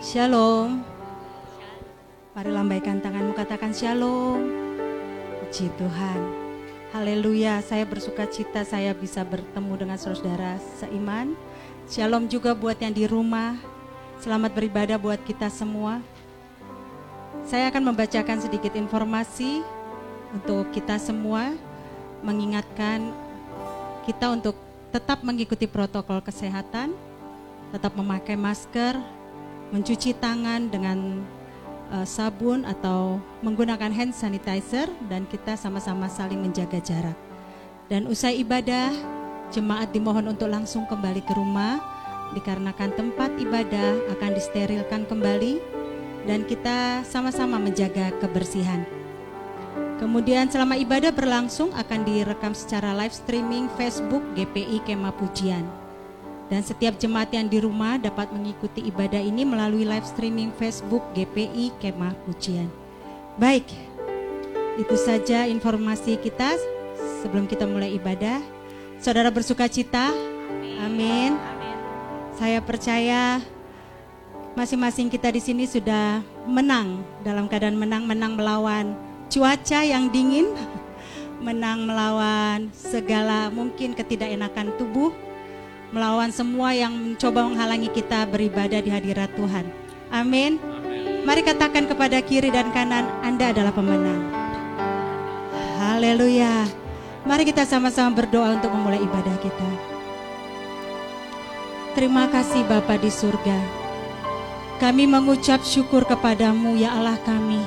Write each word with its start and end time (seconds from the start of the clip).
Shalom. 0.00 0.84
Mari 2.36 2.50
lambaikan 2.52 3.00
tanganmu 3.00 3.32
katakan 3.32 3.72
shalom. 3.72 4.44
Puji 5.40 5.72
Tuhan. 5.80 6.20
Haleluya, 6.92 7.64
saya 7.64 7.88
bersuka 7.88 8.28
cita 8.28 8.64
saya 8.64 8.92
bisa 8.92 9.24
bertemu 9.24 9.72
dengan 9.76 9.98
saudara 9.98 10.60
seiman. 10.76 11.32
Shalom 11.88 12.28
juga 12.28 12.52
buat 12.52 12.76
yang 12.76 12.92
di 12.92 13.08
rumah. 13.08 13.56
Selamat 14.20 14.52
beribadah 14.52 15.00
buat 15.00 15.20
kita 15.24 15.48
semua. 15.48 16.00
Saya 17.44 17.68
akan 17.72 17.92
membacakan 17.92 18.42
sedikit 18.42 18.76
informasi 18.76 19.64
untuk 20.34 20.68
kita 20.76 20.98
semua 20.98 21.56
mengingatkan 22.20 23.14
kita 24.04 24.32
untuk 24.32 24.56
tetap 24.94 25.20
mengikuti 25.26 25.66
protokol 25.66 26.22
kesehatan, 26.22 26.94
tetap 27.74 27.92
memakai 27.98 28.38
masker, 28.38 28.96
mencuci 29.74 30.14
tangan 30.18 30.70
dengan 30.70 31.22
uh, 31.90 32.06
sabun 32.06 32.66
atau 32.66 33.18
menggunakan 33.42 33.90
hand 33.90 34.14
sanitizer 34.14 34.90
dan 35.10 35.26
kita 35.26 35.58
sama-sama 35.58 36.06
saling 36.10 36.38
menjaga 36.38 36.78
jarak. 36.82 37.18
Dan 37.86 38.10
usai 38.10 38.42
ibadah, 38.42 38.90
jemaat 39.54 39.94
dimohon 39.94 40.26
untuk 40.26 40.50
langsung 40.50 40.86
kembali 40.90 41.22
ke 41.22 41.32
rumah 41.34 41.78
dikarenakan 42.34 42.90
tempat 42.98 43.30
ibadah 43.38 44.10
akan 44.18 44.30
disterilkan 44.34 45.06
kembali 45.06 45.62
dan 46.26 46.42
kita 46.42 47.06
sama-sama 47.06 47.62
menjaga 47.62 48.10
kebersihan. 48.18 48.82
Kemudian 49.96 50.50
selama 50.50 50.76
ibadah 50.76 51.14
berlangsung 51.14 51.72
akan 51.72 52.04
direkam 52.04 52.52
secara 52.52 52.92
live 52.92 53.14
streaming 53.14 53.70
Facebook 53.80 54.20
GPI 54.36 54.84
Kema 54.84 55.14
Pujian. 55.14 55.85
Dan 56.46 56.62
setiap 56.62 56.94
jemaat 56.94 57.34
yang 57.34 57.50
di 57.50 57.58
rumah 57.58 57.98
dapat 57.98 58.30
mengikuti 58.30 58.86
ibadah 58.86 59.18
ini 59.18 59.42
melalui 59.42 59.82
live 59.82 60.06
streaming 60.06 60.54
Facebook 60.54 61.02
GPI 61.10 61.74
Kemah 61.82 62.14
Pujian. 62.22 62.70
Baik, 63.34 63.66
itu 64.78 64.94
saja 64.94 65.50
informasi 65.50 66.14
kita 66.22 66.54
sebelum 67.18 67.50
kita 67.50 67.66
mulai 67.66 67.98
ibadah. 67.98 68.38
Saudara 69.02 69.34
bersuka 69.34 69.66
cita? 69.66 70.14
Amin. 70.78 71.34
Amin. 71.34 71.76
Saya 72.38 72.62
percaya 72.62 73.42
masing-masing 74.54 75.10
kita 75.10 75.34
di 75.34 75.42
sini 75.42 75.64
sudah 75.66 76.22
menang 76.46 77.02
dalam 77.26 77.50
keadaan 77.50 77.76
menang-menang 77.76 78.38
melawan 78.38 78.94
cuaca 79.28 79.82
yang 79.82 80.08
dingin, 80.14 80.54
menang 81.46 81.90
melawan 81.90 82.70
segala 82.72 83.50
mungkin 83.50 83.92
ketidakenakan 83.92 84.72
tubuh, 84.78 85.10
melawan 85.94 86.30
semua 86.34 86.74
yang 86.74 86.94
mencoba 86.94 87.46
menghalangi 87.46 87.90
kita 87.90 88.26
beribadah 88.26 88.80
di 88.82 88.90
hadirat 88.90 89.30
Tuhan. 89.38 89.66
Amin. 90.10 90.58
Mari 91.26 91.42
katakan 91.42 91.90
kepada 91.90 92.22
kiri 92.22 92.54
dan 92.54 92.70
kanan, 92.70 93.06
Anda 93.22 93.50
adalah 93.50 93.74
pemenang. 93.74 94.22
Haleluya. 95.82 96.66
Mari 97.26 97.42
kita 97.42 97.66
sama-sama 97.66 98.14
berdoa 98.14 98.54
untuk 98.54 98.70
memulai 98.70 99.02
ibadah 99.02 99.36
kita. 99.42 99.70
Terima 101.98 102.30
kasih 102.30 102.62
Bapa 102.68 102.94
di 103.00 103.10
surga. 103.10 103.58
Kami 104.76 105.08
mengucap 105.08 105.64
syukur 105.64 106.04
kepadamu 106.04 106.76
ya 106.76 106.92
Allah 106.94 107.16
kami. 107.24 107.64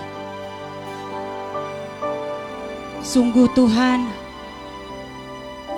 Sungguh 3.01 3.49
Tuhan, 3.57 4.05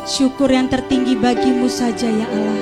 Syukur 0.01 0.49
yang 0.49 0.65
tertinggi 0.65 1.13
bagimu 1.13 1.69
saja 1.69 2.09
ya 2.09 2.25
Allah. 2.25 2.61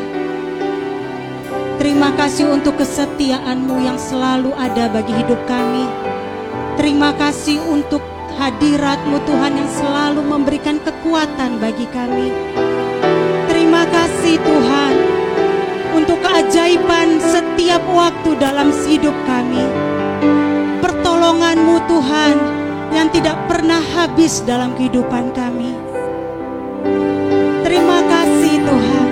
Terima 1.80 2.12
kasih 2.20 2.52
untuk 2.52 2.76
kesetiaanmu 2.76 3.80
yang 3.80 3.96
selalu 3.96 4.52
ada 4.60 4.92
bagi 4.92 5.16
hidup 5.16 5.40
kami. 5.48 5.88
Terima 6.76 7.16
kasih 7.16 7.64
untuk 7.64 8.04
hadiratmu 8.36 9.24
Tuhan 9.24 9.56
yang 9.56 9.72
selalu 9.72 10.20
memberikan 10.20 10.84
kekuatan 10.84 11.64
bagi 11.64 11.88
kami. 11.96 12.28
Terima 13.48 13.88
kasih 13.88 14.36
Tuhan 14.44 14.94
untuk 15.96 16.20
keajaiban 16.20 17.24
setiap 17.24 17.80
waktu 17.88 18.36
dalam 18.36 18.76
hidup 18.84 19.16
kami. 19.24 19.64
Pertolonganmu 20.84 21.88
Tuhan 21.88 22.36
yang 22.92 23.08
tidak 23.16 23.40
pernah 23.48 23.80
habis 23.96 24.44
dalam 24.44 24.76
kehidupan 24.76 25.32
kami. 25.32 25.90
Terima 27.70 28.02
kasih 28.02 28.66
Tuhan. 28.66 29.06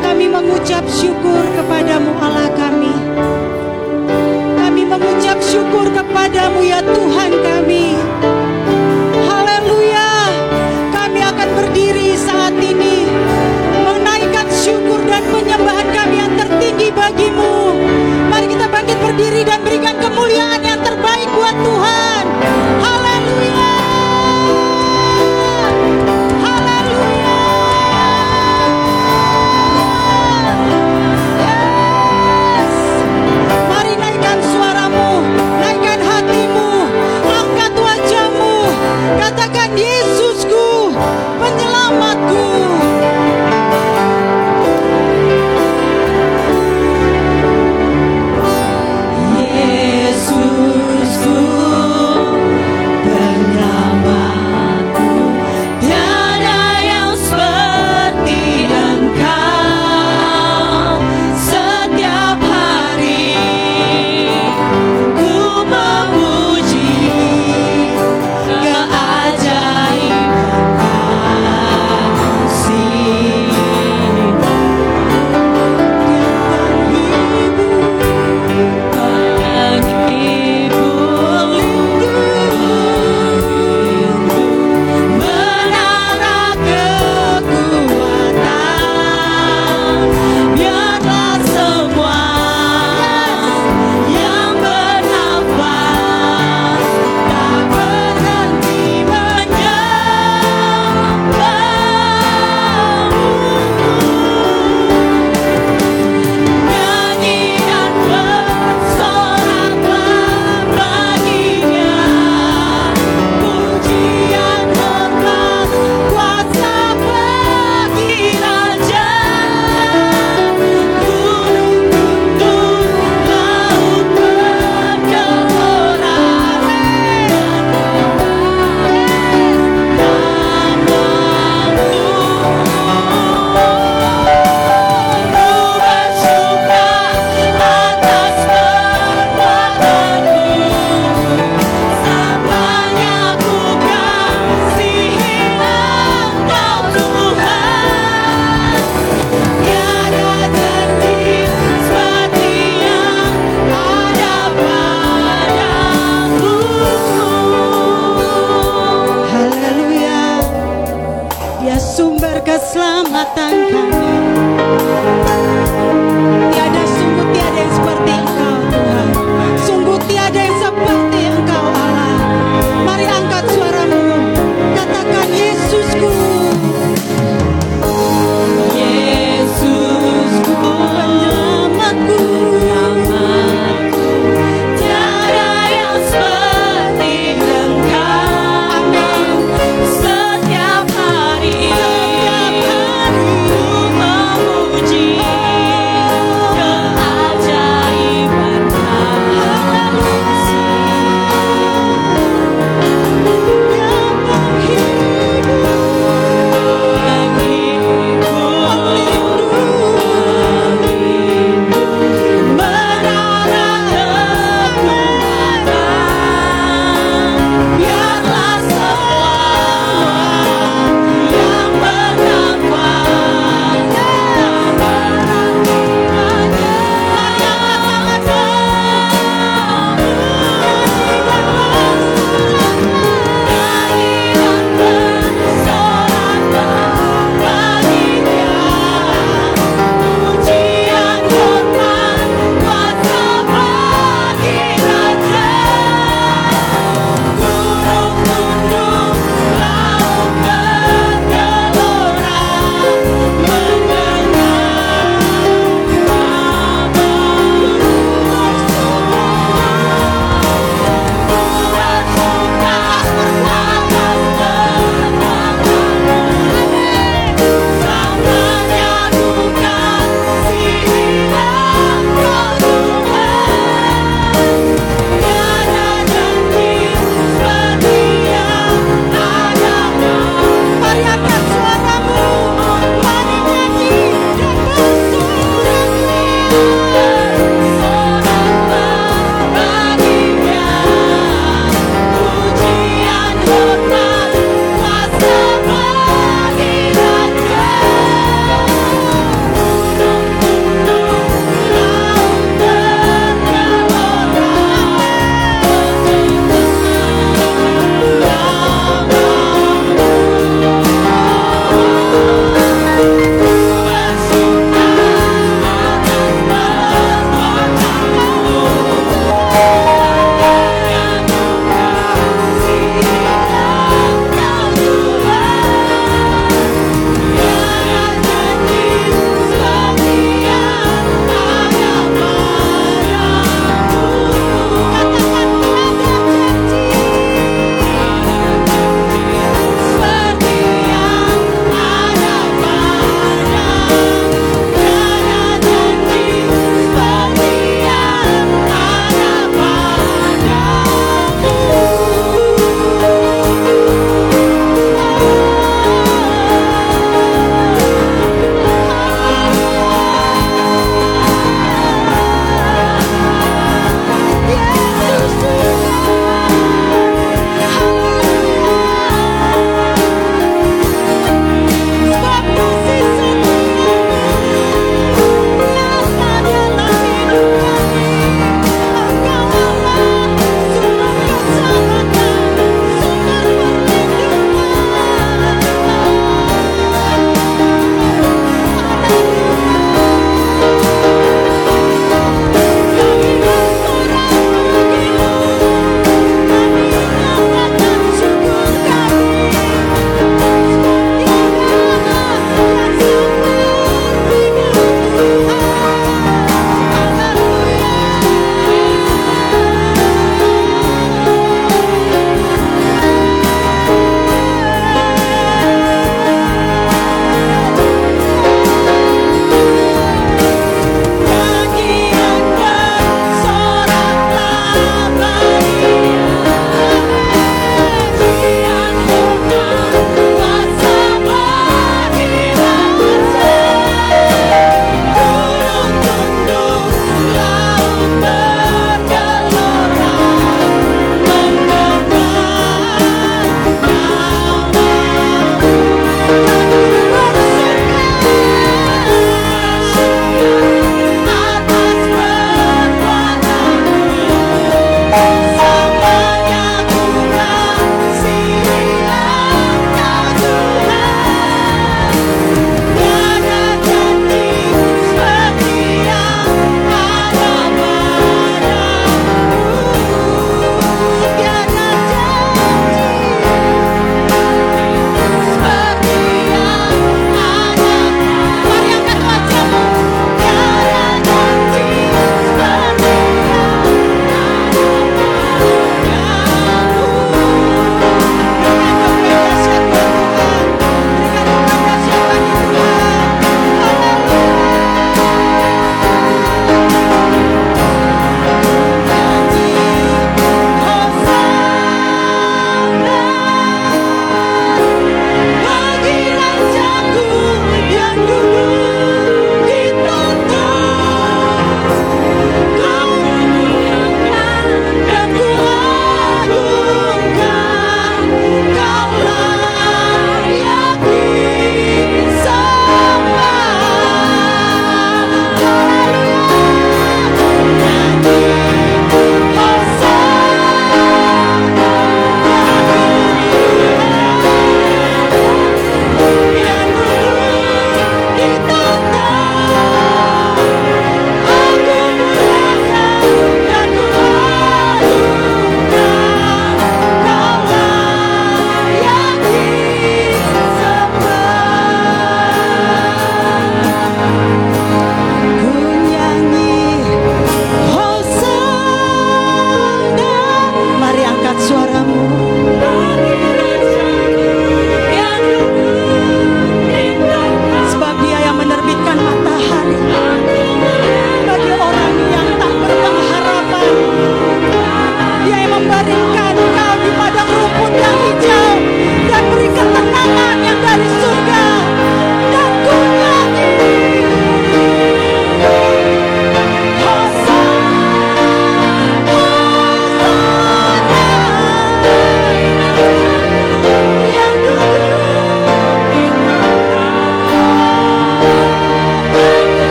Kami 0.00 0.24
mengucap 0.24 0.88
syukur 0.88 1.44
kepadamu 1.52 2.16
Allah 2.16 2.48
kami. 2.56 2.96
Kami 4.56 4.88
mengucap 4.88 5.36
syukur 5.44 5.84
kepadamu 5.92 6.64
ya 6.64 6.80
Tuhan 6.80 7.28
kami. 7.28 7.92
Haleluya. 9.20 10.32
Kami 10.96 11.20
akan 11.20 11.48
berdiri 11.60 12.16
saat 12.16 12.56
ini 12.56 13.04
menaikkan 13.84 14.48
syukur 14.48 15.04
dan 15.04 15.28
penyembahan 15.28 15.88
kami 15.92 16.24
yang 16.24 16.32
tertinggi 16.40 16.88
bagimu. 16.88 17.76
Mari 18.32 18.48
kita 18.48 18.64
bangkit 18.64 18.96
berdiri 18.96 19.44
dan 19.44 19.60
berikan 19.60 19.96
kemuliaan 20.00 20.64
yang 20.64 20.80
terbaik 20.80 21.28
buat 21.36 21.52
Tuhan. 21.60 22.07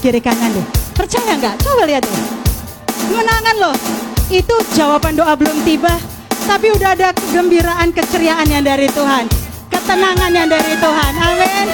Kiri 0.00 0.18
kanan 0.24 0.48
deh. 0.56 0.66
Percaya 0.96 1.36
nggak? 1.36 1.60
Coba 1.60 1.84
lihat 1.84 2.02
deh. 2.02 2.24
Kemenangan 2.88 3.56
loh. 3.60 3.76
Itu 4.32 4.56
jawaban 4.72 5.18
doa 5.18 5.36
belum 5.36 5.60
tiba, 5.66 5.92
tapi 6.48 6.72
udah 6.72 6.96
ada 6.96 7.12
kegembiraan, 7.12 7.92
keceriaan 7.92 8.46
yang 8.48 8.64
dari 8.64 8.88
Tuhan. 8.88 9.28
Ketenangan 9.68 10.30
yang 10.32 10.48
dari 10.48 10.74
Tuhan. 10.78 11.12
Amin. 11.18 11.66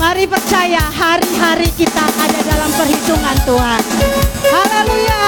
Mari 0.00 0.24
percaya 0.24 0.80
hari-hari 0.80 1.68
kita 1.76 2.06
ada 2.06 2.40
dalam 2.48 2.70
perhitungan 2.72 3.36
Tuhan. 3.44 3.82
Haleluya. 4.48 5.20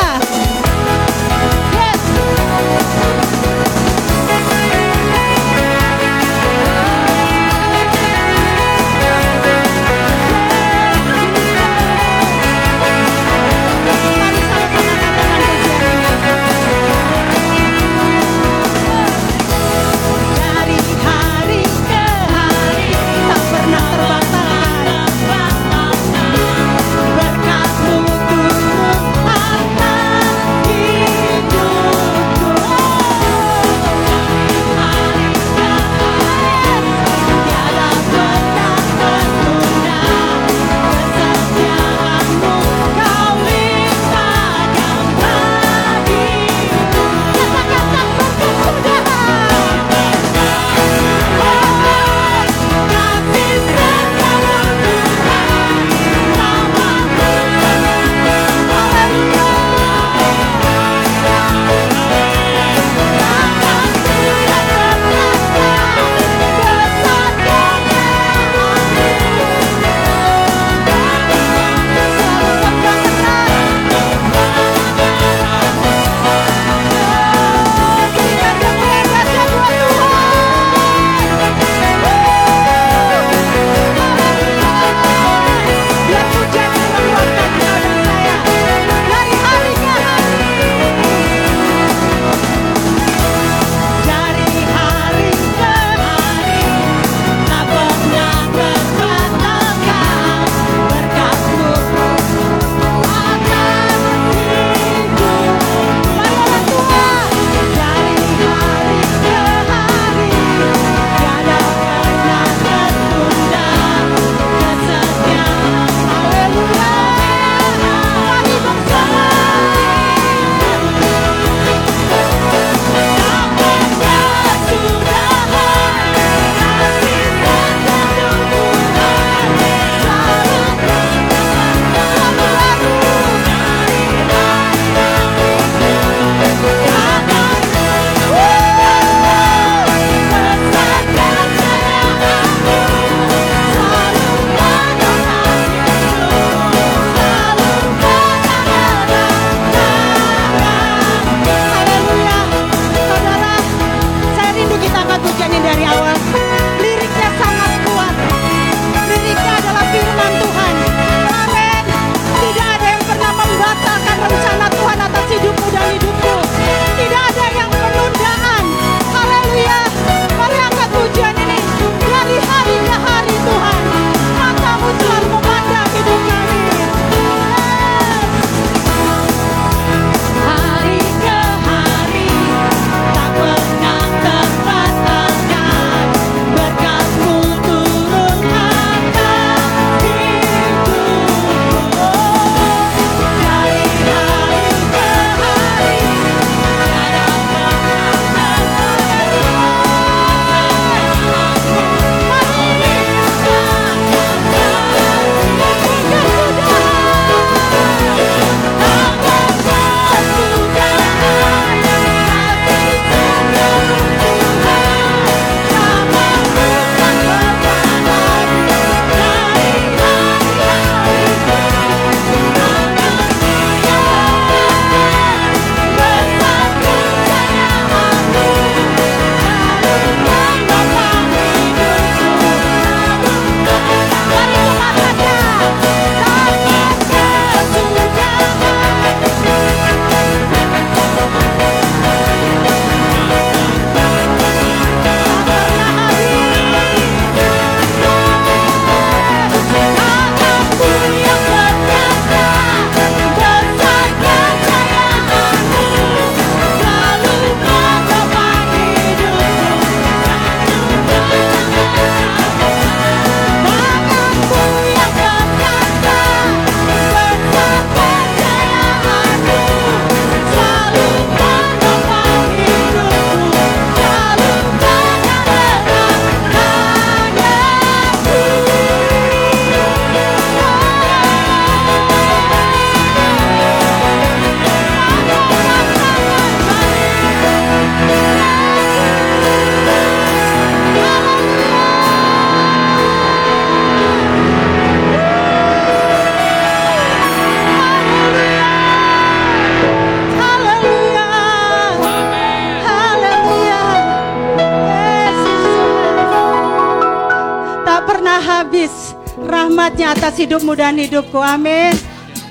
Hidupmu 310.43 310.75
dan 310.75 310.99
hidupku. 310.99 311.39
Amin. 311.39 311.95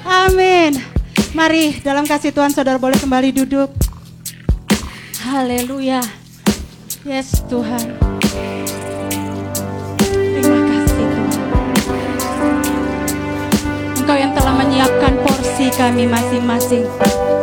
Amin. 0.07 0.79
Mari 1.35 1.83
dalam 1.83 2.07
kasih 2.07 2.31
Tuhan 2.31 2.51
saudara 2.55 2.79
boleh 2.79 2.95
kembali 2.95 3.35
duduk. 3.43 3.71
Haleluya. 5.27 5.99
Yes 7.03 7.43
Tuhan. 7.51 7.99
Terima 9.99 10.59
kasih 10.71 11.05
Tuhan. 11.07 11.39
Engkau 13.99 14.17
yang 14.17 14.31
telah 14.35 14.53
menyiapkan 14.55 15.13
porsi 15.23 15.67
kami 15.75 16.07
masing-masing 16.07 16.87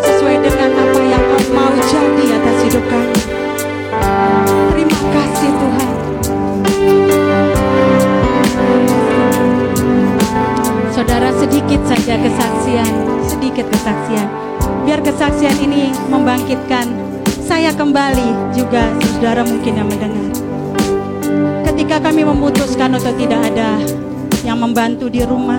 sesuai 0.04 0.36
dengan 0.40 0.70
apa 0.74 1.00
yang 1.04 1.24
kau 1.28 1.44
mau 1.52 1.72
jadi 1.76 2.24
atas 2.40 2.56
hidup 2.64 2.84
kami. 2.88 3.20
Terima 4.74 5.00
kasih 5.12 5.50
Tuhan. 5.52 5.88
Saudara 11.08 11.32
sedikit 11.40 11.80
saja 11.88 12.20
kesaksian, 12.20 12.92
sedikit 13.24 13.64
kesaksian. 13.72 14.28
Biar 14.84 15.00
kesaksian 15.00 15.56
ini 15.56 15.88
membangkitkan 16.04 16.84
saya 17.48 17.72
kembali 17.72 18.52
juga 18.52 18.92
saudara 19.16 19.40
mungkin 19.40 19.72
yang 19.72 19.88
mendengar. 19.88 20.28
Ketika 21.64 22.04
kami 22.04 22.28
memutuskan 22.28 22.92
untuk 22.92 23.16
tidak 23.16 23.40
ada 23.40 23.80
yang 24.44 24.60
membantu 24.60 25.08
di 25.08 25.24
rumah, 25.24 25.56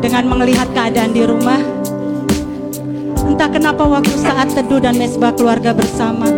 dengan 0.00 0.24
melihat 0.24 0.72
keadaan 0.72 1.12
di 1.12 1.28
rumah, 1.28 1.60
entah 3.28 3.52
kenapa 3.52 3.84
waktu 3.84 4.16
saat 4.16 4.48
teduh 4.56 4.80
dan 4.80 4.96
mesbah 4.96 5.36
keluarga 5.36 5.76
bersama, 5.76 6.32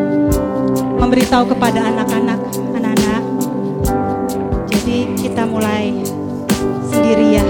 memberitahu 0.99 1.55
kepada 1.55 1.87
anak-anak, 1.87 2.51
anak-anak, 2.75 3.23
jadi 4.83 5.07
kita 5.43 5.59
mulai 5.59 5.91
sendiri 6.87 7.35
ya, 7.35 7.47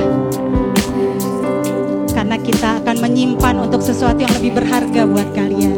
karena 2.16 2.40
kita 2.40 2.80
akan 2.80 2.96
menyimpan 3.04 3.68
untuk 3.68 3.84
sesuatu 3.84 4.16
yang 4.16 4.32
lebih 4.40 4.56
berharga 4.56 5.04
buat 5.04 5.28
kalian. 5.36 5.76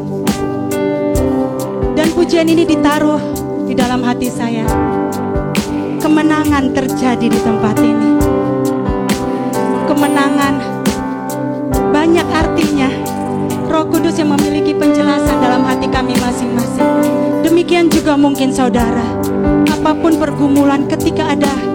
Dan 1.98 2.14
pujian 2.14 2.46
ini 2.46 2.62
ditaruh 2.70 3.18
di 3.66 3.74
dalam 3.74 4.06
hati 4.06 4.30
saya. 4.30 4.62
Kemenangan 5.98 6.70
terjadi 6.70 7.26
di 7.26 7.40
tempat 7.42 7.82
ini. 7.82 8.10
Kemenangan 9.90 10.54
banyak 11.90 12.28
artinya. 12.30 12.94
Roh 13.66 13.90
Kudus 13.90 14.22
yang 14.22 14.30
memiliki 14.38 14.70
penjelasan 14.70 15.42
dalam 15.42 15.66
hati 15.66 15.90
kami 15.90 16.14
masing-masing. 16.22 16.86
Demikian 17.42 17.90
juga 17.90 18.14
mungkin 18.14 18.54
saudara. 18.54 19.02
Apa 19.66 19.98
pun 19.98 20.14
pergumulan 20.14 20.86
ketika 20.86 21.34
ada 21.34 21.73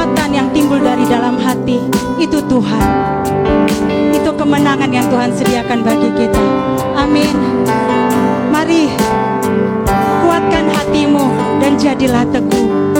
kekuatan 0.00 0.32
yang 0.32 0.48
timbul 0.56 0.80
dari 0.80 1.04
dalam 1.04 1.36
hati, 1.36 1.76
itu 2.16 2.40
Tuhan. 2.48 2.88
Itu 4.16 4.32
kemenangan 4.32 4.88
yang 4.88 5.04
Tuhan 5.12 5.28
sediakan 5.28 5.84
bagi 5.84 6.08
kita. 6.16 6.40
Amin. 6.96 7.36
Mari 8.48 8.88
kuatkan 10.24 10.72
hatimu 10.72 11.36
dan 11.60 11.76
jadilah 11.76 12.24
teguh. 12.32 12.96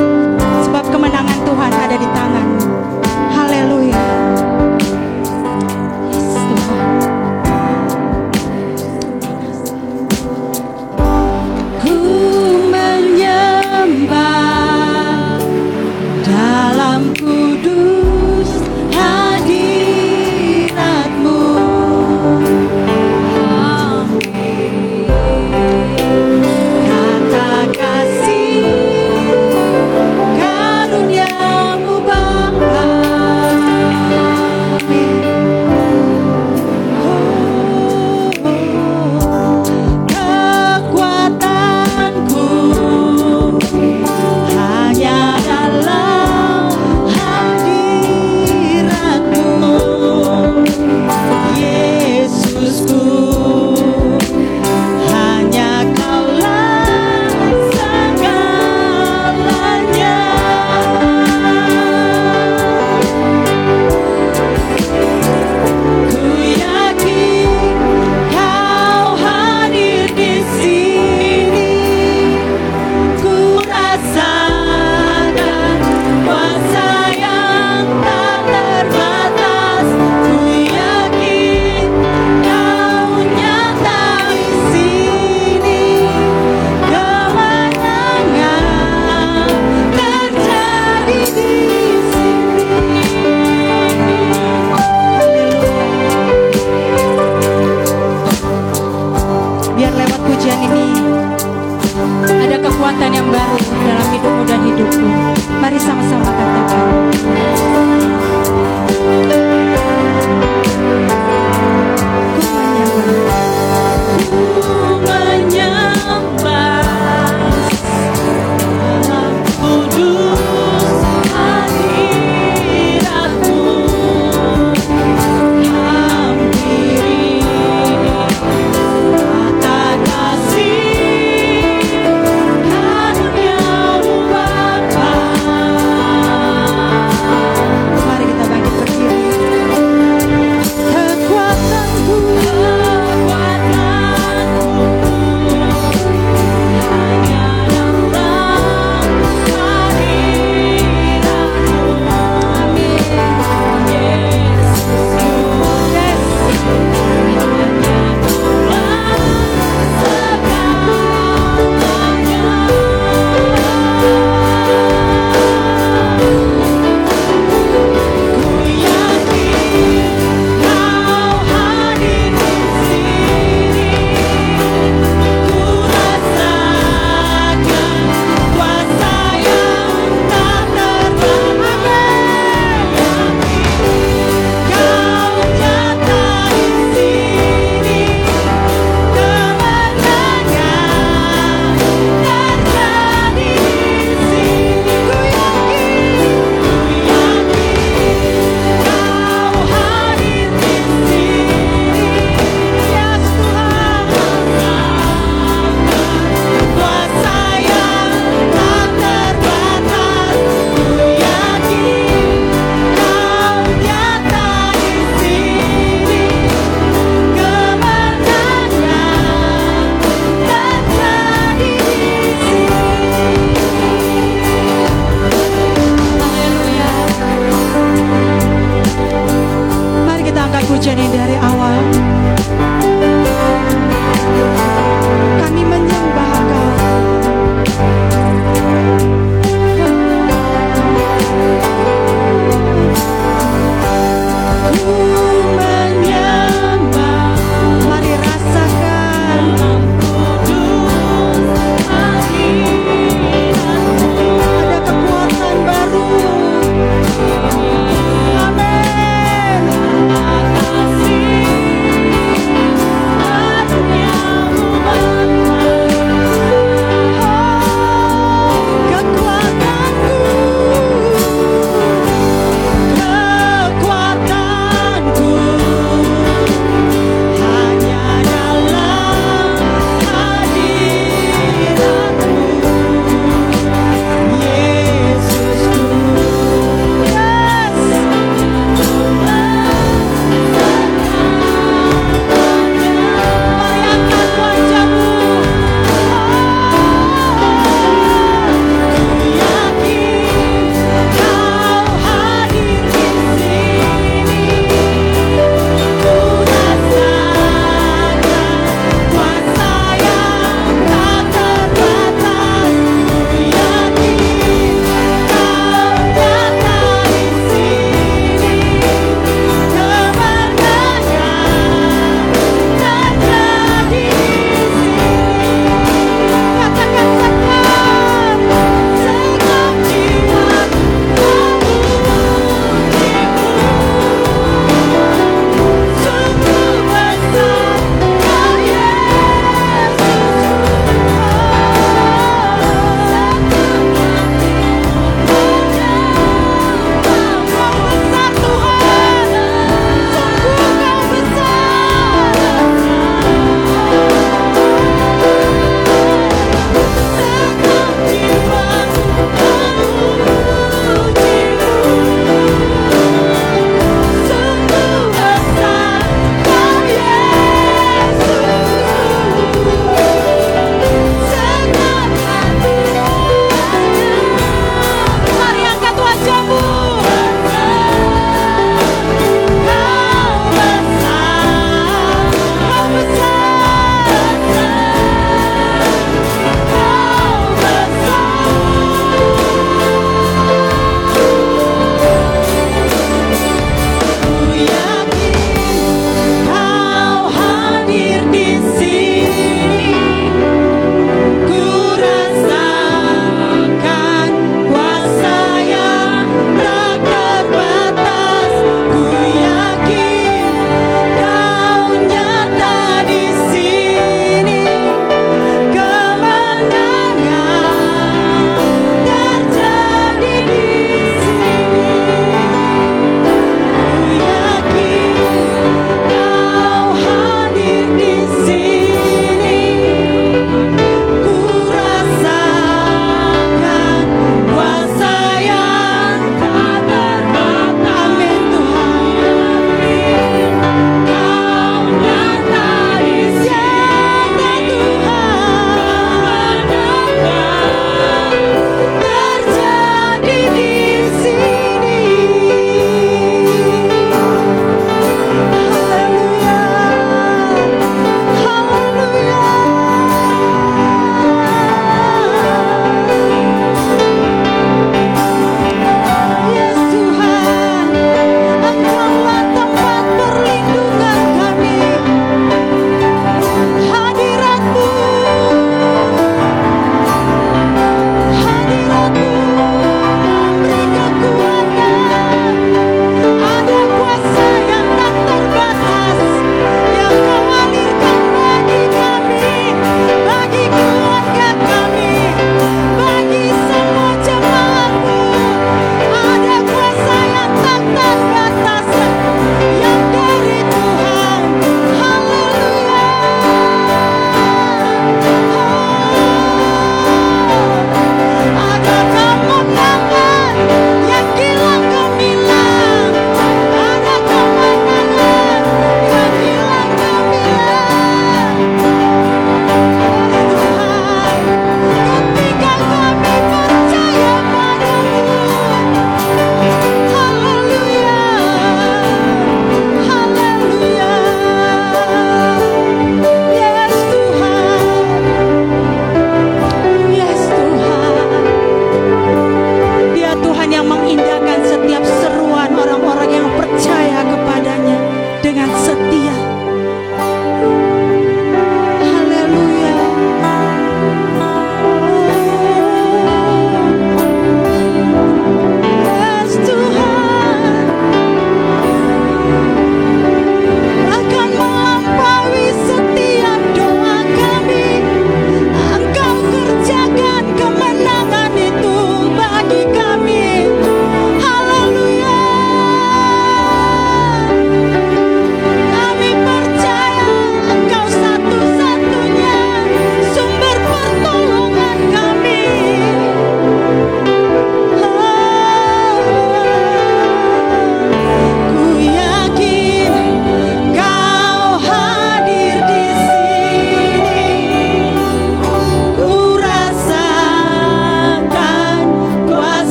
Sebab 0.69 0.93
kemenangan 0.93 1.41
Tuhan 1.41 1.73
ada 1.73 1.97
di 1.97 2.05
tanganmu. 2.13 2.80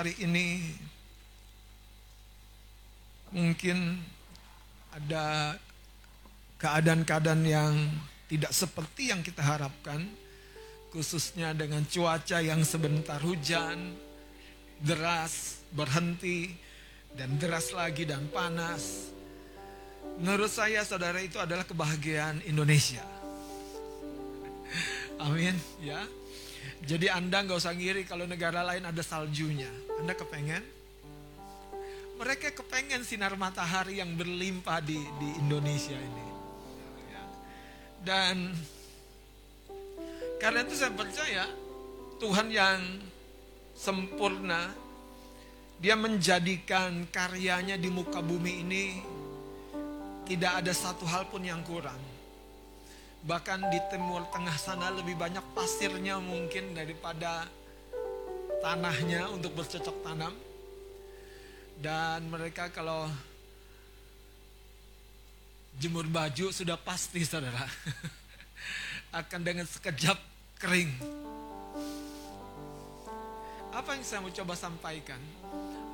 Hari-hari 0.00 0.24
ini 0.24 0.64
mungkin 3.36 4.00
ada 4.96 5.52
keadaan-keadaan 6.56 7.44
yang 7.44 7.76
tidak 8.24 8.48
seperti 8.48 9.12
yang 9.12 9.20
kita 9.20 9.44
harapkan, 9.44 10.08
khususnya 10.88 11.52
dengan 11.52 11.84
cuaca 11.84 12.40
yang 12.40 12.64
sebentar 12.64 13.20
hujan, 13.20 13.92
deras, 14.80 15.60
berhenti, 15.68 16.48
dan 17.12 17.36
deras 17.36 17.68
lagi 17.76 18.08
dan 18.08 18.24
panas. 18.32 19.12
Menurut 20.16 20.48
saya 20.48 20.80
saudara 20.80 21.20
itu 21.20 21.36
adalah 21.36 21.68
kebahagiaan 21.68 22.40
Indonesia. 22.48 23.04
Amin 25.28 25.60
ya. 25.84 26.00
Jadi 26.80 27.12
Anda 27.12 27.44
nggak 27.44 27.60
usah 27.60 27.76
ngiri 27.76 28.08
kalau 28.08 28.24
negara 28.24 28.64
lain 28.64 28.88
ada 28.88 29.02
saljunya. 29.04 29.68
Kepengen? 30.40 30.64
Mereka 32.16 32.56
kepengen 32.56 33.04
sinar 33.04 33.36
matahari 33.36 34.00
yang 34.00 34.16
berlimpah 34.16 34.80
di, 34.80 34.96
di 34.96 35.28
Indonesia 35.36 35.92
ini. 35.92 36.26
Dan 38.00 38.48
karena 40.40 40.64
itu 40.64 40.72
saya 40.80 40.96
percaya 40.96 41.44
Tuhan 42.16 42.48
yang 42.48 42.80
sempurna 43.76 44.72
dia 45.76 45.92
menjadikan 45.92 47.04
karyanya 47.12 47.76
di 47.76 47.92
muka 47.92 48.24
bumi 48.24 48.64
ini 48.64 48.84
tidak 50.24 50.64
ada 50.64 50.72
satu 50.72 51.04
hal 51.04 51.28
pun 51.28 51.44
yang 51.44 51.60
kurang. 51.68 52.00
Bahkan 53.28 53.68
di 53.68 53.80
timur 53.92 54.24
tengah 54.32 54.56
sana 54.56 54.88
lebih 54.88 55.20
banyak 55.20 55.44
pasirnya 55.52 56.16
mungkin 56.16 56.72
daripada 56.72 57.59
tanahnya 58.60 59.32
untuk 59.32 59.56
bercocok 59.56 59.96
tanam. 60.04 60.32
Dan 61.80 62.28
mereka 62.28 62.68
kalau 62.68 63.08
jemur 65.80 66.04
baju 66.06 66.52
sudah 66.52 66.76
pasti 66.76 67.24
saudara. 67.24 67.64
Akan 69.20 69.42
dengan 69.42 69.64
sekejap 69.66 70.16
kering. 70.60 70.92
Apa 73.72 73.96
yang 73.96 74.04
saya 74.04 74.20
mau 74.20 74.30
coba 74.30 74.54
sampaikan? 74.54 75.18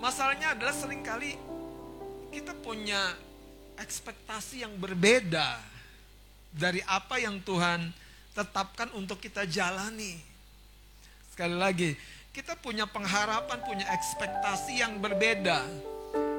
Masalahnya 0.03 0.53
adalah 0.59 0.75
sering 0.75 1.01
kali 1.07 1.39
kita 2.35 2.53
punya 2.61 3.15
ekspektasi 3.79 4.67
yang 4.67 4.75
berbeda 4.77 5.61
dari 6.53 6.81
apa 6.85 7.21
yang 7.21 7.41
Tuhan 7.45 7.93
tetapkan 8.37 8.93
untuk 8.97 9.21
kita 9.21 9.45
jalani. 9.49 10.17
Sekali 11.33 11.57
lagi, 11.57 11.93
kita 12.37 12.53
punya 12.53 12.85
pengharapan, 12.85 13.65
punya 13.65 13.89
ekspektasi 13.97 14.85
yang 14.85 15.01
berbeda 15.01 15.65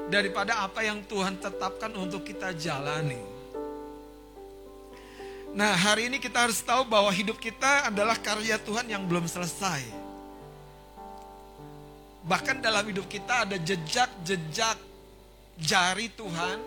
daripada 0.06 0.62
apa 0.62 0.86
yang 0.86 1.02
Tuhan 1.02 1.42
tetapkan 1.42 1.90
untuk 1.98 2.22
kita 2.22 2.54
jalani. 2.54 3.18
Nah, 5.58 5.74
hari 5.74 6.06
ini 6.06 6.22
kita 6.22 6.46
harus 6.46 6.62
tahu 6.62 6.86
bahwa 6.86 7.10
hidup 7.10 7.42
kita 7.42 7.90
adalah 7.90 8.14
karya 8.14 8.62
Tuhan 8.62 8.86
yang 8.86 9.10
belum 9.10 9.26
selesai. 9.26 9.82
Bahkan 12.22 12.62
dalam 12.62 12.86
hidup 12.86 13.10
kita 13.10 13.42
ada 13.50 13.58
jejak-jejak 13.58 14.78
jari 15.58 16.14
Tuhan 16.14 16.62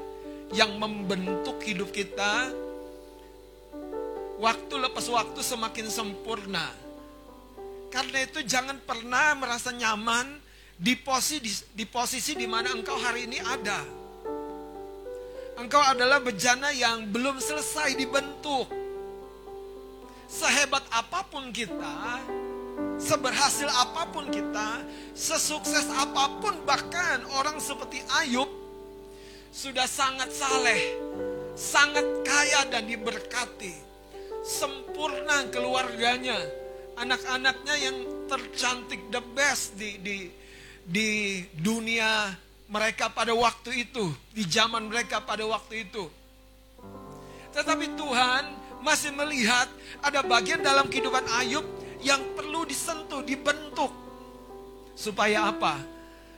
yang 0.52 0.76
membentuk 0.76 1.56
hidup 1.64 1.88
kita 1.96 2.52
waktu 4.44 4.74
lepas 4.76 5.08
waktu 5.08 5.40
semakin 5.40 5.88
sempurna. 5.88 6.91
Karena 7.92 8.24
itu 8.24 8.39
jangan 8.48 8.80
pernah 8.80 9.36
merasa 9.36 9.76
nyaman 9.76 10.39
di 10.80 10.96
posisi 10.96 11.62
di, 11.76 11.86
posisi 11.86 12.34
di 12.34 12.48
mana 12.48 12.72
engkau 12.72 12.96
hari 12.96 13.28
ini 13.28 13.38
ada. 13.38 13.84
Engkau 15.60 15.84
adalah 15.84 16.24
bejana 16.24 16.72
yang 16.72 17.12
belum 17.12 17.38
selesai 17.38 17.94
dibentuk. 18.00 18.66
Sehebat 20.32 20.88
apa 20.96 21.28
pun 21.28 21.52
kita, 21.52 22.24
seberhasil 22.96 23.68
apa 23.68 24.08
pun 24.10 24.32
kita, 24.32 24.80
sesukses 25.12 25.92
apa 25.92 26.39
pun 26.39 26.56
bahkan 26.64 27.20
orang 27.36 27.60
seperti 27.60 28.00
Ayub 28.24 28.48
sudah 29.52 29.84
sangat 29.84 30.32
saleh, 30.32 30.96
sangat 31.60 32.08
kaya 32.24 32.64
dan 32.72 32.88
diberkati. 32.88 33.76
Sempurna 34.42 35.46
keluarganya, 35.52 36.39
anak-anaknya 37.00 37.76
yang 37.80 37.98
tercantik 38.28 39.12
the 39.12 39.22
best 39.36 39.76
di 39.76 40.00
di 40.02 40.18
di 40.82 41.10
dunia 41.56 42.34
mereka 42.72 43.12
pada 43.12 43.36
waktu 43.36 43.88
itu, 43.88 44.16
di 44.32 44.48
zaman 44.48 44.88
mereka 44.88 45.20
pada 45.20 45.44
waktu 45.44 45.84
itu. 45.88 46.08
Tetapi 47.52 48.00
Tuhan 48.00 48.44
masih 48.80 49.12
melihat 49.12 49.68
ada 50.00 50.24
bagian 50.24 50.64
dalam 50.64 50.88
kehidupan 50.88 51.28
Ayub 51.44 51.68
yang 52.00 52.24
perlu 52.34 52.64
disentuh, 52.64 53.22
dibentuk. 53.28 53.92
Supaya 54.96 55.52
apa? 55.52 55.84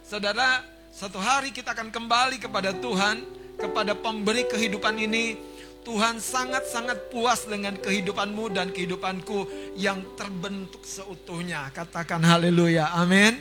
Saudara, 0.02 0.66
satu 0.90 1.22
hari 1.22 1.54
kita 1.54 1.78
akan 1.78 1.94
kembali 1.94 2.42
kepada 2.42 2.74
Tuhan, 2.74 3.24
kepada 3.62 3.94
pemberi 3.94 4.50
kehidupan 4.50 4.98
ini. 5.00 5.53
Tuhan 5.84 6.24
sangat-sangat 6.24 7.12
puas 7.12 7.44
dengan 7.44 7.76
kehidupanmu 7.76 8.56
dan 8.56 8.72
kehidupanku 8.72 9.46
yang 9.76 10.00
terbentuk 10.16 10.82
seutuhnya. 10.88 11.68
Katakan 11.76 12.24
haleluya, 12.24 12.96
amin. 12.96 13.36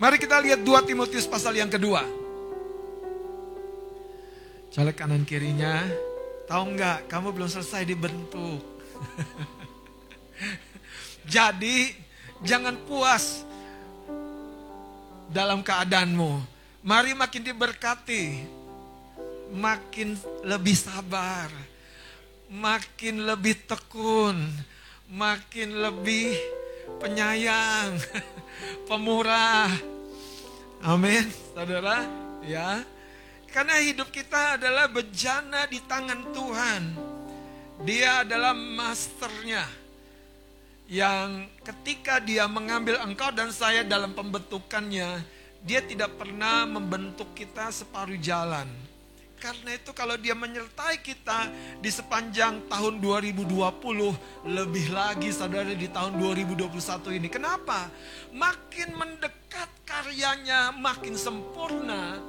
Mari 0.00 0.16
kita 0.16 0.40
lihat 0.40 0.64
2 0.64 0.88
Timotius 0.88 1.28
pasal 1.28 1.60
yang 1.60 1.68
kedua. 1.68 2.00
Colek 4.72 4.96
kanan 4.96 5.28
kirinya, 5.28 5.84
tahu 6.48 6.78
nggak 6.78 7.12
kamu 7.12 7.36
belum 7.36 7.50
selesai 7.52 7.84
dibentuk. 7.84 8.64
Jadi 11.34 11.92
jangan 12.40 12.80
puas 12.88 13.44
dalam 15.28 15.60
keadaanmu. 15.60 16.40
Mari 16.80 17.12
makin 17.12 17.44
diberkati, 17.44 18.48
makin 19.50 20.14
lebih 20.46 20.74
sabar, 20.78 21.50
makin 22.50 23.26
lebih 23.26 23.58
tekun, 23.66 24.38
makin 25.10 25.74
lebih 25.74 26.34
penyayang, 27.02 27.98
pemurah. 28.88 29.70
Amin, 30.80 31.28
saudara. 31.52 32.06
Ya, 32.40 32.82
karena 33.52 33.82
hidup 33.84 34.08
kita 34.08 34.56
adalah 34.56 34.88
bejana 34.88 35.66
di 35.68 35.78
tangan 35.84 36.30
Tuhan. 36.32 36.82
Dia 37.80 38.24
adalah 38.24 38.52
masternya 38.52 39.64
yang 40.90 41.46
ketika 41.62 42.18
dia 42.18 42.50
mengambil 42.50 42.98
engkau 43.06 43.30
dan 43.30 43.54
saya 43.54 43.86
dalam 43.86 44.10
pembentukannya, 44.10 45.22
dia 45.62 45.80
tidak 45.86 46.18
pernah 46.18 46.66
membentuk 46.66 47.30
kita 47.30 47.70
separuh 47.70 48.18
jalan. 48.18 48.66
Karena 49.40 49.72
itu 49.72 49.96
kalau 49.96 50.20
dia 50.20 50.36
menyertai 50.36 51.00
kita 51.00 51.48
di 51.80 51.88
sepanjang 51.88 52.68
tahun 52.68 53.00
2020, 53.00 53.48
lebih 54.44 54.92
lagi 54.92 55.32
saudara 55.32 55.72
di 55.72 55.88
tahun 55.88 56.20
2021 56.20 57.16
ini. 57.16 57.32
Kenapa? 57.32 57.88
Makin 58.36 58.92
mendekat 58.92 59.72
karyanya, 59.88 60.76
makin 60.76 61.16
sempurna, 61.16 62.20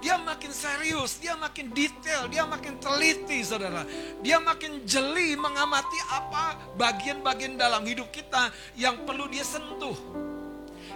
dia 0.00 0.16
makin 0.16 0.52
serius, 0.56 1.20
dia 1.20 1.36
makin 1.36 1.68
detail, 1.76 2.32
dia 2.32 2.48
makin 2.48 2.80
teliti 2.80 3.44
saudara. 3.44 3.84
Dia 4.24 4.40
makin 4.40 4.88
jeli 4.88 5.36
mengamati 5.36 6.00
apa 6.12 6.56
bagian-bagian 6.80 7.60
dalam 7.60 7.84
hidup 7.84 8.08
kita 8.08 8.48
yang 8.72 9.04
perlu 9.04 9.28
dia 9.28 9.44
sentuh. 9.44 9.94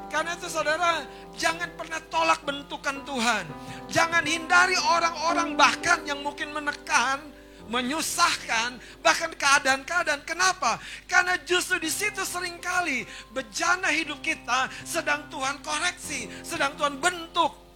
Karena 0.09 0.33
itu 0.41 0.49
saudara, 0.49 1.05
jangan 1.37 1.69
pernah 1.77 2.01
tolak 2.09 2.41
bentukan 2.43 3.05
Tuhan. 3.05 3.45
Jangan 3.93 4.25
hindari 4.25 4.77
orang-orang 4.97 5.53
bahkan 5.53 6.01
yang 6.09 6.25
mungkin 6.25 6.49
menekan, 6.57 7.21
menyusahkan, 7.69 8.81
bahkan 9.05 9.29
keadaan-keadaan. 9.37 10.25
Kenapa? 10.25 10.81
Karena 11.05 11.37
justru 11.45 11.77
di 11.77 11.93
situ 11.93 12.25
sering 12.25 12.57
kali 12.57 13.05
bejana 13.37 13.93
hidup 13.93 14.25
kita 14.25 14.73
sedang 14.83 15.29
Tuhan 15.29 15.61
koreksi, 15.61 16.33
sedang 16.41 16.73
Tuhan 16.81 16.97
bentuk, 16.97 17.68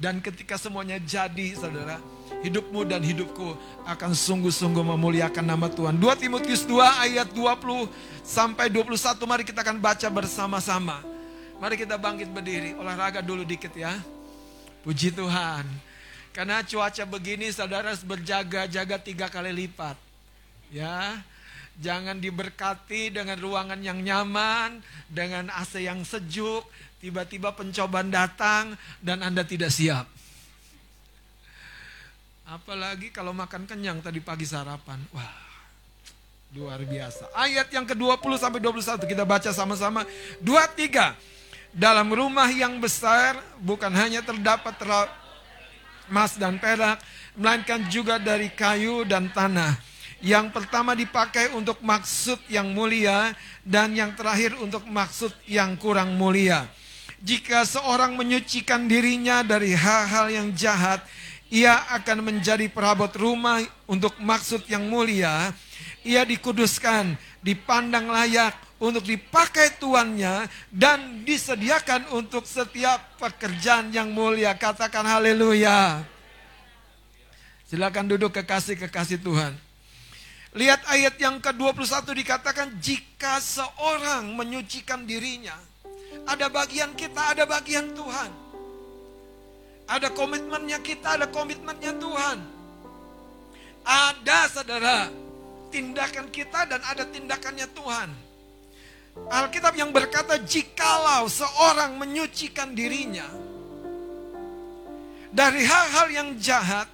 dan 0.00 0.24
ketika 0.24 0.56
semuanya 0.56 0.96
jadi, 0.96 1.52
saudara, 1.52 2.00
hidupmu 2.40 2.88
dan 2.88 3.04
hidupku 3.04 3.52
akan 3.84 4.16
sungguh-sungguh 4.16 4.80
memuliakan 4.80 5.44
nama 5.44 5.68
Tuhan. 5.68 6.00
2 6.00 6.24
Timotius 6.24 6.64
2 6.64 7.04
ayat 7.04 7.28
20 7.36 7.84
sampai 8.24 8.72
21 8.72 8.96
mari 9.28 9.44
kita 9.44 9.60
akan 9.60 9.76
baca 9.76 10.08
bersama-sama. 10.08 11.04
Mari 11.60 11.76
kita 11.76 12.00
bangkit 12.00 12.32
berdiri, 12.32 12.72
olahraga 12.80 13.20
dulu 13.20 13.44
dikit 13.44 13.76
ya. 13.76 13.92
Puji 14.80 15.12
Tuhan. 15.12 15.68
Karena 16.32 16.64
cuaca 16.64 17.04
begini 17.04 17.52
saudara 17.52 17.92
berjaga-jaga 18.00 18.96
tiga 18.96 19.28
kali 19.28 19.52
lipat. 19.52 20.00
Ya, 20.72 21.20
jangan 21.76 22.16
diberkati 22.16 23.12
dengan 23.12 23.36
ruangan 23.36 23.84
yang 23.84 24.00
nyaman, 24.00 24.80
dengan 25.12 25.52
AC 25.52 25.84
yang 25.84 26.00
sejuk, 26.08 26.64
Tiba-tiba 27.00 27.56
pencobaan 27.56 28.12
datang 28.12 28.76
dan 29.00 29.24
Anda 29.24 29.40
tidak 29.40 29.72
siap. 29.72 30.04
Apalagi 32.44 33.08
kalau 33.08 33.32
makan 33.32 33.64
kenyang 33.64 34.04
tadi 34.04 34.20
pagi 34.20 34.44
sarapan. 34.44 35.00
Wah, 35.16 35.32
luar 36.52 36.84
biasa. 36.84 37.32
Ayat 37.32 37.72
yang 37.72 37.88
ke-20 37.88 38.32
sampai 38.36 38.60
21 38.60 39.00
kita 39.08 39.24
baca 39.24 39.50
sama-sama. 39.54 40.04
Dua 40.44 40.68
tiga. 40.68 41.16
Dalam 41.70 42.10
rumah 42.10 42.50
yang 42.50 42.82
besar 42.82 43.38
bukan 43.62 43.94
hanya 43.94 44.20
terdapat 44.26 44.74
emas 46.10 46.34
dan 46.34 46.58
perak, 46.58 46.98
melainkan 47.38 47.86
juga 47.86 48.18
dari 48.18 48.50
kayu 48.50 49.06
dan 49.06 49.30
tanah. 49.30 49.78
Yang 50.20 50.52
pertama 50.52 50.92
dipakai 50.92 51.54
untuk 51.56 51.80
maksud 51.80 52.36
yang 52.52 52.74
mulia 52.76 53.32
dan 53.64 53.94
yang 53.96 54.12
terakhir 54.12 54.52
untuk 54.60 54.84
maksud 54.84 55.32
yang 55.48 55.78
kurang 55.80 56.18
mulia. 56.18 56.68
Jika 57.20 57.68
seorang 57.68 58.16
menyucikan 58.16 58.88
dirinya 58.88 59.44
dari 59.44 59.76
hal-hal 59.76 60.32
yang 60.32 60.48
jahat, 60.56 61.04
ia 61.52 61.76
akan 61.92 62.24
menjadi 62.24 62.64
perabot 62.72 63.12
rumah 63.12 63.60
untuk 63.84 64.16
maksud 64.16 64.64
yang 64.72 64.88
mulia. 64.88 65.52
Ia 66.00 66.24
dikuduskan, 66.24 67.20
dipandang 67.44 68.08
layak 68.08 68.56
untuk 68.80 69.04
dipakai 69.04 69.76
tuannya 69.76 70.48
dan 70.72 71.20
disediakan 71.28 72.08
untuk 72.16 72.48
setiap 72.48 73.20
pekerjaan 73.20 73.92
yang 73.92 74.08
mulia. 74.08 74.56
Katakan 74.56 75.04
haleluya. 75.04 76.00
Silakan 77.68 78.08
duduk 78.16 78.32
kekasih-kekasih 78.32 79.20
Tuhan. 79.20 79.52
Lihat 80.56 80.88
ayat 80.88 81.14
yang 81.20 81.36
ke-21 81.38 82.10
dikatakan 82.10 82.80
jika 82.80 83.38
seorang 83.38 84.34
menyucikan 84.34 85.04
dirinya 85.04 85.54
ada 86.26 86.46
bagian 86.50 86.94
kita, 86.94 87.34
ada 87.36 87.44
bagian 87.46 87.90
Tuhan. 87.94 88.30
Ada 89.90 90.08
komitmennya 90.14 90.78
kita, 90.82 91.18
ada 91.18 91.26
komitmennya 91.26 91.92
Tuhan. 91.98 92.38
Ada 93.82 94.38
saudara, 94.52 95.10
tindakan 95.74 96.30
kita 96.30 96.68
dan 96.70 96.80
ada 96.86 97.02
tindakannya 97.08 97.66
Tuhan. 97.74 98.10
Alkitab 99.26 99.74
yang 99.74 99.90
berkata 99.90 100.38
jikalau 100.38 101.26
seorang 101.26 101.98
menyucikan 101.98 102.70
dirinya 102.78 103.26
dari 105.30 105.62
hal-hal 105.62 106.06
yang 106.10 106.28
jahat, 106.42 106.90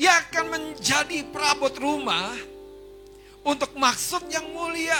ia 0.00 0.16
akan 0.24 0.56
menjadi 0.56 1.20
perabot 1.28 1.72
rumah 1.76 2.32
untuk 3.44 3.76
maksud 3.76 4.24
yang 4.32 4.48
mulia. 4.56 4.98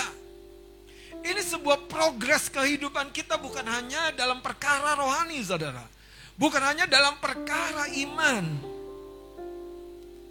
Ini 1.23 1.43
sebuah 1.45 1.87
progres 1.87 2.51
kehidupan 2.51 3.15
kita 3.15 3.39
bukan 3.39 3.63
hanya 3.69 4.11
dalam 4.17 4.43
perkara 4.43 4.99
rohani, 4.99 5.39
saudara. 5.45 5.85
Bukan 6.35 6.59
hanya 6.59 6.91
dalam 6.91 7.15
perkara 7.23 7.87
iman. 7.95 8.75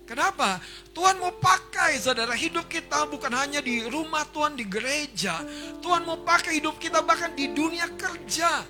Kenapa? 0.04 0.60
Tuhan 0.92 1.16
mau 1.16 1.32
pakai 1.32 1.96
saudara 1.96 2.36
hidup 2.36 2.68
kita 2.68 3.08
bukan 3.08 3.32
hanya 3.32 3.64
di 3.64 3.88
rumah 3.88 4.28
Tuhan, 4.28 4.60
di 4.60 4.68
gereja. 4.68 5.40
Tuhan 5.80 6.04
mau 6.04 6.20
pakai 6.20 6.60
hidup 6.60 6.76
kita 6.76 7.00
bahkan 7.00 7.32
di 7.32 7.56
dunia 7.56 7.88
kerja. 7.96 8.68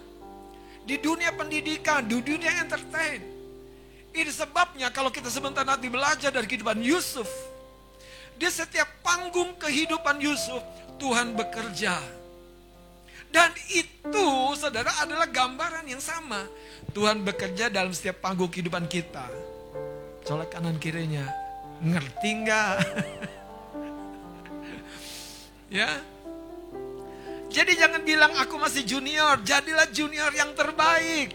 Di 0.86 1.01
dunia 1.01 1.34
pendidikan, 1.34 2.05
di 2.05 2.22
dunia 2.22 2.61
entertain. 2.61 3.24
Ini 4.14 4.30
sebabnya 4.30 4.93
kalau 4.93 5.09
kita 5.09 5.26
sebentar 5.34 5.66
nanti 5.66 5.89
belajar 5.89 6.30
dari 6.30 6.45
kehidupan 6.45 6.78
Yusuf. 6.86 7.26
Di 8.38 8.45
setiap 8.45 9.01
panggung 9.01 9.57
kehidupan 9.57 10.22
Yusuf, 10.22 10.61
Tuhan 10.98 11.34
bekerja. 11.38 11.98
Dan 13.34 13.50
itu 13.74 14.30
saudara 14.54 14.94
adalah 15.02 15.26
gambaran 15.26 15.89
yang 15.89 15.98
sama. 15.98 16.46
Tuhan 16.94 17.26
bekerja 17.26 17.74
dalam 17.74 17.89
setiap 17.89 18.22
panggung 18.22 18.50
kehidupan 18.50 18.86
kita. 18.86 19.26
Colek 20.22 20.54
kanan 20.54 20.78
kirinya. 20.78 21.26
Ngerti 21.82 22.30
nggak? 22.46 22.76
ya. 25.82 25.89
Jadi 27.50 27.72
jangan 27.74 28.02
bilang 28.06 28.38
aku 28.38 28.62
masih 28.62 28.86
junior. 28.86 29.41
Jadilah 29.41 29.89
junior 29.89 30.30
yang 30.38 30.54
terbaik. 30.54 31.34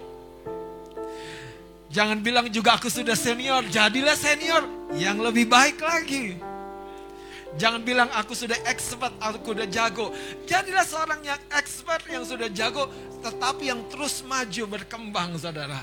Jangan 1.89 2.23
bilang 2.23 2.47
juga 2.53 2.79
aku 2.79 2.87
sudah 2.87 3.19
senior. 3.19 3.67
Jadilah 3.67 4.15
senior 4.15 4.63
yang 4.95 5.19
lebih 5.19 5.51
baik 5.51 5.83
lagi. 5.83 6.39
Jangan 7.57 7.81
bilang 7.81 8.13
aku 8.13 8.37
sudah 8.37 8.61
expert, 8.69 9.15
aku 9.17 9.57
sudah 9.57 9.65
jago. 9.71 10.13
Jadilah 10.45 10.85
seorang 10.85 11.25
yang 11.25 11.41
expert, 11.57 12.05
yang 12.05 12.27
sudah 12.29 12.53
jago, 12.53 12.93
tetapi 13.25 13.73
yang 13.73 13.81
terus 13.89 14.21
maju 14.21 14.63
berkembang, 14.69 15.41
saudara. 15.41 15.81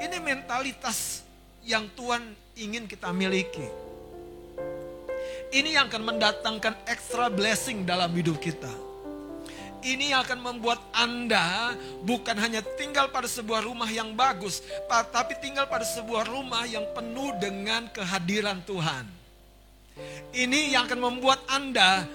Ini 0.00 0.16
mentalitas 0.24 1.20
yang 1.66 1.84
Tuhan 1.92 2.32
ingin 2.56 2.88
kita 2.88 3.12
miliki. 3.12 3.68
Ini 5.52 5.76
yang 5.76 5.92
akan 5.92 6.16
mendatangkan 6.16 6.88
extra 6.88 7.28
blessing 7.28 7.84
dalam 7.84 8.08
hidup 8.16 8.40
kita 8.40 8.87
ini 9.84 10.10
akan 10.14 10.38
membuat 10.42 10.80
Anda 10.90 11.74
bukan 12.02 12.34
hanya 12.38 12.64
tinggal 12.76 13.10
pada 13.12 13.30
sebuah 13.30 13.62
rumah 13.62 13.88
yang 13.88 14.14
bagus, 14.18 14.62
tapi 14.88 15.38
tinggal 15.38 15.70
pada 15.70 15.86
sebuah 15.86 16.26
rumah 16.26 16.66
yang 16.66 16.84
penuh 16.96 17.34
dengan 17.38 17.86
kehadiran 17.94 18.62
Tuhan. 18.66 19.04
Ini 20.30 20.78
yang 20.78 20.86
akan 20.86 21.00
membuat 21.10 21.42
Anda 21.50 22.06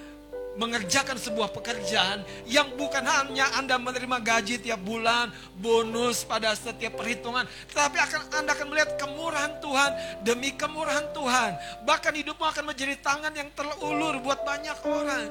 mengerjakan 0.54 1.18
sebuah 1.18 1.49
pekerjaan 1.49 2.22
yang 2.45 2.70
bukan 2.78 3.01
hanya 3.01 3.49
Anda 3.58 3.82
menerima 3.82 4.22
gaji 4.22 4.62
tiap 4.62 4.82
bulan, 4.86 5.34
bonus 5.58 6.22
pada 6.22 6.54
setiap 6.54 6.93
perhitungan, 6.93 7.49
tetapi 7.74 7.97
akan 7.97 8.22
Anda 8.38 8.51
akan 8.54 8.68
melihat 8.70 8.91
kemurahan 9.01 9.54
Tuhan 9.58 9.91
demi 10.22 10.54
kemurahan 10.54 11.10
Tuhan. 11.10 11.51
Bahkan 11.86 12.14
hidupmu 12.14 12.45
akan 12.45 12.64
menjadi 12.70 12.95
tangan 13.01 13.34
yang 13.34 13.49
terulur 13.58 14.22
buat 14.22 14.45
banyak 14.45 14.78
orang. 14.86 15.28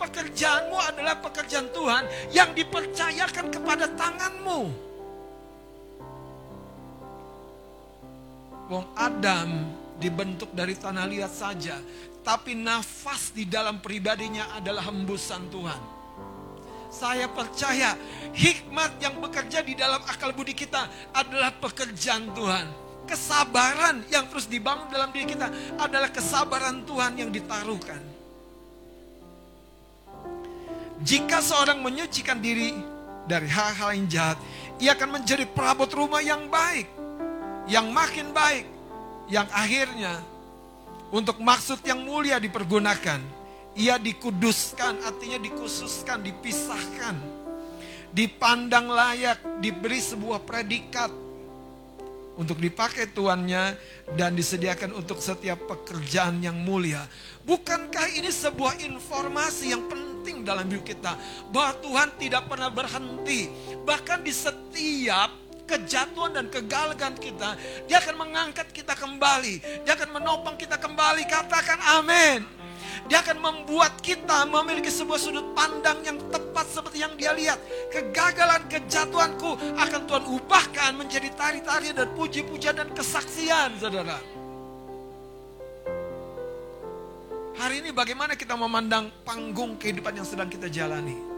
Pekerjaanmu 0.00 0.78
adalah 0.80 1.20
pekerjaan 1.20 1.68
Tuhan 1.70 2.04
yang 2.32 2.56
dipercayakan 2.56 3.46
kepada 3.52 3.86
tanganmu. 3.92 4.60
Wong 8.72 8.88
Adam 8.96 9.68
dibentuk 10.00 10.48
dari 10.56 10.72
tanah 10.72 11.04
liat 11.04 11.28
saja, 11.28 11.76
tapi 12.22 12.54
nafas 12.54 13.34
di 13.34 13.46
dalam 13.46 13.82
pribadinya 13.82 14.54
adalah 14.54 14.86
hembusan 14.90 15.50
Tuhan. 15.50 15.82
Saya 16.92 17.26
percaya 17.26 17.98
hikmat 18.30 19.02
yang 19.02 19.18
bekerja 19.18 19.64
di 19.66 19.74
dalam 19.74 19.98
akal 20.06 20.30
budi 20.30 20.54
kita 20.54 20.86
adalah 21.10 21.50
pekerjaan 21.58 22.30
Tuhan. 22.30 22.66
Kesabaran 23.02 24.06
yang 24.08 24.30
terus 24.30 24.46
dibangun 24.46 24.86
dalam 24.86 25.10
diri 25.10 25.26
kita 25.34 25.50
adalah 25.80 26.08
kesabaran 26.14 26.86
Tuhan 26.86 27.18
yang 27.18 27.30
ditaruhkan. 27.34 27.98
Jika 31.02 31.42
seorang 31.42 31.82
menyucikan 31.82 32.38
diri 32.38 32.70
dari 33.26 33.50
hal-hal 33.50 33.90
yang 33.98 34.06
jahat, 34.06 34.38
ia 34.78 34.94
akan 34.94 35.18
menjadi 35.18 35.50
perabot 35.50 35.90
rumah 35.90 36.22
yang 36.22 36.46
baik, 36.46 36.86
yang 37.66 37.90
makin 37.90 38.30
baik, 38.30 38.70
yang 39.26 39.50
akhirnya 39.50 40.22
untuk 41.12 41.38
maksud 41.38 41.84
yang 41.84 42.00
mulia 42.02 42.40
dipergunakan. 42.40 43.20
Ia 43.72 43.96
dikuduskan, 43.96 45.00
artinya 45.00 45.40
dikhususkan, 45.40 46.20
dipisahkan, 46.20 47.16
dipandang 48.12 48.88
layak, 48.88 49.40
diberi 49.64 49.96
sebuah 49.96 50.44
predikat 50.44 51.08
untuk 52.36 52.60
dipakai 52.60 53.12
tuannya 53.12 53.76
dan 54.16 54.36
disediakan 54.36 54.96
untuk 54.96 55.20
setiap 55.20 55.68
pekerjaan 55.68 56.40
yang 56.44 56.56
mulia. 56.56 57.04
Bukankah 57.48 58.12
ini 58.12 58.28
sebuah 58.28 58.80
informasi 58.80 59.72
yang 59.72 59.88
penting 59.88 60.44
dalam 60.44 60.68
hidup 60.68 60.84
kita 60.84 61.16
bahwa 61.48 61.72
Tuhan 61.80 62.08
tidak 62.20 62.52
pernah 62.52 62.68
berhenti, 62.68 63.48
bahkan 63.88 64.20
di 64.20 64.32
setiap 64.32 65.41
kejatuhan 65.72 66.36
dan 66.36 66.46
kegagalan 66.52 67.16
kita, 67.16 67.56
Dia 67.88 68.04
akan 68.04 68.28
mengangkat 68.28 68.68
kita 68.76 68.92
kembali, 68.92 69.84
Dia 69.88 69.96
akan 69.96 70.10
menopang 70.20 70.60
kita 70.60 70.76
kembali. 70.76 71.24
Katakan 71.24 71.80
amin. 72.00 72.44
Dia 73.10 73.18
akan 73.18 73.38
membuat 73.42 73.98
kita 73.98 74.46
memiliki 74.46 74.86
sebuah 74.86 75.18
sudut 75.18 75.50
pandang 75.58 75.98
yang 76.06 76.22
tepat 76.30 76.70
seperti 76.70 77.02
yang 77.02 77.18
dia 77.18 77.34
lihat. 77.34 77.58
Kegagalan, 77.90 78.62
kejatuhanku 78.70 79.58
akan 79.74 80.00
Tuhan 80.06 80.24
ubahkan 80.30 80.90
menjadi 80.94 81.28
tari-tarian 81.34 81.98
dan 81.98 82.08
puji-pujian 82.14 82.78
dan 82.78 82.88
kesaksian, 82.94 83.74
saudara. 83.82 84.22
Hari 87.58 87.82
ini 87.82 87.90
bagaimana 87.90 88.38
kita 88.38 88.54
memandang 88.54 89.10
panggung 89.26 89.74
kehidupan 89.78 90.22
yang 90.22 90.26
sedang 90.26 90.46
kita 90.46 90.70
jalani? 90.70 91.31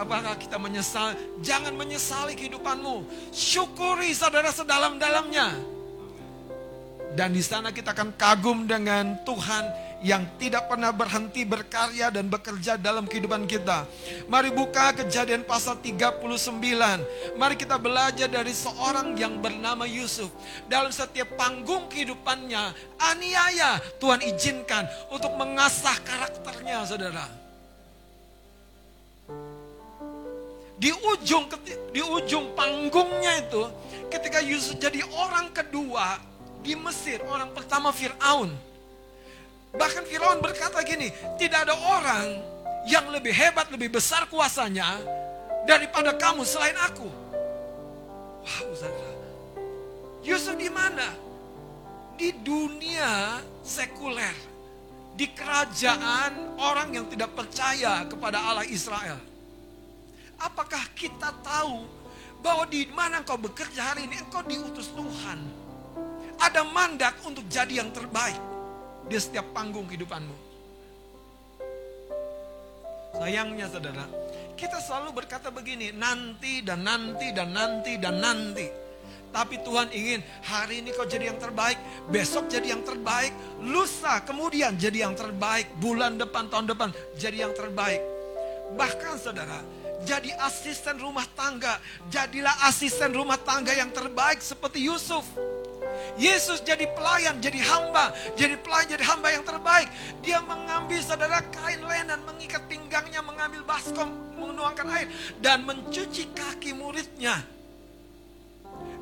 Apakah 0.00 0.32
kita 0.40 0.56
menyesal? 0.56 1.12
Jangan 1.44 1.76
menyesali 1.76 2.32
kehidupanmu. 2.32 3.04
Syukuri 3.36 4.16
saudara 4.16 4.48
sedalam-dalamnya. 4.48 5.60
Dan 7.12 7.36
di 7.36 7.42
sana 7.44 7.68
kita 7.74 7.92
akan 7.92 8.14
kagum 8.16 8.64
dengan 8.70 9.18
Tuhan 9.26 9.66
yang 10.00 10.24
tidak 10.40 10.70
pernah 10.70 10.94
berhenti 10.94 11.44
berkarya 11.44 12.08
dan 12.08 12.30
bekerja 12.30 12.78
dalam 12.80 13.04
kehidupan 13.04 13.44
kita. 13.44 13.84
Mari 14.30 14.54
buka 14.54 14.94
kejadian 14.94 15.44
pasal 15.44 15.76
39. 15.82 16.16
Mari 17.36 17.54
kita 17.58 17.76
belajar 17.76 18.30
dari 18.30 18.54
seorang 18.54 19.18
yang 19.18 19.42
bernama 19.42 19.84
Yusuf. 19.84 20.32
Dalam 20.70 20.94
setiap 20.94 21.34
panggung 21.36 21.90
kehidupannya, 21.92 22.72
aniaya 22.96 23.82
Tuhan 24.00 24.24
izinkan 24.24 24.88
untuk 25.12 25.34
mengasah 25.36 25.98
karakternya 26.06 26.86
saudara. 26.88 27.39
Di 30.80 30.88
ujung 30.96 31.44
di 31.92 32.00
ujung 32.00 32.56
panggungnya 32.56 33.44
itu 33.44 33.68
ketika 34.08 34.40
Yusuf 34.40 34.80
jadi 34.80 35.04
orang 35.12 35.52
kedua 35.52 36.16
di 36.64 36.72
Mesir, 36.72 37.20
orang 37.28 37.52
pertama 37.52 37.92
Firaun 37.92 38.56
Bahkan 39.70 40.02
Firaun 40.06 40.42
berkata 40.42 40.82
gini, 40.82 41.14
tidak 41.38 41.70
ada 41.70 41.74
orang 41.78 42.26
yang 42.90 43.06
lebih 43.14 43.30
hebat, 43.30 43.70
lebih 43.70 43.94
besar 43.94 44.26
kuasanya 44.26 44.98
daripada 45.62 46.10
kamu 46.18 46.42
selain 46.42 46.74
aku. 46.74 47.06
Wow, 48.42 48.68
saudara. 48.74 49.18
Yusuf 50.26 50.58
di 50.58 50.66
mana? 50.66 51.14
Di 52.18 52.34
dunia 52.42 53.38
sekuler. 53.62 54.34
Di 55.14 55.28
kerajaan 55.36 56.56
orang 56.58 56.96
yang 56.96 57.06
tidak 57.06 57.30
percaya 57.36 58.08
kepada 58.08 58.40
Allah 58.40 58.66
Israel. 58.66 59.20
Apakah 60.40 60.80
kita 60.96 61.36
tahu 61.44 61.84
bahwa 62.40 62.64
di 62.64 62.88
mana 62.90 63.20
engkau 63.20 63.36
bekerja 63.36 63.92
hari 63.92 64.08
ini, 64.08 64.16
engkau 64.16 64.40
diutus 64.44 64.88
Tuhan. 64.96 65.38
Ada 66.40 66.64
mandat 66.64 67.20
untuk 67.28 67.44
jadi 67.52 67.84
yang 67.84 67.92
terbaik 67.92 68.40
di 69.04 69.16
setiap 69.20 69.44
panggung 69.52 69.84
kehidupanmu. 69.84 70.48
Sayangnya 73.20 73.68
saudara, 73.68 74.08
kita 74.56 74.80
selalu 74.80 75.20
berkata 75.20 75.52
begini, 75.52 75.92
nanti 75.92 76.64
dan 76.64 76.88
nanti 76.88 77.28
dan 77.36 77.52
nanti 77.52 77.92
dan 78.00 78.16
nanti. 78.24 78.66
Tapi 79.30 79.60
Tuhan 79.62 79.92
ingin 79.92 80.24
hari 80.42 80.80
ini 80.80 80.90
kau 80.96 81.04
jadi 81.04 81.30
yang 81.30 81.38
terbaik, 81.38 81.76
besok 82.08 82.48
jadi 82.48 82.74
yang 82.74 82.82
terbaik, 82.82 83.30
lusa 83.62 84.24
kemudian 84.24 84.74
jadi 84.74 85.06
yang 85.06 85.14
terbaik, 85.14 85.70
bulan 85.78 86.16
depan, 86.16 86.48
tahun 86.48 86.72
depan 86.72 86.90
jadi 87.20 87.46
yang 87.46 87.54
terbaik. 87.54 88.00
Bahkan 88.74 89.14
saudara, 89.20 89.60
jadi 90.04 90.32
asisten 90.40 90.96
rumah 90.96 91.28
tangga, 91.36 91.76
jadilah 92.08 92.54
asisten 92.68 93.12
rumah 93.12 93.36
tangga 93.36 93.76
yang 93.76 93.92
terbaik 93.92 94.40
seperti 94.40 94.88
Yusuf. 94.88 95.24
Yesus 96.16 96.64
jadi 96.64 96.88
pelayan, 96.96 97.36
jadi 97.40 97.60
hamba, 97.60 98.12
jadi 98.32 98.56
pelayan, 98.60 98.96
jadi 98.96 99.04
hamba 99.04 99.28
yang 99.32 99.44
terbaik. 99.44 99.88
Dia 100.24 100.40
mengambil 100.40 101.00
saudara 101.04 101.44
kain 101.52 101.80
lenan, 101.84 102.20
mengikat 102.24 102.64
pinggangnya, 102.68 103.20
mengambil 103.20 103.60
baskom, 103.64 104.08
menuangkan 104.36 104.88
air, 104.96 105.08
dan 105.44 105.64
mencuci 105.64 106.32
kaki 106.32 106.72
muridnya. 106.72 107.44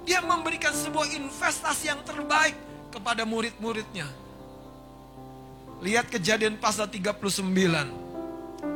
Dia 0.02 0.24
memberikan 0.24 0.72
sebuah 0.72 1.06
investasi 1.14 1.92
yang 1.92 2.00
terbaik 2.02 2.56
kepada 2.90 3.22
murid-muridnya. 3.28 4.08
Lihat 5.78 6.10
kejadian 6.10 6.58
pasal 6.58 6.90
39. 6.90 7.44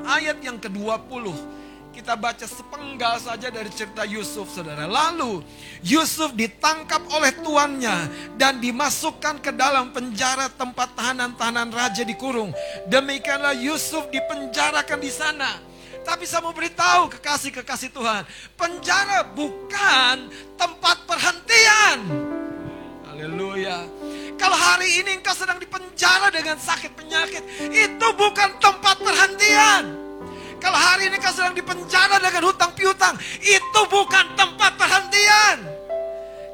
Ayat 0.07 0.39
yang 0.39 0.61
ke-20 0.63 1.25
kita 1.93 2.17
baca 2.17 2.49
sepenggal 2.49 3.21
saja 3.21 3.53
dari 3.53 3.69
cerita 3.69 4.09
Yusuf, 4.09 4.49
saudara. 4.49 4.89
Lalu 4.89 5.45
Yusuf 5.85 6.33
ditangkap 6.33 7.05
oleh 7.13 7.31
tuannya 7.45 8.09
dan 8.41 8.59
dimasukkan 8.59 9.45
ke 9.45 9.53
dalam 9.53 9.93
penjara 9.93 10.49
tempat 10.49 10.97
tahanan-tahanan 10.97 11.69
raja 11.69 12.03
dikurung. 12.03 12.51
Demikianlah 12.89 13.53
Yusuf 13.55 14.09
dipenjarakan 14.09 14.99
di 14.99 15.13
sana. 15.13 15.61
Tapi 16.03 16.27
saya 16.27 16.43
mau 16.43 16.51
beritahu 16.51 17.07
kekasih-kekasih 17.15 17.95
Tuhan, 17.95 18.27
penjara 18.59 19.23
bukan 19.23 20.27
tempat 20.59 21.07
perhentian. 21.07 21.99
Haleluya. 23.07 23.87
Kalau 24.35 24.59
hari 24.59 24.99
ini 24.99 25.23
engkau 25.23 25.31
sedang 25.31 25.63
dipenjara 25.63 26.35
dengan 26.35 26.59
sakit 26.59 26.91
penyakit, 26.99 27.45
itu 27.71 28.07
bukan 28.19 28.59
tempat 28.59 28.99
perhentian. 28.99 30.12
Kalau 30.63 30.79
hari 30.79 31.11
ini 31.11 31.19
kau 31.19 31.35
sedang 31.35 31.59
dipenjara 31.59 32.23
dengan 32.23 32.47
hutang 32.47 32.71
piutang, 32.79 33.19
itu 33.43 33.81
bukan 33.91 34.31
tempat 34.39 34.79
perhentian. 34.79 35.59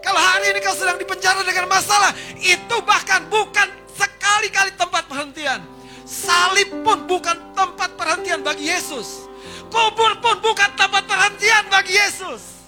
Kalau 0.00 0.16
hari 0.16 0.56
ini 0.56 0.64
kau 0.64 0.72
sedang 0.72 0.96
dipenjara 0.96 1.44
dengan 1.44 1.68
masalah, 1.68 2.16
itu 2.40 2.76
bahkan 2.88 3.28
bukan 3.28 3.68
sekali-kali 3.92 4.72
tempat 4.80 5.04
perhentian. 5.04 5.60
Salib 6.08 6.72
pun 6.80 7.04
bukan 7.04 7.36
tempat 7.52 8.00
perhentian 8.00 8.40
bagi 8.40 8.72
Yesus. 8.72 9.28
Kubur 9.68 10.16
pun 10.24 10.40
bukan 10.40 10.72
tempat 10.72 11.04
perhentian 11.04 11.68
bagi 11.68 11.92
Yesus. 12.00 12.64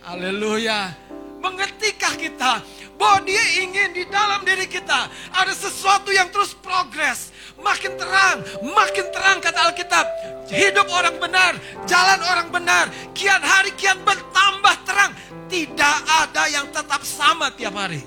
Haleluya. 0.00 0.96
Mengertikah 1.44 2.16
kita 2.16 2.64
bahwa 2.96 3.20
dia 3.28 3.44
ingin 3.60 3.92
di 3.92 4.08
dalam 4.08 4.40
diri 4.40 4.64
kita 4.64 5.10
ada 5.36 5.52
sesuatu 5.52 6.08
yang 6.14 6.32
terus 6.32 6.56
progres 6.56 7.31
makin 7.60 7.92
terang, 7.98 8.38
makin 8.62 9.06
terang 9.12 9.38
kata 9.42 9.60
Alkitab. 9.68 10.06
Hidup 10.52 10.88
orang 10.92 11.16
benar, 11.16 11.52
jalan 11.88 12.20
orang 12.24 12.48
benar, 12.52 12.86
kian 13.16 13.40
hari 13.40 13.72
kian 13.76 14.00
bertambah 14.04 14.74
terang. 14.84 15.12
Tidak 15.48 15.96
ada 16.08 16.48
yang 16.48 16.68
tetap 16.72 17.04
sama 17.04 17.52
tiap 17.52 17.76
hari. 17.76 18.00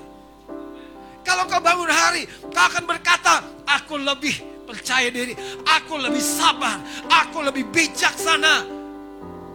Kalau 1.26 1.46
kau 1.50 1.58
bangun 1.58 1.90
hari, 1.90 2.26
kau 2.54 2.64
akan 2.70 2.86
berkata, 2.86 3.42
aku 3.66 3.98
lebih 3.98 4.34
percaya 4.66 5.10
diri, 5.10 5.34
aku 5.66 5.98
lebih 5.98 6.22
sabar, 6.22 6.78
aku 7.10 7.42
lebih 7.42 7.66
bijaksana. 7.70 8.66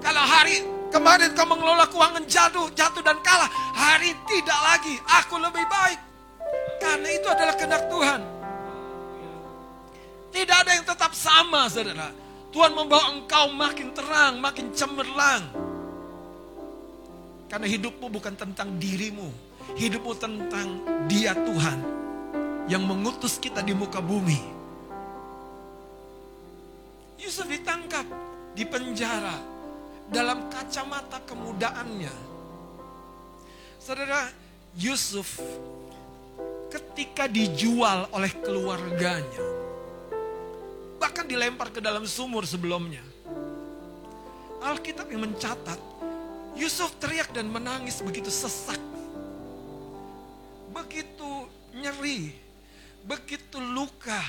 Kalau 0.04 0.24
hari 0.24 0.64
kemarin 0.92 1.32
kau 1.32 1.48
mengelola 1.48 1.88
keuangan 1.88 2.28
jatuh, 2.28 2.68
jatuh 2.76 3.04
dan 3.04 3.20
kalah, 3.24 3.48
hari 3.76 4.12
tidak 4.28 4.60
lagi, 4.68 4.96
aku 5.08 5.40
lebih 5.40 5.64
baik. 5.68 6.00
Karena 6.80 7.08
itu 7.08 7.28
adalah 7.32 7.56
kehendak 7.56 7.88
Tuhan. 7.88 8.41
Tidak 10.32 10.58
ada 10.64 10.72
yang 10.80 10.88
tetap 10.88 11.12
sama, 11.12 11.68
saudara. 11.68 12.16
Tuhan 12.52 12.72
membawa 12.72 13.16
engkau 13.16 13.52
makin 13.52 13.92
terang, 13.92 14.40
makin 14.40 14.72
cemerlang. 14.72 15.44
Karena 17.52 17.68
hidupmu 17.68 18.08
bukan 18.08 18.36
tentang 18.40 18.80
dirimu. 18.80 19.28
Hidupmu 19.76 20.12
tentang 20.16 20.68
dia 21.12 21.36
Tuhan. 21.36 21.80
Yang 22.72 22.84
mengutus 22.88 23.36
kita 23.40 23.60
di 23.60 23.76
muka 23.76 24.00
bumi. 24.00 24.40
Yusuf 27.20 27.48
ditangkap, 27.48 28.08
di 28.56 28.64
penjara. 28.64 29.36
Dalam 30.12 30.48
kacamata 30.48 31.24
kemudaannya. 31.28 32.16
Saudara, 33.80 34.28
Yusuf 34.76 35.40
ketika 36.72 37.28
dijual 37.28 38.08
oleh 38.16 38.32
keluarganya 38.40 39.61
bahkan 41.02 41.26
dilempar 41.26 41.74
ke 41.74 41.82
dalam 41.82 42.06
sumur 42.06 42.46
sebelumnya. 42.46 43.02
Alkitab 44.62 45.10
yang 45.10 45.26
mencatat, 45.26 45.82
Yusuf 46.54 46.94
teriak 47.02 47.34
dan 47.34 47.50
menangis 47.50 48.06
begitu 48.06 48.30
sesak. 48.30 48.78
Begitu 50.70 51.50
nyeri, 51.74 52.30
begitu 53.02 53.58
luka. 53.58 54.22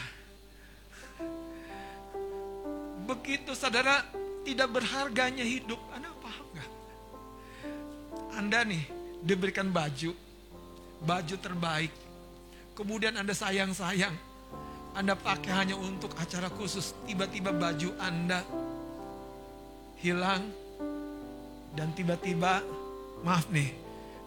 Begitu 3.04 3.52
saudara 3.52 4.08
tidak 4.48 4.72
berharganya 4.72 5.44
hidup. 5.44 5.78
Anda 5.92 6.08
paham 6.24 6.46
gak? 6.56 6.70
Anda 8.40 8.64
nih 8.64 8.88
diberikan 9.20 9.68
baju, 9.68 10.16
baju 11.04 11.36
terbaik. 11.36 11.92
Kemudian 12.72 13.20
Anda 13.20 13.36
sayang-sayang. 13.36 14.31
Anda 14.92 15.16
pakai 15.16 15.52
hanya 15.56 15.72
untuk 15.80 16.12
acara 16.20 16.52
khusus. 16.52 16.92
Tiba-tiba 17.08 17.48
baju 17.48 17.96
Anda 17.96 18.44
hilang. 20.04 20.52
Dan 21.72 21.96
tiba-tiba, 21.96 22.60
maaf 23.24 23.48
nih, 23.48 23.72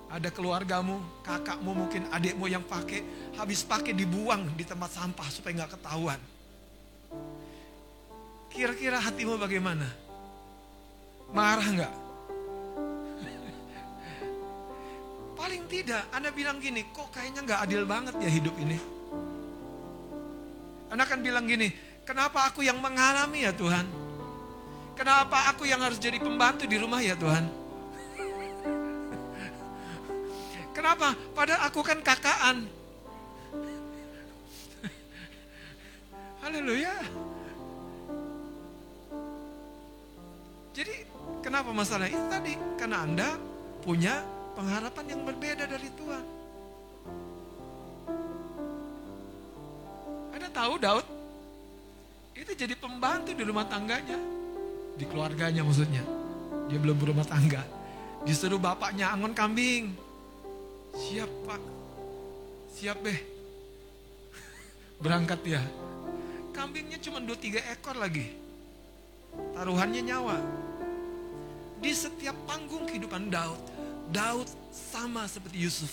ada 0.09 0.33
keluargamu, 0.33 0.97
kakakmu 1.21 1.77
mungkin 1.77 2.09
adikmu 2.09 2.49
yang 2.49 2.65
pakai, 2.65 3.05
habis 3.37 3.61
pakai 3.61 3.93
dibuang 3.93 4.49
di 4.57 4.65
tempat 4.65 4.97
sampah 4.97 5.29
supaya 5.29 5.61
nggak 5.61 5.77
ketahuan. 5.77 6.17
Kira-kira 8.49 8.97
hatimu 8.97 9.37
bagaimana? 9.37 9.85
Marah 11.29 11.69
nggak? 11.69 11.93
Paling 15.37 15.69
tidak, 15.69 16.09
Anda 16.09 16.33
bilang 16.33 16.57
gini, 16.57 16.89
kok 16.89 17.13
kayaknya 17.13 17.45
nggak 17.45 17.61
adil 17.61 17.85
banget 17.85 18.17
ya 18.17 18.29
hidup 18.33 18.57
ini. 18.57 18.94
Anda 20.89 21.03
akan 21.05 21.21
bilang 21.25 21.47
gini, 21.49 21.73
kenapa 22.05 22.45
aku 22.49 22.61
yang 22.61 22.77
mengalami 22.77 23.41
ya 23.45 23.53
Tuhan? 23.55 23.85
Kenapa 24.95 25.51
aku 25.51 25.65
yang 25.67 25.81
harus 25.83 25.99
jadi 25.99 26.19
pembantu 26.21 26.67
di 26.69 26.77
rumah 26.79 27.01
ya 27.03 27.15
Tuhan? 27.19 27.45
Kenapa? 30.77 31.15
Padahal 31.35 31.67
aku 31.67 31.83
kan 31.83 31.99
kakaan. 31.99 32.63
Haleluya. 36.47 36.95
Jadi 40.75 41.07
kenapa 41.39 41.71
masalah 41.71 42.11
itu 42.11 42.19
tadi? 42.27 42.59
Karena 42.75 43.07
Anda 43.07 43.39
punya 43.83 44.23
pengharapan 44.55 45.05
yang 45.11 45.21
berbeda 45.23 45.67
dari 45.67 45.89
Tuhan. 45.95 46.34
Anda 50.35 50.51
tahu 50.51 50.73
Daud? 50.77 51.05
Itu 52.35 52.51
jadi 52.51 52.75
pembantu 52.75 53.31
di 53.31 53.43
rumah 53.47 53.63
tangganya 53.63 54.35
di 54.95 55.03
keluarganya 55.03 55.61
maksudnya. 55.61 56.03
Dia 56.71 56.79
belum 56.79 56.97
berumah 56.97 57.27
tangga. 57.27 57.61
Disuruh 58.25 58.57
bapaknya 58.57 59.11
angon 59.13 59.35
kambing. 59.35 59.93
Siap 60.95 61.29
pak. 61.45 61.61
Siap 62.79 62.97
deh. 63.03 63.19
Berangkat 65.03 65.39
ya. 65.45 65.61
Kambingnya 66.55 66.97
cuma 67.03 67.19
2-3 67.21 67.75
ekor 67.75 67.95
lagi. 67.99 68.33
Taruhannya 69.53 70.01
nyawa. 70.01 70.39
Di 71.83 71.91
setiap 71.91 72.33
panggung 72.47 72.87
kehidupan 72.87 73.27
Daud. 73.29 73.59
Daud 74.09 74.47
sama 74.71 75.27
seperti 75.27 75.59
Yusuf. 75.59 75.91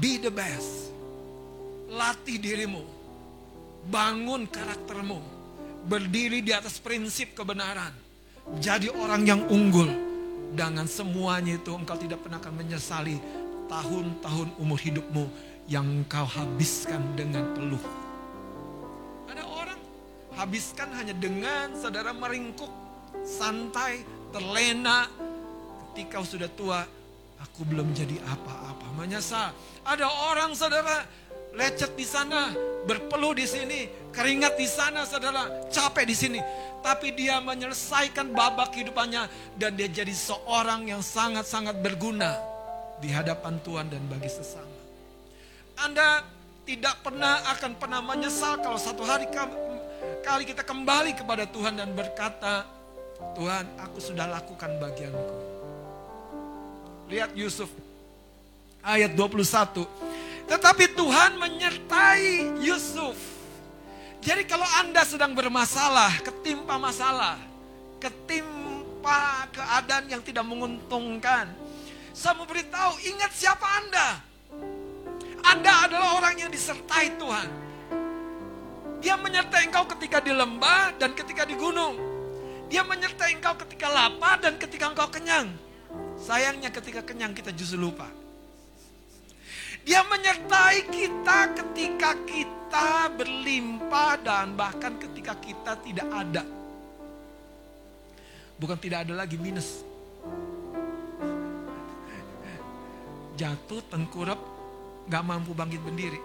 Be 0.00 0.16
the 0.16 0.32
best. 0.32 0.90
Latih 1.92 2.40
dirimu. 2.40 3.03
Bangun 3.88 4.48
karaktermu. 4.48 5.20
Berdiri 5.84 6.40
di 6.40 6.52
atas 6.52 6.80
prinsip 6.80 7.36
kebenaran 7.36 8.04
jadi 8.60 8.92
orang 8.92 9.22
yang 9.24 9.40
unggul. 9.48 9.88
Dengan 10.54 10.86
semuanya 10.86 11.58
itu 11.58 11.74
engkau 11.74 11.98
tidak 11.98 12.22
pernah 12.22 12.38
akan 12.38 12.54
menyesali 12.54 13.18
tahun-tahun 13.66 14.54
umur 14.62 14.78
hidupmu 14.78 15.24
yang 15.66 15.82
engkau 15.82 16.22
habiskan 16.22 17.02
dengan 17.18 17.42
peluh. 17.56 17.82
Ada 19.26 19.42
orang 19.42 19.80
habiskan 20.38 20.94
hanya 20.94 21.10
dengan 21.16 21.74
saudara 21.74 22.14
meringkuk, 22.14 22.70
santai, 23.26 24.06
terlena. 24.30 25.10
Ketika 25.90 26.22
sudah 26.22 26.46
tua, 26.54 26.86
aku 27.42 27.66
belum 27.66 27.90
jadi 27.90 28.14
apa-apa. 28.22 28.94
Menyesal. 28.94 29.50
Ada 29.82 30.06
orang 30.06 30.54
saudara 30.54 31.02
lecet 31.54 31.94
di 31.94 32.06
sana, 32.06 32.50
berpeluh 32.84 33.34
di 33.34 33.46
sini, 33.46 33.86
keringat 34.10 34.58
di 34.58 34.68
sana 34.68 35.06
saudara, 35.06 35.70
capek 35.70 36.04
di 36.06 36.16
sini 36.16 36.40
tapi 36.84 37.16
dia 37.16 37.40
menyelesaikan 37.40 38.36
babak 38.36 38.76
kehidupannya 38.76 39.24
dan 39.56 39.72
dia 39.72 39.88
jadi 39.88 40.12
seorang 40.12 40.84
yang 40.84 41.00
sangat-sangat 41.00 41.80
berguna 41.80 42.36
di 43.00 43.08
hadapan 43.08 43.56
Tuhan 43.64 43.88
dan 43.88 44.04
bagi 44.04 44.28
sesama. 44.28 44.76
Anda 45.80 46.20
tidak 46.68 47.00
pernah 47.00 47.40
akan 47.56 47.72
pernah 47.80 48.04
menyesal 48.04 48.60
kalau 48.60 48.76
satu 48.76 49.00
hari 49.00 49.32
kali 50.20 50.44
kita 50.44 50.60
kembali 50.60 51.16
kepada 51.16 51.48
Tuhan 51.48 51.80
dan 51.80 51.96
berkata, 51.96 52.68
Tuhan 53.32 53.64
aku 53.80 53.98
sudah 54.04 54.28
lakukan 54.28 54.76
bagianku. 54.76 55.36
Lihat 57.08 57.32
Yusuf 57.32 57.72
ayat 58.84 59.16
21. 59.16 59.88
Tetapi 60.44 60.92
Tuhan 60.92 61.40
menyertai 61.40 62.60
Yusuf 62.60 63.34
jadi 64.24 64.40
kalau 64.48 64.64
Anda 64.80 65.04
sedang 65.04 65.36
bermasalah, 65.36 66.24
ketimpa 66.24 66.80
masalah, 66.80 67.36
ketimpa 68.00 69.52
keadaan 69.52 70.08
yang 70.08 70.24
tidak 70.24 70.48
menguntungkan, 70.48 71.52
saya 72.16 72.32
mau 72.32 72.48
beritahu, 72.48 72.96
ingat 73.04 73.36
siapa 73.36 73.68
Anda. 73.84 74.08
Anda 75.44 75.72
adalah 75.84 76.16
orang 76.16 76.40
yang 76.40 76.48
disertai 76.48 77.20
Tuhan. 77.20 77.48
Dia 79.04 79.20
menyertai 79.20 79.68
engkau 79.68 79.84
ketika 79.92 80.24
di 80.24 80.32
lembah 80.32 80.96
dan 80.96 81.12
ketika 81.12 81.44
di 81.44 81.52
gunung. 81.60 82.00
Dia 82.72 82.80
menyertai 82.80 83.36
engkau 83.36 83.52
ketika 83.60 83.92
lapar 83.92 84.40
dan 84.40 84.56
ketika 84.56 84.88
engkau 84.88 85.12
kenyang. 85.12 85.52
Sayangnya 86.16 86.72
ketika 86.72 87.04
kenyang 87.04 87.36
kita 87.36 87.52
justru 87.52 87.76
lupa. 87.76 88.23
Dia 89.84 90.00
menyertai 90.08 90.88
kita 90.88 91.52
ketika 91.52 92.16
kita 92.24 93.12
berlimpah 93.20 94.16
dan 94.24 94.56
bahkan 94.56 94.96
ketika 94.96 95.36
kita 95.36 95.76
tidak 95.84 96.08
ada. 96.08 96.44
Bukan 98.56 98.80
tidak 98.80 99.04
ada 99.04 99.12
lagi 99.12 99.36
minus. 99.36 99.84
Jatuh, 103.36 103.84
tengkurap, 103.92 104.40
gak 105.10 105.26
mampu 105.26 105.52
bangkit 105.52 105.82
berdiri. 105.84 106.20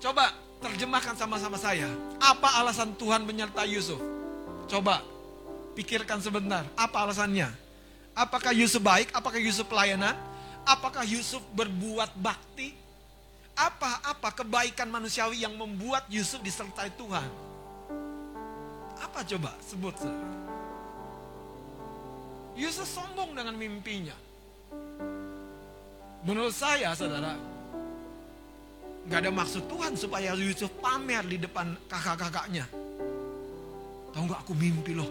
Coba 0.00 0.32
terjemahkan 0.64 1.14
sama-sama 1.14 1.60
saya. 1.60 1.90
Apa 2.18 2.62
alasan 2.62 2.96
Tuhan 2.96 3.28
menyertai 3.28 3.68
Yusuf? 3.68 4.00
Coba 4.66 5.04
pikirkan 5.76 6.22
sebentar. 6.24 6.64
Apa 6.78 7.04
alasannya? 7.04 7.71
Apakah 8.12 8.52
Yusuf 8.52 8.84
baik? 8.84 9.08
Apakah 9.16 9.40
Yusuf 9.40 9.64
pelayanan? 9.68 10.16
Apakah 10.68 11.02
Yusuf 11.02 11.40
berbuat 11.56 12.12
bakti? 12.20 12.76
Apa-apa 13.56 14.32
kebaikan 14.32 14.88
manusiawi 14.88 15.44
yang 15.44 15.56
membuat 15.56 16.08
Yusuf 16.08 16.40
disertai 16.40 16.92
Tuhan? 16.96 17.28
Apa 19.02 19.20
coba 19.26 19.52
sebut 19.60 19.96
Yusuf 22.52 22.84
sombong 22.84 23.32
dengan 23.32 23.56
mimpinya. 23.56 24.16
Menurut 26.22 26.52
saya 26.52 26.92
saudara, 26.92 27.34
nggak 29.08 29.18
ada 29.24 29.30
maksud 29.32 29.66
Tuhan 29.66 29.96
supaya 29.96 30.36
Yusuf 30.36 30.68
pamer 30.78 31.24
di 31.26 31.40
depan 31.40 31.72
kakak-kakaknya. 31.88 32.68
Tahu 34.12 34.22
nggak 34.28 34.40
aku 34.44 34.52
mimpi 34.52 34.92
loh. 34.92 35.08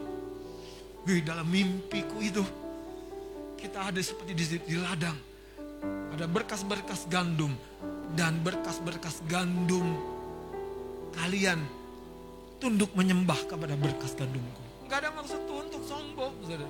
Wih 1.10 1.26
dalam 1.26 1.50
mimpiku 1.50 2.22
itu 2.22 2.46
kita 3.62 3.94
ada 3.94 4.02
seperti 4.02 4.34
di, 4.34 4.46
di 4.58 4.76
ladang. 4.82 5.14
Ada 6.18 6.26
berkas-berkas 6.26 7.06
gandum 7.06 7.54
dan 8.18 8.42
berkas-berkas 8.42 9.22
gandum 9.30 9.86
kalian 11.14 11.62
tunduk 12.58 12.90
menyembah 12.98 13.38
kepada 13.46 13.78
berkas 13.78 14.18
gandumku. 14.18 14.62
Gak 14.90 15.06
ada 15.06 15.10
maksud 15.14 15.40
Tuhan 15.46 15.64
untuk 15.72 15.84
sombong, 15.86 16.34
saudara. 16.44 16.68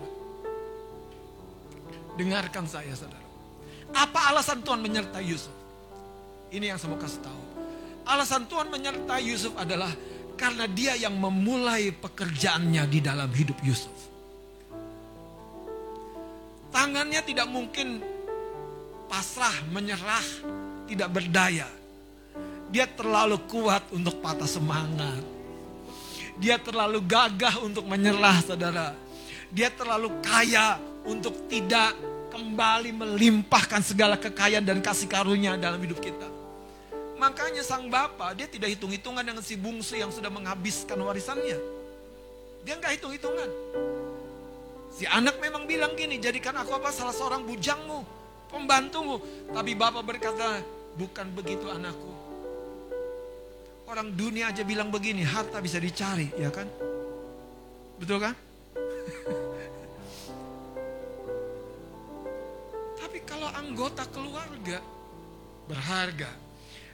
Dengarkan 2.19 2.65
saya, 2.67 2.93
saudara. 2.93 3.27
Apa 3.91 4.31
alasan 4.31 4.61
Tuhan 4.61 4.79
menyertai 4.83 5.25
Yusuf? 5.25 5.55
Ini 6.51 6.75
yang 6.75 6.77
saya 6.79 6.91
mau 6.93 6.99
kasih 6.99 7.23
tahu. 7.23 7.41
Alasan 8.07 8.43
Tuhan 8.47 8.67
menyertai 8.67 9.23
Yusuf 9.25 9.55
adalah 9.55 9.91
karena 10.35 10.67
dia 10.67 10.95
yang 10.99 11.15
memulai 11.15 11.91
pekerjaannya 11.95 12.83
di 12.87 12.99
dalam 12.99 13.31
hidup 13.31 13.57
Yusuf. 13.63 14.10
Tangannya 16.71 17.21
tidak 17.21 17.51
mungkin 17.51 17.99
pasrah, 19.11 19.53
menyerah, 19.75 20.27
tidak 20.87 21.11
berdaya. 21.11 21.67
Dia 22.71 22.87
terlalu 22.87 23.43
kuat 23.51 23.91
untuk 23.91 24.23
patah 24.23 24.47
semangat. 24.47 25.19
Dia 26.39 26.55
terlalu 26.55 27.03
gagah 27.03 27.59
untuk 27.59 27.83
menyerah, 27.83 28.39
saudara. 28.39 28.95
Dia 29.51 29.67
terlalu 29.67 30.15
kaya 30.23 30.79
untuk 31.03 31.51
tidak 31.51 31.91
kembali 32.31 32.95
melimpahkan 32.95 33.83
segala 33.83 34.15
kekayaan 34.15 34.63
dan 34.63 34.79
kasih 34.79 35.11
karunia 35.11 35.59
dalam 35.59 35.83
hidup 35.83 35.99
kita. 35.99 36.31
Makanya 37.19 37.61
sang 37.61 37.91
bapak 37.91 38.33
dia 38.33 38.47
tidak 38.49 38.73
hitung-hitungan 38.73 39.21
dengan 39.21 39.43
si 39.43 39.59
bungsu 39.59 39.99
yang 39.99 40.09
sudah 40.09 40.31
menghabiskan 40.31 40.97
warisannya. 40.97 41.59
Dia 42.63 42.79
nggak 42.79 42.97
hitung-hitungan. 42.97 43.49
Si 44.91 45.07
anak 45.07 45.39
memang 45.39 45.63
bilang 45.65 45.95
gini, 45.95 46.19
jadikan 46.19 46.53
aku 46.59 46.75
apa 46.75 46.91
salah 46.91 47.15
seorang 47.15 47.47
bujangmu, 47.47 48.03
pembantumu. 48.51 49.23
Tapi 49.49 49.73
bapak 49.73 50.03
berkata, 50.03 50.61
bukan 50.99 51.31
begitu 51.31 51.71
anakku. 51.71 52.11
Orang 53.87 54.11
dunia 54.15 54.47
aja 54.51 54.63
bilang 54.67 54.91
begini, 54.91 55.23
harta 55.23 55.61
bisa 55.63 55.79
dicari, 55.79 56.27
ya 56.35 56.51
kan? 56.51 56.67
Betul 57.99 58.19
kan? 58.19 58.35
Tapi 63.01 63.19
kalau 63.27 63.47
anggota 63.51 64.07
keluarga 64.11 64.79
berharga, 65.67 66.29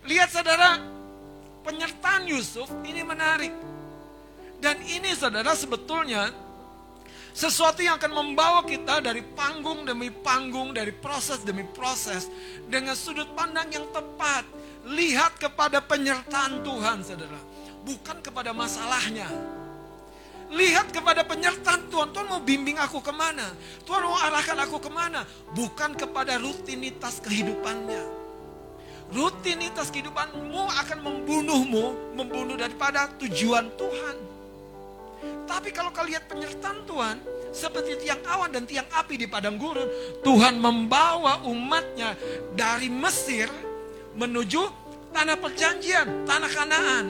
Lihat 0.07 0.31
saudara, 0.31 0.79
penyertaan 1.67 2.31
Yusuf 2.31 2.71
ini 2.87 3.03
menarik. 3.03 3.51
Dan 4.63 4.79
ini 4.87 5.11
saudara 5.11 5.51
sebetulnya 5.51 6.31
sesuatu 7.37 7.85
yang 7.85 8.01
akan 8.01 8.17
membawa 8.17 8.65
kita 8.65 8.97
dari 8.97 9.21
panggung 9.21 9.85
demi 9.85 10.09
panggung, 10.09 10.73
dari 10.73 10.89
proses 10.89 11.45
demi 11.45 11.61
proses 11.61 12.25
dengan 12.65 12.97
sudut 12.97 13.29
pandang 13.37 13.69
yang 13.69 13.85
tepat. 13.93 14.41
Lihat 14.89 15.37
kepada 15.37 15.77
penyertaan 15.83 16.65
Tuhan, 16.65 17.05
saudara, 17.05 17.37
bukan 17.85 18.17
kepada 18.25 18.57
masalahnya. 18.57 19.29
Lihat 20.49 20.95
kepada 20.95 21.27
penyertaan 21.27 21.91
Tuhan. 21.91 22.09
Tuhan 22.15 22.25
mau 22.25 22.41
bimbing 22.41 22.79
aku 22.79 23.03
ke 23.03 23.11
mana? 23.11 23.51
Tuhan 23.83 24.01
mau 24.01 24.15
arahkan 24.15 24.57
aku 24.63 24.79
ke 24.81 24.89
mana? 24.89 25.27
Bukan 25.53 25.93
kepada 25.93 26.41
rutinitas 26.41 27.21
kehidupannya 27.21 28.17
rutinitas 29.07 29.87
kehidupanmu 29.87 30.67
akan 30.67 30.99
membunuhmu, 30.99 32.11
membunuh 32.11 32.59
daripada 32.59 33.07
tujuan 33.15 33.71
Tuhan. 33.79 34.36
Tapi 35.47 35.71
kalau 35.71 35.95
kau 35.95 36.03
lihat 36.03 36.27
penyertaan 36.27 36.83
Tuhan, 36.83 37.17
seperti 37.55 38.03
tiang 38.03 38.19
awan 38.27 38.51
dan 38.51 38.67
tiang 38.67 38.85
api 38.91 39.15
di 39.15 39.25
padang 39.31 39.55
gurun, 39.55 39.87
Tuhan 40.21 40.59
membawa 40.59 41.47
umatnya 41.47 42.13
dari 42.51 42.91
Mesir 42.91 43.47
menuju 44.13 44.61
tanah 45.15 45.37
perjanjian, 45.39 46.27
tanah 46.27 46.51
Kanaan. 46.51 47.07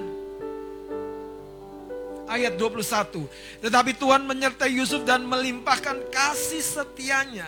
Ayat 2.28 2.60
21. 2.60 3.26
Tetapi 3.64 3.92
Tuhan 3.96 4.28
menyertai 4.28 4.72
Yusuf 4.76 5.02
dan 5.08 5.24
melimpahkan 5.24 6.12
kasih 6.12 6.60
setianya. 6.60 7.48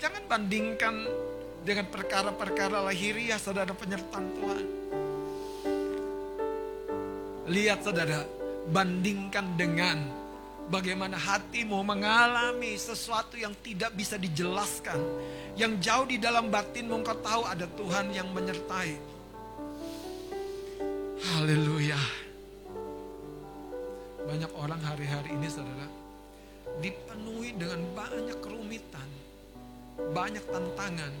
Jangan 0.00 0.22
bandingkan 0.24 0.94
dengan 1.64 1.84
perkara-perkara 1.92 2.80
lahiriah 2.84 3.36
saudara 3.36 3.76
penyertaan 3.76 4.26
Tuhan. 4.40 4.64
Lihat 7.46 7.78
saudara, 7.84 8.26
bandingkan 8.70 9.54
dengan 9.54 9.98
bagaimana 10.66 11.14
hatimu 11.14 11.82
mengalami 11.86 12.74
sesuatu 12.74 13.38
yang 13.38 13.54
tidak 13.62 13.94
bisa 13.94 14.18
dijelaskan. 14.18 14.98
Yang 15.56 15.72
jauh 15.88 16.06
di 16.06 16.18
dalam 16.20 16.52
batinmu 16.52 17.00
engkau 17.00 17.16
tahu 17.22 17.42
ada 17.48 17.64
Tuhan 17.64 18.12
yang 18.12 18.28
menyertai. 18.34 18.92
Haleluya. 21.32 22.00
Banyak 24.26 24.52
orang 24.58 24.82
hari-hari 24.82 25.32
ini 25.32 25.48
saudara 25.48 25.86
dipenuhi 26.82 27.56
dengan 27.56 27.80
banyak 27.96 28.36
kerumitan, 28.44 29.08
banyak 30.12 30.44
tantangan, 30.44 31.14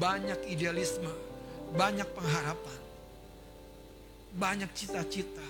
banyak 0.00 0.38
idealisme, 0.50 1.12
banyak 1.78 2.08
pengharapan, 2.18 2.80
banyak 4.34 4.70
cita-cita, 4.74 5.44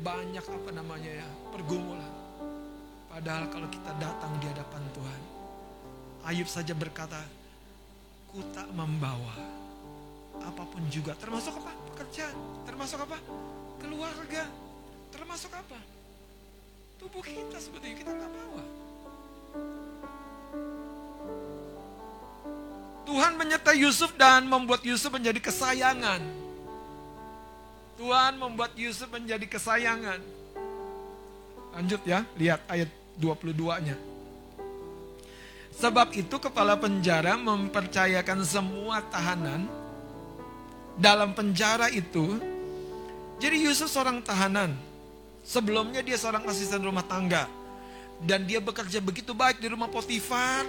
banyak 0.00 0.42
apa 0.42 0.70
namanya 0.74 1.22
ya, 1.22 1.28
pergumulan. 1.54 2.12
Padahal 3.06 3.46
kalau 3.46 3.68
kita 3.70 3.90
datang 4.02 4.32
di 4.42 4.46
hadapan 4.50 4.82
Tuhan, 4.90 5.20
Ayub 6.26 6.48
saja 6.50 6.74
berkata, 6.74 7.20
ku 8.32 8.42
tak 8.50 8.66
membawa 8.74 9.38
apa 10.42 10.66
pun 10.66 10.82
juga, 10.90 11.14
termasuk 11.14 11.54
apa? 11.62 11.70
Pekerjaan, 11.94 12.34
termasuk 12.66 12.98
apa? 13.06 13.18
Keluarga, 13.78 14.50
termasuk 15.14 15.52
apa? 15.54 15.78
Tubuh 16.98 17.22
kita 17.22 17.60
sebetulnya 17.62 17.94
kita 17.94 18.10
nggak 18.10 18.32
bawa. 18.34 18.64
Tuhan 23.04 23.32
menyertai 23.38 23.78
Yusuf 23.78 24.10
dan 24.18 24.50
membuat 24.50 24.82
Yusuf 24.82 25.14
menjadi 25.14 25.38
kesayangan. 25.38 26.43
Tuhan 27.94 28.38
membuat 28.38 28.74
Yusuf 28.74 29.06
menjadi 29.10 29.46
kesayangan. 29.46 30.18
Lanjut 31.74 32.02
ya, 32.06 32.26
lihat 32.38 32.62
ayat 32.70 32.90
22-nya. 33.18 33.96
Sebab 35.74 36.14
itu 36.14 36.36
kepala 36.38 36.78
penjara 36.78 37.34
mempercayakan 37.34 38.46
semua 38.46 39.02
tahanan 39.10 39.66
dalam 40.94 41.34
penjara 41.34 41.90
itu. 41.90 42.38
Jadi 43.42 43.66
Yusuf 43.66 43.90
seorang 43.90 44.22
tahanan. 44.22 44.74
Sebelumnya 45.42 46.00
dia 46.00 46.14
seorang 46.14 46.46
asisten 46.46 46.82
rumah 46.82 47.02
tangga. 47.02 47.50
Dan 48.22 48.46
dia 48.46 48.62
bekerja 48.62 49.02
begitu 49.02 49.34
baik 49.34 49.58
di 49.58 49.66
rumah 49.66 49.90
Potifar 49.90 50.62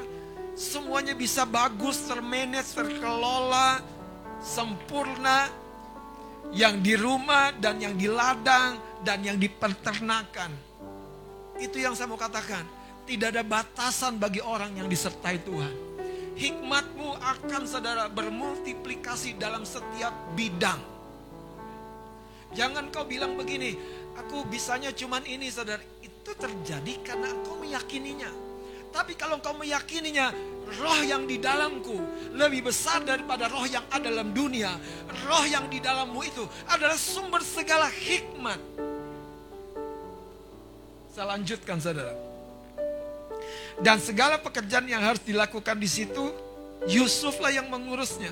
semuanya 0.55 1.11
bisa 1.11 1.43
bagus, 1.43 2.07
termanage, 2.07 2.71
terkelola, 2.71 3.83
sempurna. 4.39 5.51
Yang 6.55 6.75
di 6.81 6.93
rumah 6.95 7.51
dan 7.51 7.83
yang 7.83 7.99
di 7.99 8.07
ladang 8.07 8.79
dan 9.03 9.19
yang 9.19 9.35
di 9.35 9.51
peternakan. 9.51 10.51
Itu 11.59 11.83
yang 11.83 11.93
saya 11.93 12.07
mau 12.07 12.19
katakan. 12.19 12.63
Tidak 13.05 13.29
ada 13.29 13.45
batasan 13.45 14.17
bagi 14.17 14.41
orang 14.41 14.79
yang 14.81 14.87
disertai 14.89 15.43
Tuhan. 15.45 15.73
Hikmatmu 16.35 17.15
akan 17.21 17.63
saudara 17.69 18.09
bermultiplikasi 18.09 19.37
dalam 19.37 19.61
setiap 19.61 20.11
bidang. 20.33 20.81
Jangan 22.55 22.87
kau 22.89 23.03
bilang 23.03 23.35
begini, 23.35 23.75
aku 24.15 24.47
bisanya 24.47 24.89
cuman 24.95 25.21
ini 25.27 25.51
saudara. 25.51 25.83
Itu 26.01 26.33
terjadi 26.33 27.03
karena 27.03 27.29
engkau 27.29 27.59
meyakininya. 27.61 28.31
Tapi 28.95 29.13
kalau 29.19 29.37
engkau 29.37 29.53
meyakininya, 29.59 30.31
roh 30.65 31.01
yang 31.05 31.29
di 31.29 31.37
dalamku 31.37 31.95
lebih 32.33 32.67
besar 32.69 33.05
daripada 33.05 33.45
roh 33.49 33.65
yang 33.69 33.85
ada 33.93 34.09
dalam 34.09 34.33
dunia. 34.33 34.73
Roh 35.25 35.45
yang 35.45 35.69
di 35.69 35.79
dalammu 35.79 36.19
itu 36.25 36.43
adalah 36.69 36.97
sumber 36.97 37.41
segala 37.45 37.87
hikmat. 37.89 38.59
Saya 41.13 41.37
lanjutkan 41.37 41.79
saudara. 41.79 42.13
Dan 43.79 43.99
segala 43.99 44.39
pekerjaan 44.39 44.87
yang 44.87 45.03
harus 45.03 45.23
dilakukan 45.23 45.75
di 45.79 45.87
situ, 45.87 46.31
Yusuflah 46.87 47.51
yang 47.51 47.67
mengurusnya. 47.71 48.31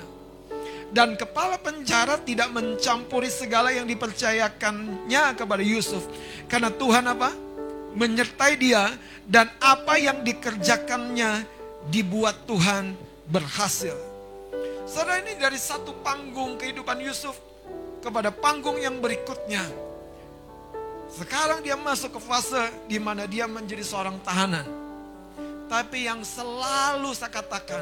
Dan 0.94 1.18
kepala 1.18 1.58
penjara 1.58 2.20
tidak 2.22 2.54
mencampuri 2.54 3.26
segala 3.26 3.74
yang 3.74 3.88
dipercayakannya 3.88 5.24
kepada 5.34 5.64
Yusuf. 5.64 6.06
Karena 6.46 6.70
Tuhan 6.70 7.04
apa? 7.08 7.44
menyertai 7.94 8.54
dia 8.58 8.90
dan 9.24 9.48
apa 9.62 9.96
yang 9.96 10.20
dikerjakannya 10.26 11.46
dibuat 11.88 12.48
Tuhan 12.48 12.96
berhasil. 13.28 13.96
Saudara 14.84 15.24
ini 15.24 15.36
dari 15.40 15.56
satu 15.56 15.96
panggung 16.04 16.60
kehidupan 16.60 17.00
Yusuf 17.00 17.36
kepada 18.04 18.28
panggung 18.28 18.76
yang 18.76 19.00
berikutnya. 19.00 19.64
Sekarang 21.08 21.64
dia 21.64 21.78
masuk 21.78 22.18
ke 22.18 22.20
fase 22.20 22.68
di 22.90 23.00
mana 23.00 23.24
dia 23.24 23.48
menjadi 23.48 23.80
seorang 23.80 24.20
tahanan. 24.20 24.66
Tapi 25.70 26.04
yang 26.04 26.20
selalu 26.20 27.16
saya 27.16 27.32
katakan, 27.32 27.80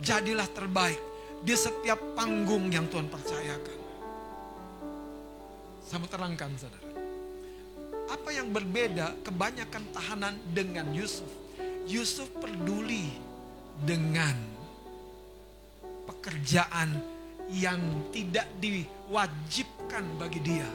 jadilah 0.00 0.48
terbaik 0.48 0.98
di 1.44 1.52
setiap 1.52 2.00
panggung 2.16 2.72
yang 2.72 2.88
Tuhan 2.88 3.06
percayakan. 3.12 3.78
Saya 5.84 5.98
mau 6.00 6.08
terangkan 6.08 6.50
saudara. 6.56 6.88
Apa 8.08 8.32
yang 8.32 8.48
berbeda 8.48 9.20
kebanyakan 9.20 9.84
tahanan 9.92 10.34
dengan 10.56 10.88
Yusuf? 10.96 11.28
Yusuf 11.84 12.28
peduli 12.40 13.27
dengan 13.82 14.34
pekerjaan 16.08 16.98
yang 17.52 17.80
tidak 18.12 18.48
diwajibkan 18.60 20.04
bagi 20.20 20.40
dia. 20.44 20.68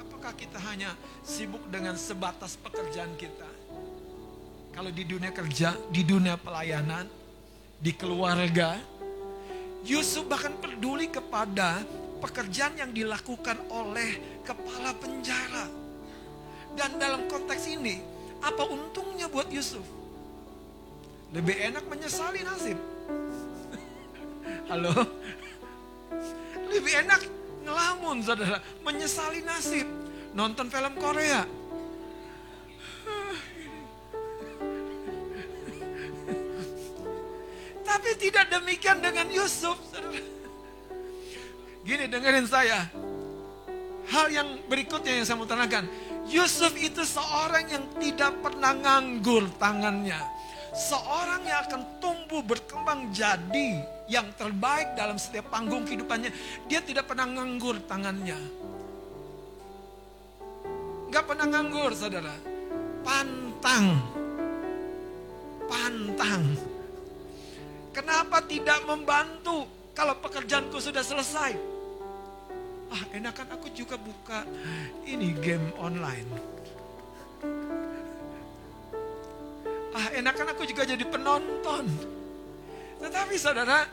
Apakah 0.00 0.32
kita 0.34 0.58
hanya 0.70 0.92
sibuk 1.22 1.62
dengan 1.70 1.94
sebatas 1.94 2.58
pekerjaan 2.58 3.14
kita? 3.14 3.48
Kalau 4.70 4.90
di 4.94 5.02
dunia 5.02 5.34
kerja, 5.34 5.74
di 5.90 6.02
dunia 6.06 6.38
pelayanan, 6.38 7.06
di 7.80 7.92
keluarga, 7.94 8.78
Yusuf 9.82 10.28
bahkan 10.28 10.54
peduli 10.60 11.08
kepada 11.08 11.82
pekerjaan 12.20 12.76
yang 12.76 12.92
dilakukan 12.92 13.56
oleh 13.72 14.40
kepala 14.44 14.92
penjara. 14.94 15.66
Dan 16.76 17.00
dalam 17.02 17.26
konteks 17.26 17.66
ini, 17.66 17.98
apa 18.44 18.62
untungnya 18.68 19.26
buat 19.26 19.50
Yusuf? 19.50 19.99
Lebih 21.30 21.54
enak 21.70 21.86
menyesali 21.86 22.42
nasib. 22.42 22.74
Halo? 24.70 24.90
Lebih 26.70 27.06
enak 27.06 27.22
ngelamun 27.62 28.18
saudara, 28.26 28.58
menyesali 28.82 29.38
nasib. 29.46 29.86
Nonton 30.34 30.66
film 30.66 30.94
Korea. 30.98 31.46
Tapi 37.86 38.10
tidak 38.18 38.50
demikian 38.50 38.98
dengan 38.98 39.30
Yusuf. 39.30 39.78
Saudara. 39.86 40.18
Gini 41.86 42.10
dengerin 42.10 42.46
saya. 42.50 42.90
Hal 44.10 44.26
yang 44.34 44.58
berikutnya 44.66 45.22
yang 45.22 45.26
saya 45.26 45.38
mau 45.38 45.46
tanyakan. 45.46 45.86
Yusuf 46.26 46.74
itu 46.74 47.06
seorang 47.06 47.70
yang 47.70 47.86
tidak 48.02 48.34
pernah 48.42 48.74
nganggur 48.74 49.46
tangannya. 49.62 50.39
Seorang 50.70 51.42
yang 51.42 51.60
akan 51.66 51.82
tumbuh 51.98 52.42
berkembang 52.46 53.10
jadi 53.10 53.82
yang 54.06 54.30
terbaik 54.38 54.94
dalam 54.94 55.18
setiap 55.18 55.50
panggung 55.50 55.82
kehidupannya. 55.82 56.30
Dia 56.70 56.82
tidak 56.82 57.10
pernah 57.10 57.26
nganggur 57.26 57.82
tangannya. 57.90 58.38
Gak 61.10 61.24
pernah 61.26 61.46
nganggur 61.50 61.90
saudara. 61.94 62.34
Pantang. 63.02 63.98
Pantang. 65.66 66.44
Kenapa 67.90 68.38
tidak 68.46 68.86
membantu 68.86 69.66
kalau 69.90 70.14
pekerjaanku 70.22 70.78
sudah 70.78 71.02
selesai? 71.02 71.58
Ah 72.90 73.02
enakan 73.14 73.54
aku 73.54 73.70
juga 73.74 73.98
buka 73.98 74.42
ini 75.06 75.34
game 75.38 75.74
online. 75.78 76.26
Ah 79.90 80.06
enakan 80.14 80.54
aku 80.54 80.62
juga 80.66 80.86
jadi 80.86 81.02
penonton. 81.02 81.84
Tetapi 83.00 83.34
saudara, 83.34 83.88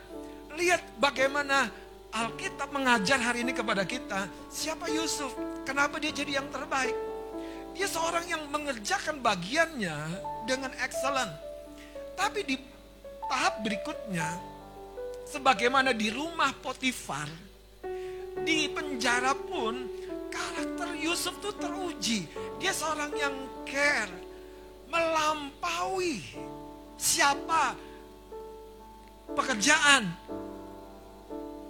lihat 0.54 0.82
bagaimana 1.00 1.66
Alkitab 2.08 2.72
mengajar 2.72 3.20
hari 3.20 3.44
ini 3.44 3.52
kepada 3.52 3.84
kita. 3.84 4.30
Siapa 4.48 4.88
Yusuf? 4.88 5.34
Kenapa 5.68 6.00
dia 6.00 6.14
jadi 6.14 6.40
yang 6.40 6.48
terbaik? 6.48 6.96
Dia 7.76 7.86
seorang 7.86 8.24
yang 8.26 8.42
mengerjakan 8.48 9.20
bagiannya 9.20 9.96
dengan 10.48 10.72
excellent. 10.80 11.30
Tapi 12.16 12.40
di 12.42 12.56
tahap 13.28 13.62
berikutnya, 13.62 14.26
sebagaimana 15.28 15.92
di 15.92 16.08
rumah 16.10 16.50
Potifar, 16.58 17.28
di 18.42 18.66
penjara 18.72 19.36
pun 19.36 19.86
karakter 20.32 20.96
Yusuf 20.98 21.36
itu 21.38 21.50
teruji. 21.60 22.20
Dia 22.58 22.72
seorang 22.72 23.12
yang 23.14 23.36
care, 23.68 24.10
melampaui 24.88 26.24
siapa 26.98 27.76
pekerjaan, 29.36 30.08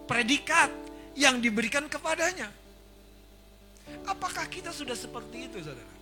predikat 0.06 0.70
yang 1.18 1.42
diberikan 1.42 1.90
kepadanya. 1.90 2.48
Apakah 4.06 4.46
kita 4.48 4.72
sudah 4.72 4.94
seperti 4.96 5.50
itu, 5.50 5.58
saudara? 5.60 5.96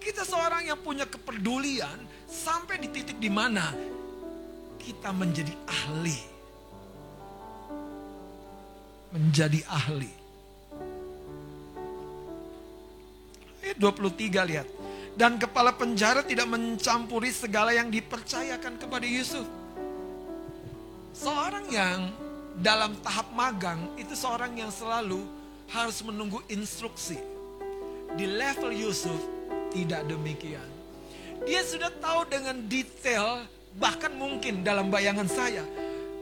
Kita 0.00 0.24
seorang 0.24 0.64
yang 0.64 0.80
punya 0.80 1.04
kepedulian 1.04 1.98
sampai 2.24 2.80
di 2.80 2.88
titik 2.88 3.20
di 3.20 3.28
mana 3.28 3.74
kita 4.80 5.12
menjadi 5.12 5.52
ahli. 5.68 6.18
Menjadi 9.12 9.60
ahli. 9.68 10.19
Ayat 13.60 13.76
23 13.78 14.50
lihat. 14.50 14.68
Dan 15.18 15.36
kepala 15.36 15.74
penjara 15.74 16.24
tidak 16.24 16.48
mencampuri 16.48 17.28
segala 17.28 17.76
yang 17.76 17.92
dipercayakan 17.92 18.80
kepada 18.80 19.04
Yusuf. 19.04 19.44
Seorang 21.12 21.66
yang 21.68 22.08
dalam 22.56 22.96
tahap 23.04 23.28
magang 23.36 23.92
itu 24.00 24.16
seorang 24.16 24.56
yang 24.56 24.72
selalu 24.72 25.20
harus 25.68 26.00
menunggu 26.00 26.40
instruksi. 26.48 27.20
Di 28.16 28.26
level 28.26 28.72
Yusuf 28.72 29.20
tidak 29.70 30.08
demikian. 30.08 30.66
Dia 31.44 31.62
sudah 31.64 31.88
tahu 32.00 32.28
dengan 32.28 32.56
detail, 32.68 33.44
bahkan 33.78 34.12
mungkin 34.12 34.60
dalam 34.60 34.92
bayangan 34.92 35.28
saya. 35.28 35.64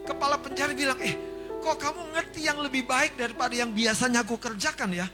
Kepala 0.07 0.39
penjara 0.39 0.73
bilang, 0.77 1.01
eh 1.03 1.17
kok 1.59 1.77
kamu 1.81 2.03
ngerti 2.15 2.41
yang 2.47 2.59
lebih 2.63 2.87
baik 2.87 3.19
daripada 3.19 3.55
yang 3.57 3.75
biasanya 3.75 4.23
aku 4.23 4.39
kerjakan 4.39 4.95
ya? 4.95 5.07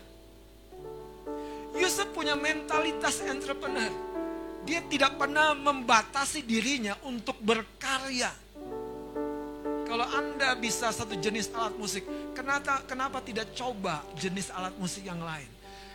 Yusuf 1.74 2.10
punya 2.14 2.38
mentalitas 2.38 3.18
entrepreneur. 3.26 3.90
Dia 4.64 4.80
tidak 4.88 5.20
pernah 5.20 5.52
membatasi 5.52 6.46
dirinya 6.46 6.96
untuk 7.04 7.36
berkarya. 7.42 8.32
Kalau 9.84 10.06
Anda 10.08 10.56
bisa 10.56 10.88
satu 10.90 11.14
jenis 11.20 11.52
alat 11.52 11.76
musik, 11.76 12.02
kenapa, 12.32 12.82
kenapa 12.88 13.20
tidak 13.20 13.52
coba 13.52 14.00
jenis 14.16 14.48
alat 14.50 14.72
musik 14.80 15.04
yang 15.04 15.20
lain? 15.20 15.46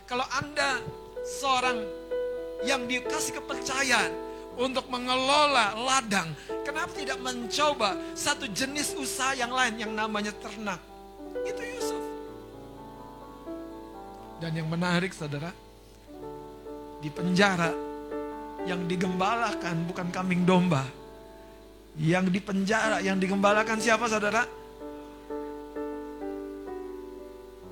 Kalau 0.06 0.24
Anda 0.30 0.78
seorang 1.26 1.82
yang 2.64 2.84
dikasih 2.84 3.40
kepercayaan 3.40 4.12
untuk 4.60 4.88
mengelola 4.92 5.72
ladang. 5.76 6.32
Kenapa 6.66 6.92
tidak 6.92 7.18
mencoba 7.22 7.96
satu 8.12 8.44
jenis 8.50 8.92
usaha 8.98 9.32
yang 9.32 9.52
lain 9.52 9.80
yang 9.80 9.92
namanya 9.96 10.34
ternak? 10.36 10.80
Itu 11.46 11.62
Yusuf. 11.64 12.02
Dan 14.40 14.56
yang 14.56 14.68
menarik 14.68 15.12
saudara, 15.12 15.52
di 17.00 17.08
penjara 17.08 17.72
yang 18.68 18.84
digembalakan 18.84 19.88
bukan 19.88 20.08
kambing 20.12 20.44
domba. 20.44 20.84
Yang 21.98 22.30
di 22.30 22.40
penjara, 22.40 23.02
yang 23.02 23.18
digembalakan 23.18 23.82
siapa 23.82 24.06
saudara? 24.06 24.46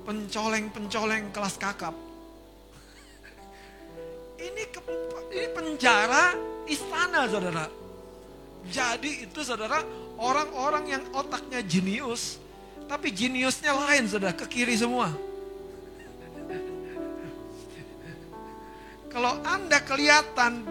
Pencoleng-pencoleng 0.03 1.31
kelas 1.31 1.55
kakap 1.55 2.09
ini, 4.39 4.63
ke, 4.71 4.79
ini 5.35 5.47
penjara 5.51 6.35
istana 6.65 7.27
saudara. 7.27 7.65
Jadi 8.69 9.27
itu 9.27 9.39
saudara 9.43 9.83
orang-orang 10.19 10.99
yang 10.99 11.03
otaknya 11.15 11.63
jenius. 11.63 12.39
Tapi 12.89 13.13
jeniusnya 13.13 13.69
lain 13.69 14.09
saudara, 14.09 14.33
ke 14.33 14.49
kiri 14.49 14.73
semua. 14.73 15.13
Kalau 19.09 19.41
Anda 19.41 19.81
kelihatan 19.81 20.61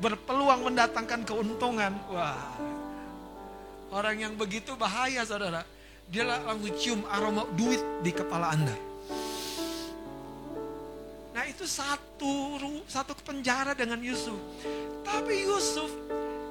berpeluang 0.00 0.72
mendatangkan 0.72 1.28
keuntungan, 1.28 1.92
wah. 2.08 2.56
Orang 3.92 4.16
yang 4.20 4.34
begitu 4.34 4.74
bahaya 4.74 5.22
saudara. 5.24 5.62
Dia 6.06 6.22
langsung 6.22 6.72
cium 6.78 7.00
aroma 7.10 7.44
duit 7.54 7.82
di 8.00 8.14
kepala 8.14 8.54
Anda. 8.54 8.76
Nah 11.36 11.44
itu 11.44 11.68
satu 11.68 12.56
satu 12.88 13.12
penjara 13.20 13.76
dengan 13.76 14.00
Yusuf. 14.00 14.38
Tapi 15.04 15.44
Yusuf 15.44 15.90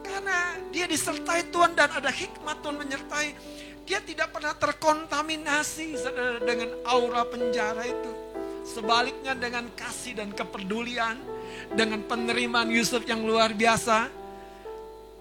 karena 0.05 0.61
dia 0.69 0.85
disertai 0.85 1.49
Tuhan 1.49 1.73
dan 1.73 1.89
ada 1.89 2.11
hikmat 2.13 2.61
Tuhan 2.61 2.77
menyertai, 2.77 3.27
dia 3.87 3.99
tidak 4.03 4.29
pernah 4.29 4.53
terkontaminasi 4.53 5.97
dengan 6.45 6.69
aura 6.85 7.25
penjara 7.25 7.83
itu. 7.87 8.24
Sebaliknya 8.65 9.37
dengan 9.37 9.69
kasih 9.77 10.17
dan 10.17 10.33
kepedulian, 10.33 11.21
dengan 11.77 12.01
penerimaan 12.09 12.73
Yusuf 12.73 13.05
yang 13.05 13.21
luar 13.21 13.53
biasa, 13.53 14.09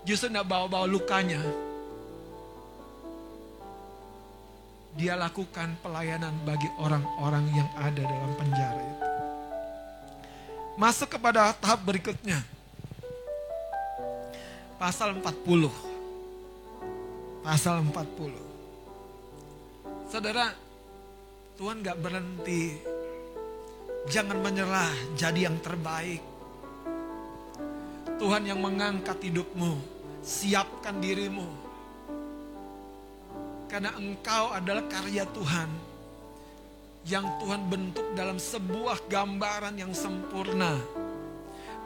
Yusuf 0.08 0.32
tidak 0.32 0.48
bawa-bawa 0.48 0.88
lukanya. 0.88 1.44
Dia 4.96 5.18
lakukan 5.18 5.76
pelayanan 5.84 6.32
bagi 6.48 6.70
orang-orang 6.80 7.44
yang 7.52 7.68
ada 7.76 8.00
dalam 8.00 8.32
penjara 8.38 8.80
itu 8.80 9.04
masuk 10.74 11.14
kepada 11.18 11.54
tahap 11.54 11.86
berikutnya. 11.86 12.42
Pasal 14.78 15.14
40. 15.16 15.70
Pasal 17.46 17.80
40. 17.86 20.10
Saudara, 20.10 20.50
Tuhan 21.54 21.80
gak 21.80 21.98
berhenti. 22.02 22.82
Jangan 24.05 24.36
menyerah, 24.44 24.93
jadi 25.16 25.48
yang 25.48 25.56
terbaik. 25.64 26.20
Tuhan 28.20 28.44
yang 28.44 28.60
mengangkat 28.60 29.16
hidupmu, 29.16 29.81
siapkan 30.20 31.01
dirimu. 31.01 31.48
Karena 33.66 33.97
engkau 33.97 34.55
adalah 34.55 34.85
karya 34.86 35.24
Tuhan 35.35 35.66
yang 37.05 37.26
Tuhan 37.40 37.68
bentuk 37.68 38.06
dalam 38.16 38.36
sebuah 38.40 39.09
gambaran 39.09 39.76
yang 39.76 39.93
sempurna. 39.97 40.76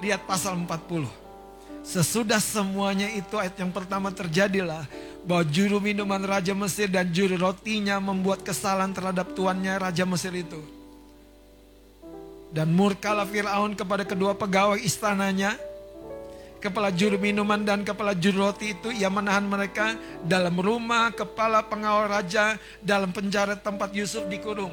Lihat 0.02 0.26
pasal 0.26 0.58
40. 0.58 1.06
Sesudah 1.82 2.42
semuanya 2.42 3.08
itu 3.10 3.38
ayat 3.38 3.56
yang 3.58 3.70
pertama 3.70 4.12
terjadilah 4.12 4.84
bahwa 5.24 5.46
juru 5.48 5.80
minuman 5.80 6.20
Raja 6.20 6.52
Mesir 6.52 6.90
dan 6.90 7.08
juru 7.10 7.38
rotinya 7.38 7.98
membuat 7.98 8.44
kesalahan 8.44 8.92
terhadap 8.92 9.32
tuannya 9.32 9.74
Raja 9.80 10.04
Mesir 10.04 10.34
itu. 10.34 10.77
Dan 12.48 12.72
murkalah 12.72 13.28
Fir'aun 13.28 13.76
kepada 13.76 14.08
kedua 14.08 14.32
pegawai 14.32 14.80
istananya, 14.80 15.52
kepala 16.58 16.88
juru 16.90 17.20
minuman 17.20 17.60
dan 17.60 17.84
kepala 17.84 18.16
juru 18.16 18.48
roti 18.50 18.72
itu 18.74 18.88
ia 18.90 19.12
menahan 19.12 19.46
mereka 19.46 19.94
dalam 20.24 20.56
rumah 20.58 21.12
kepala 21.14 21.62
pengawal 21.62 22.08
raja 22.08 22.56
dalam 22.80 23.12
penjara 23.12 23.54
tempat 23.54 23.92
Yusuf 23.92 24.24
dikurung. 24.26 24.72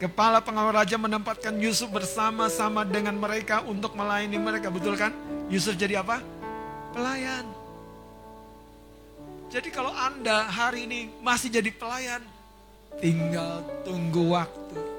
Kepala 0.00 0.40
pengawal 0.40 0.80
raja 0.80 0.96
menempatkan 0.96 1.60
Yusuf 1.60 1.92
bersama-sama 1.92 2.88
dengan 2.88 3.12
mereka 3.20 3.60
untuk 3.68 3.92
melayani 3.92 4.40
mereka. 4.40 4.72
Betul 4.72 4.96
kan? 4.96 5.12
Yusuf 5.52 5.76
jadi 5.76 6.00
apa? 6.00 6.24
Pelayan. 6.96 7.44
Jadi 9.52 9.68
kalau 9.68 9.92
Anda 9.92 10.48
hari 10.48 10.88
ini 10.88 11.12
masih 11.20 11.52
jadi 11.52 11.68
pelayan, 11.76 12.24
tinggal 12.96 13.60
tunggu 13.84 14.32
waktu. 14.32 14.89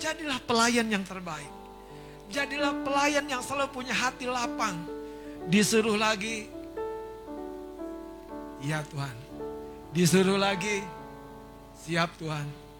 Jadilah 0.00 0.40
pelayan 0.48 0.88
yang 0.88 1.04
terbaik. 1.04 1.52
Jadilah 2.32 2.72
pelayan 2.80 3.28
yang 3.28 3.44
selalu 3.44 3.68
punya 3.70 3.92
hati 3.92 4.24
lapang. 4.24 4.80
Disuruh 5.46 6.00
lagi. 6.00 6.48
Ya 8.64 8.80
Tuhan. 8.88 9.16
Disuruh 9.92 10.40
lagi. 10.40 10.80
Siap 11.84 12.16
Tuhan 12.16 12.70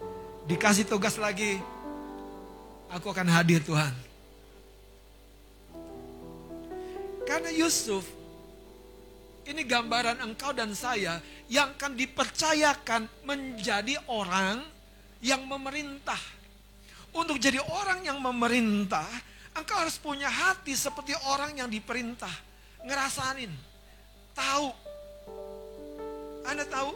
dikasih 0.50 0.82
tugas 0.88 1.14
lagi, 1.14 1.62
aku 2.90 3.06
akan 3.14 3.28
hadir 3.30 3.62
Tuhan. 3.62 3.94
Karena 7.22 7.50
Yusuf, 7.54 8.02
ini 9.46 9.62
gambaran 9.62 10.18
engkau 10.24 10.50
dan 10.50 10.74
saya 10.74 11.22
yang 11.46 11.70
akan 11.78 11.94
dipercayakan 11.94 13.06
menjadi 13.22 13.94
orang 14.10 14.66
yang 15.22 15.46
memerintah. 15.46 16.18
Untuk 17.10 17.42
jadi 17.42 17.58
orang 17.58 18.06
yang 18.06 18.22
memerintah, 18.22 19.06
engkau 19.58 19.74
harus 19.74 19.98
punya 19.98 20.30
hati 20.30 20.78
seperti 20.78 21.14
orang 21.26 21.58
yang 21.58 21.66
diperintah. 21.66 22.30
Ngerasanin, 22.86 23.50
tahu. 24.32 24.70
Anda 26.46 26.64
tahu, 26.64 26.94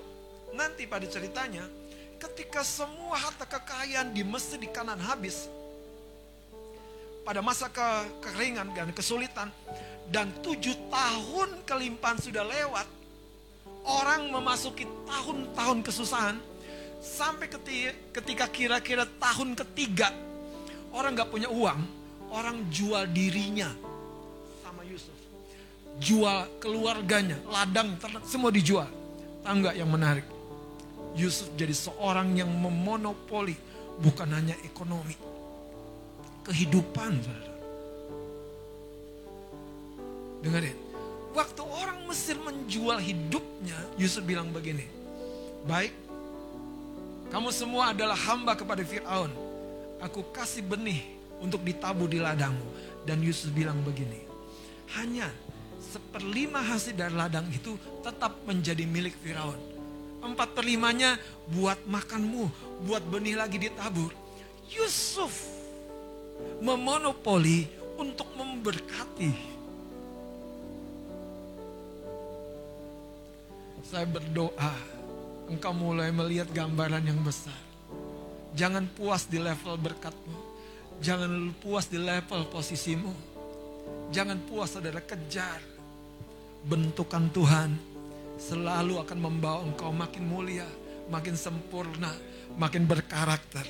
nanti 0.55 0.87
pada 0.87 1.05
ceritanya, 1.05 1.67
ketika 2.17 2.63
semua 2.63 3.19
harta 3.19 3.45
kekayaan 3.45 4.15
di 4.15 4.23
Mesir 4.23 4.57
di 4.57 4.71
kanan 4.71 4.97
habis, 5.03 5.51
pada 7.27 7.43
masa 7.43 7.69
ke 7.69 7.89
kekeringan 8.23 8.71
dan 8.73 8.95
kesulitan, 8.95 9.49
dan 10.09 10.31
tujuh 10.41 10.77
tahun 10.89 11.67
kelimpahan 11.67 12.23
sudah 12.23 12.45
lewat, 12.47 12.87
orang 13.85 14.31
memasuki 14.31 14.87
tahun-tahun 15.05 15.79
kesusahan, 15.85 16.37
sampai 17.05 17.53
ketika 18.11 18.49
kira-kira 18.49 19.05
tahun 19.21 19.53
ketiga, 19.53 20.09
orang 20.97 21.13
gak 21.13 21.29
punya 21.29 21.53
uang, 21.53 21.81
orang 22.33 22.65
jual 22.73 23.05
dirinya 23.13 23.69
sama 24.65 24.81
Yusuf. 24.89 25.13
Jual 26.01 26.49
keluarganya, 26.59 27.37
ladang, 27.47 28.01
ternak, 28.01 28.25
semua 28.25 28.49
dijual. 28.49 28.89
Tangga 29.45 29.77
yang 29.77 29.93
menarik 29.93 30.25
Yusuf 31.15 31.53
jadi 31.55 31.71
seorang 31.71 32.35
yang 32.35 32.51
memonopoli 32.51 33.55
bukan 34.03 34.27
hanya 34.35 34.59
ekonomi, 34.67 35.15
kehidupan, 36.43 37.13
saudara. 37.23 37.55
Dengarin, 40.43 40.77
waktu 41.33 41.63
orang 41.63 41.99
Mesir 42.11 42.37
menjual 42.43 42.99
hidupnya, 42.99 43.79
Yusuf 43.95 44.27
bilang 44.27 44.51
begini, 44.51 44.85
baik, 45.65 45.95
kamu 47.35 47.51
semua 47.51 47.91
adalah 47.91 48.15
hamba 48.15 48.55
kepada 48.55 48.87
Fir'aun. 48.87 49.35
Aku 49.99 50.23
kasih 50.31 50.63
benih 50.63 51.03
untuk 51.43 51.67
ditabuh 51.67 52.07
di 52.07 52.23
ladangmu. 52.23 52.63
Dan 53.03 53.27
Yusuf 53.27 53.51
bilang 53.51 53.83
begini, 53.83 54.23
hanya 54.95 55.27
seperlima 55.83 56.63
hasil 56.63 56.95
dari 56.95 57.11
ladang 57.11 57.51
itu 57.51 57.75
tetap 58.07 58.39
menjadi 58.47 58.87
milik 58.87 59.19
Firaun 59.19 59.75
empat 60.25 60.57
per 60.57 60.65
limanya 60.65 61.21
buat 61.53 61.77
makanmu, 61.85 62.49
buat 62.89 63.05
benih 63.05 63.37
lagi 63.37 63.61
ditabur. 63.61 64.09
Yusuf 64.73 65.37
memonopoli 66.65 67.69
untuk 68.01 68.33
memberkati. 68.33 69.53
Saya 73.85 74.09
berdoa, 74.09 74.94
engkau 75.49 75.73
mulai 75.77 76.11
melihat 76.15 76.49
gambaran 76.53 77.05
yang 77.05 77.21
besar. 77.21 77.57
Jangan 78.55 78.87
puas 78.95 79.27
di 79.27 79.43
level 79.43 79.75
berkatmu. 79.81 80.39
Jangan 81.03 81.53
puas 81.59 81.91
di 81.91 81.99
level 81.99 82.47
posisimu. 82.49 83.13
Jangan 84.15 84.39
puas 84.47 84.73
saudara 84.73 85.03
kejar 85.03 85.75
bentukan 86.65 87.29
Tuhan 87.35 87.77
selalu 88.41 88.99
akan 89.05 89.19
membawa 89.21 89.63
engkau 89.63 89.93
makin 89.93 90.25
mulia, 90.27 90.67
makin 91.13 91.37
sempurna, 91.37 92.11
makin 92.57 92.89
berkarakter. 92.89 93.63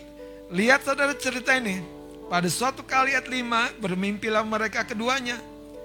Lihat 0.55 0.87
saudara 0.87 1.13
cerita 1.17 1.57
ini. 1.57 1.83
Pada 2.25 2.49
suatu 2.49 2.81
kali 2.81 3.13
ayat 3.13 3.29
5 3.29 3.85
bermimpilah 3.85 4.45
mereka 4.49 4.89
keduanya. 4.89 5.37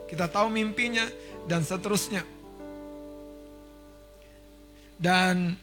Kita 0.08 0.32
tahu 0.32 0.48
mimpinya 0.48 1.04
dan 1.52 1.68
seterusnya. 1.68 2.24
Dan 4.96 5.60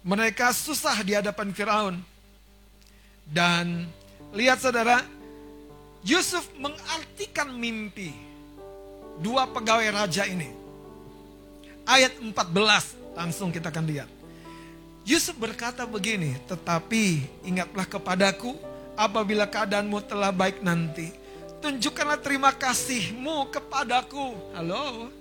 mereka 0.00 0.52
susah 0.52 1.00
di 1.04 1.12
hadapan 1.16 1.52
Firaun. 1.52 1.96
Dan 3.30 3.86
lihat 4.34 4.58
saudara, 4.58 5.04
Yusuf 6.02 6.48
mengartikan 6.56 7.52
mimpi 7.54 8.10
dua 9.20 9.46
pegawai 9.46 9.92
raja 9.92 10.24
ini 10.24 10.50
ayat 11.84 12.16
14 12.18 13.18
langsung 13.18 13.52
kita 13.52 13.68
akan 13.68 13.84
lihat. 13.86 14.08
Yusuf 15.02 15.34
berkata 15.34 15.82
begini, 15.88 16.36
tetapi 16.46 17.26
ingatlah 17.42 17.88
kepadaku 17.88 18.54
apabila 18.94 19.48
keadaanmu 19.48 19.98
telah 20.06 20.30
baik 20.30 20.62
nanti. 20.62 21.10
Tunjukkanlah 21.60 22.20
terima 22.22 22.54
kasihmu 22.56 23.52
kepadaku. 23.52 24.32
Halo. 24.56 25.12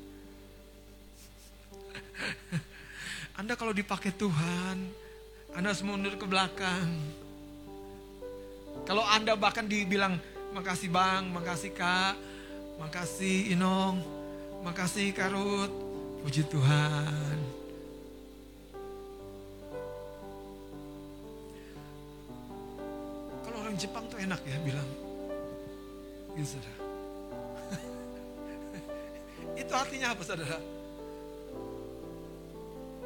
Anda 3.40 3.56
kalau 3.56 3.72
dipakai 3.72 4.12
Tuhan, 4.20 4.84
Anda 5.56 5.72
harus 5.72 5.80
mundur 5.80 6.12
ke 6.20 6.28
belakang. 6.28 6.92
Kalau 8.84 9.00
Anda 9.08 9.40
bahkan 9.40 9.64
dibilang, 9.64 10.20
makasih 10.52 10.92
bang, 10.92 11.24
makasih 11.32 11.72
kak, 11.72 12.20
makasih 12.84 13.56
Inong, 13.56 14.04
makasih 14.60 15.16
Karut, 15.16 15.72
Puji 16.20 16.44
Tuhan. 16.52 17.40
Kalau 23.48 23.58
orang 23.64 23.80
Jepang 23.80 24.04
tuh 24.12 24.20
enak 24.20 24.44
ya 24.44 24.60
bilang. 24.68 24.90
Gitu 26.36 26.60
saudara. 26.60 26.82
Itu 29.64 29.72
artinya 29.72 30.12
apa 30.12 30.24
saudara? 30.28 30.79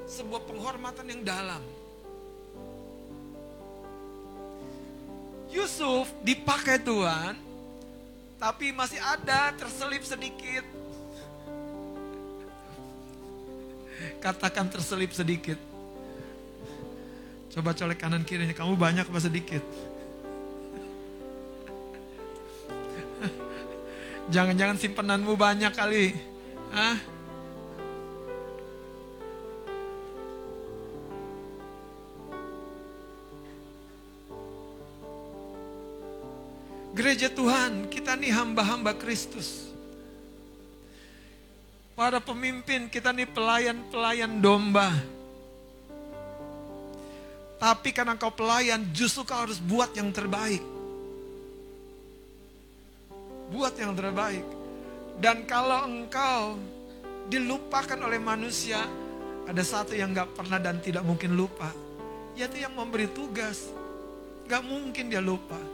Sebuah 0.05 0.41
penghormatan 0.45 1.05
yang 1.09 1.21
dalam. 1.23 1.63
Yusuf 5.53 6.09
dipakai 6.25 6.81
Tuhan, 6.81 7.37
tapi 8.41 8.73
masih 8.73 8.97
ada 8.97 9.53
terselip 9.53 10.01
sedikit 10.01 10.65
Katakan 14.19 14.71
terselip 14.71 15.11
sedikit. 15.11 15.59
Coba 17.53 17.75
colek 17.77 18.01
kanan 18.01 18.25
kirinya, 18.25 18.55
kamu 18.55 18.73
banyak 18.79 19.05
apa 19.05 19.19
sedikit? 19.21 19.61
Jangan-jangan 24.33 24.79
simpenanmu 24.79 25.35
banyak 25.37 25.75
kali. 25.75 26.17
Hah? 26.73 26.97
Gereja 37.13 37.29
Tuhan, 37.29 37.93
kita 37.93 38.17
nih 38.17 38.33
hamba-hamba 38.33 38.97
Kristus. 38.97 39.69
Para 41.93 42.17
pemimpin 42.17 42.89
kita 42.89 43.13
nih 43.13 43.29
pelayan-pelayan 43.29 44.41
domba. 44.41 44.89
Tapi 47.61 47.93
karena 47.93 48.17
kau 48.17 48.33
pelayan 48.33 48.81
justru 48.97 49.21
kau 49.29 49.45
harus 49.45 49.61
buat 49.61 49.93
yang 49.93 50.09
terbaik. 50.09 50.65
Buat 53.53 53.77
yang 53.77 53.93
terbaik. 53.93 54.41
Dan 55.21 55.45
kalau 55.45 55.85
engkau 55.85 56.57
dilupakan 57.29 58.09
oleh 58.09 58.17
manusia, 58.17 58.81
ada 59.45 59.61
satu 59.61 59.93
yang 59.93 60.17
gak 60.17 60.33
pernah 60.33 60.57
dan 60.57 60.81
tidak 60.81 61.05
mungkin 61.05 61.37
lupa. 61.37 61.69
Yaitu 62.33 62.65
yang 62.65 62.73
memberi 62.73 63.05
tugas. 63.05 63.69
Gak 64.49 64.65
mungkin 64.65 65.13
dia 65.13 65.21
lupa. 65.21 65.72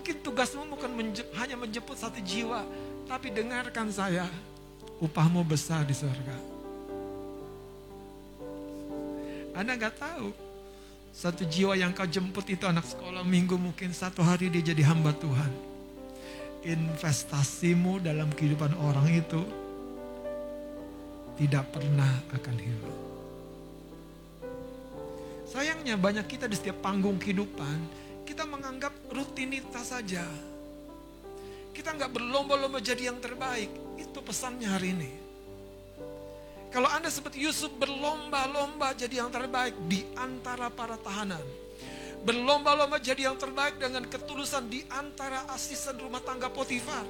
Mungkin 0.00 0.24
tugasmu 0.24 0.64
bukan 0.64 0.96
menje 0.96 1.20
hanya 1.36 1.60
menjemput 1.60 1.92
satu 1.92 2.24
jiwa. 2.24 2.64
Tapi 3.04 3.36
dengarkan 3.36 3.92
saya, 3.92 4.24
upahmu 4.96 5.44
besar 5.44 5.84
di 5.84 5.92
surga. 5.92 6.40
Anda 9.52 9.76
gak 9.76 10.00
tahu. 10.00 10.32
Satu 11.12 11.44
jiwa 11.44 11.76
yang 11.76 11.92
kau 11.92 12.08
jemput 12.08 12.48
itu 12.48 12.64
anak 12.64 12.88
sekolah 12.88 13.20
minggu 13.20 13.60
mungkin 13.60 13.92
satu 13.92 14.24
hari 14.24 14.48
dia 14.48 14.72
jadi 14.72 14.88
hamba 14.88 15.12
Tuhan. 15.12 15.52
Investasimu 16.64 18.00
dalam 18.00 18.32
kehidupan 18.32 18.72
orang 18.80 19.04
itu 19.12 19.44
tidak 21.36 21.76
pernah 21.76 22.24
akan 22.32 22.56
hilang. 22.56 22.98
Sayangnya 25.44 26.00
banyak 26.00 26.24
kita 26.24 26.48
di 26.48 26.56
setiap 26.56 26.80
panggung 26.80 27.20
kehidupan, 27.20 27.99
kita 28.40 28.56
menganggap 28.56 28.96
rutinitas 29.12 29.92
saja. 29.92 30.24
Kita 31.76 31.92
nggak 31.92 32.08
berlomba-lomba 32.08 32.80
jadi 32.80 33.12
yang 33.12 33.20
terbaik. 33.20 33.68
Itu 34.00 34.24
pesannya 34.24 34.64
hari 34.64 34.96
ini. 34.96 35.12
Kalau 36.72 36.88
Anda 36.88 37.12
seperti 37.12 37.44
Yusuf 37.44 37.68
berlomba-lomba 37.76 38.96
jadi 38.96 39.20
yang 39.20 39.28
terbaik 39.28 39.76
di 39.84 40.08
antara 40.16 40.72
para 40.72 40.96
tahanan. 40.96 41.44
Berlomba-lomba 42.24 42.96
jadi 42.96 43.28
yang 43.28 43.36
terbaik 43.36 43.76
dengan 43.76 44.08
ketulusan 44.08 44.72
di 44.72 44.88
antara 44.88 45.44
asisten 45.52 46.00
rumah 46.00 46.24
tangga 46.24 46.48
Potifar. 46.48 47.04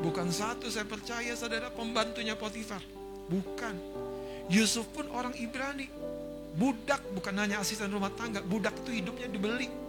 Bukan 0.00 0.32
satu 0.32 0.72
saya 0.72 0.88
percaya 0.88 1.36
saudara 1.36 1.68
pembantunya 1.68 2.40
Potifar. 2.40 2.80
Bukan. 3.28 3.76
Yusuf 4.48 4.88
pun 4.96 5.12
orang 5.12 5.36
Ibrani. 5.36 5.92
Budak 6.56 7.04
bukan 7.12 7.36
hanya 7.36 7.60
asisten 7.60 7.92
rumah 7.92 8.16
tangga. 8.16 8.40
Budak 8.40 8.72
itu 8.80 9.04
hidupnya 9.04 9.28
dibeli. 9.28 9.83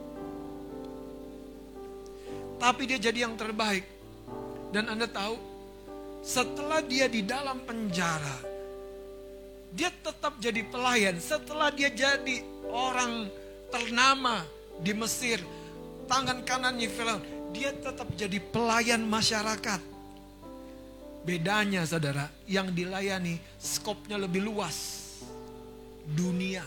Tapi 2.56 2.88
dia 2.88 3.00
jadi 3.00 3.28
yang 3.28 3.36
terbaik. 3.36 3.84
Dan 4.72 4.92
Anda 4.92 5.08
tahu, 5.08 5.36
setelah 6.26 6.82
dia 6.82 7.06
di 7.06 7.22
dalam 7.22 7.62
penjara, 7.64 8.38
dia 9.76 9.92
tetap 9.92 10.40
jadi 10.40 10.64
pelayan. 10.68 11.20
Setelah 11.20 11.70
dia 11.72 11.92
jadi 11.92 12.44
orang 12.72 13.28
ternama 13.72 14.44
di 14.80 14.92
Mesir, 14.96 15.40
tangan 16.08 16.44
kanannya 16.48 16.88
Firaun, 16.92 17.24
dia 17.52 17.72
tetap 17.76 18.08
jadi 18.16 18.40
pelayan 18.40 19.04
masyarakat. 19.04 19.80
Bedanya 21.26 21.84
saudara, 21.84 22.30
yang 22.46 22.72
dilayani 22.72 23.40
skopnya 23.58 24.16
lebih 24.20 24.46
luas. 24.46 25.08
Dunia. 26.06 26.62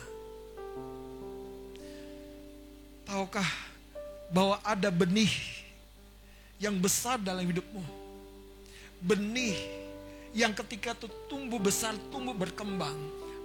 Tahukah 3.07 3.47
bahwa 4.29 4.61
ada 4.61 4.93
benih 4.93 5.58
yang 6.59 6.77
besar 6.79 7.19
dalam 7.19 7.47
hidupmu? 7.47 7.83
Benih 9.03 9.59
yang 10.35 10.53
ketika 10.55 10.95
itu 10.95 11.09
tumbuh 11.31 11.59
besar, 11.59 11.95
tumbuh 12.11 12.35
berkembang. 12.35 12.95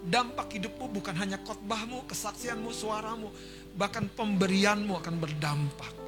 Dampak 0.04 0.60
hidupmu 0.60 0.92
bukan 0.92 1.16
hanya 1.16 1.40
khotbahmu, 1.40 2.04
kesaksianmu, 2.12 2.76
suaramu, 2.76 3.32
bahkan 3.80 4.04
pemberianmu 4.12 5.00
akan 5.00 5.16
berdampak 5.16 6.04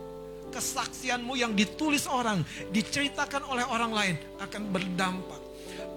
kesaksianmu 0.55 1.35
yang 1.35 1.51
ditulis 1.51 2.07
orang, 2.07 2.39
diceritakan 2.71 3.43
oleh 3.51 3.67
orang 3.67 3.91
lain 3.91 4.15
akan 4.39 4.71
berdampak. 4.71 5.41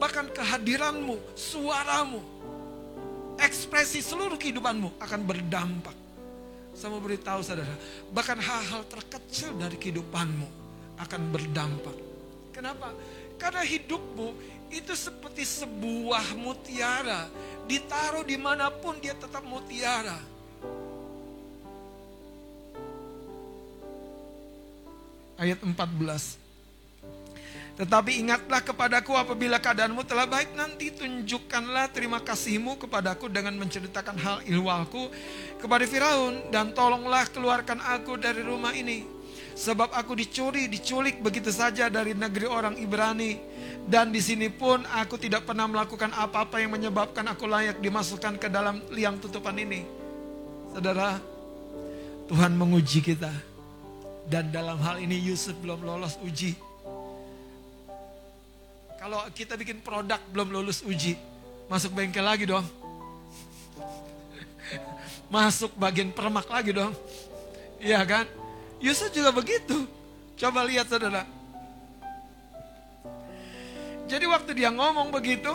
Bahkan 0.02 0.34
kehadiranmu, 0.34 1.14
suaramu, 1.38 2.18
ekspresi 3.38 4.02
seluruh 4.02 4.34
kehidupanmu 4.34 4.98
akan 4.98 5.20
berdampak. 5.22 5.94
Saya 6.74 6.90
mau 6.90 7.02
beritahu 7.02 7.42
saudara, 7.42 7.74
bahkan 8.10 8.38
hal-hal 8.38 8.82
terkecil 8.90 9.54
dari 9.58 9.78
kehidupanmu 9.78 10.57
akan 10.98 11.20
berdampak. 11.30 11.96
Kenapa? 12.52 12.90
Karena 13.38 13.62
hidupmu 13.62 14.34
itu 14.74 14.92
seperti 14.98 15.46
sebuah 15.46 16.34
mutiara. 16.34 17.30
Ditaruh 17.70 18.26
di 18.26 18.36
mana 18.36 18.68
pun 18.68 18.98
dia 18.98 19.14
tetap 19.14 19.46
mutiara. 19.46 20.38
ayat 25.38 25.62
14. 25.62 25.78
Tetapi 27.78 28.10
ingatlah 28.18 28.58
kepadaku 28.58 29.14
apabila 29.14 29.62
keadaanmu 29.62 30.02
telah 30.02 30.26
baik 30.26 30.50
nanti 30.58 30.90
tunjukkanlah 30.90 31.94
terima 31.94 32.18
kasihmu 32.18 32.74
kepadaku 32.74 33.30
dengan 33.30 33.54
menceritakan 33.54 34.18
hal 34.18 34.38
ilwalku 34.50 35.06
kepada 35.62 35.86
Firaun 35.86 36.50
dan 36.50 36.74
tolonglah 36.74 37.30
keluarkan 37.30 37.78
aku 37.78 38.18
dari 38.18 38.42
rumah 38.42 38.74
ini. 38.74 39.06
Sebab 39.58 39.90
aku 39.90 40.14
dicuri, 40.14 40.70
diculik 40.70 41.18
begitu 41.18 41.50
saja 41.50 41.90
dari 41.90 42.14
negeri 42.14 42.46
orang 42.46 42.78
Ibrani. 42.78 43.34
Dan 43.90 44.14
di 44.14 44.22
sini 44.22 44.46
pun 44.46 44.86
aku 44.86 45.18
tidak 45.18 45.50
pernah 45.50 45.66
melakukan 45.66 46.14
apa-apa 46.14 46.62
yang 46.62 46.78
menyebabkan 46.78 47.26
aku 47.26 47.50
layak 47.50 47.82
dimasukkan 47.82 48.38
ke 48.38 48.46
dalam 48.46 48.78
liang 48.94 49.18
tutupan 49.18 49.58
ini. 49.58 49.82
Saudara, 50.70 51.18
Tuhan 52.30 52.54
menguji 52.54 53.02
kita 53.02 53.34
dan 54.30 54.54
dalam 54.54 54.78
hal 54.78 55.02
ini 55.02 55.18
Yusuf 55.26 55.58
belum 55.58 55.82
lolos 55.82 56.14
uji. 56.22 56.54
Kalau 59.02 59.26
kita 59.34 59.58
bikin 59.58 59.82
produk 59.82 60.22
belum 60.30 60.54
lulus 60.54 60.86
uji, 60.86 61.18
masuk 61.66 61.98
bengkel 61.98 62.22
lagi 62.22 62.46
dong. 62.46 62.62
Masuk 65.34 65.70
bagian 65.78 66.10
permak 66.10 66.50
lagi 66.50 66.74
dong. 66.74 66.90
Iya 67.78 68.02
kan? 68.02 68.26
Yusuf 68.78 69.10
juga 69.10 69.34
begitu. 69.34 69.74
Coba 70.38 70.62
lihat 70.62 70.86
saudara. 70.86 71.26
Jadi 74.08 74.24
waktu 74.24 74.56
dia 74.56 74.72
ngomong 74.72 75.12
begitu, 75.12 75.52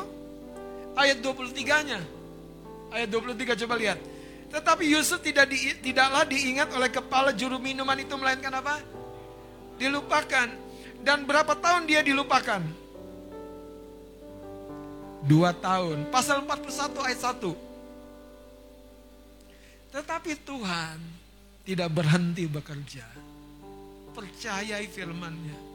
ayat 0.93 1.17
23-nya. 1.23 2.03
Ayat 2.93 3.09
23 3.09 3.57
coba 3.65 3.75
lihat. 3.79 3.97
Tetapi 4.53 4.85
Yusuf 4.85 5.17
tidak 5.25 5.49
di, 5.49 5.73
tidaklah 5.81 6.29
diingat 6.29 6.69
oleh 6.77 6.93
kepala 6.93 7.33
juru 7.33 7.57
minuman 7.57 7.97
itu 7.97 8.13
melainkan 8.13 8.53
apa? 8.53 8.77
Dilupakan. 9.81 10.53
Dan 11.01 11.25
berapa 11.25 11.57
tahun 11.57 11.89
dia 11.89 12.05
dilupakan? 12.05 12.61
Dua 15.25 15.57
tahun. 15.57 16.13
Pasal 16.13 16.45
41 16.45 16.93
ayat 17.01 17.41
1. 17.41 19.97
Tetapi 19.97 20.37
Tuhan 20.45 21.22
tidak 21.63 21.89
berhenti 21.95 22.43
bekerja. 22.47 23.07
Percayai 24.13 24.85
firmannya. 24.91 25.73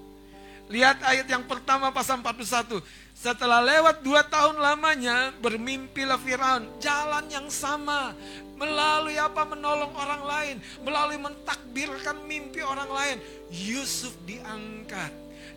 Lihat 0.69 1.01
ayat 1.01 1.25
yang 1.25 1.49
pertama 1.49 1.89
pasal 1.89 2.21
41. 2.21 2.85
Setelah 3.17 3.65
lewat 3.65 4.05
dua 4.05 4.21
tahun 4.21 4.61
lamanya, 4.61 5.33
bermimpilah 5.41 6.21
Firaun. 6.21 6.69
Jalan 6.77 7.25
yang 7.33 7.49
sama. 7.49 8.13
Melalui 8.61 9.17
apa? 9.17 9.49
Menolong 9.49 9.97
orang 9.97 10.23
lain. 10.29 10.57
Melalui 10.85 11.17
mentakbirkan 11.17 12.21
mimpi 12.29 12.61
orang 12.61 12.91
lain. 12.93 13.17
Yusuf 13.49 14.13
diangkat. 14.29 15.11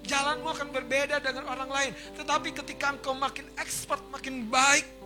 Jalanmu 0.07 0.47
akan 0.47 0.73
berbeda 0.73 1.19
dengan 1.19 1.45
orang 1.51 1.69
lain. 1.69 1.91
Tetapi 2.15 2.55
ketika 2.63 2.95
engkau 2.95 3.13
makin 3.13 3.45
expert, 3.59 4.01
makin 4.09 4.47
baik. 4.47 5.00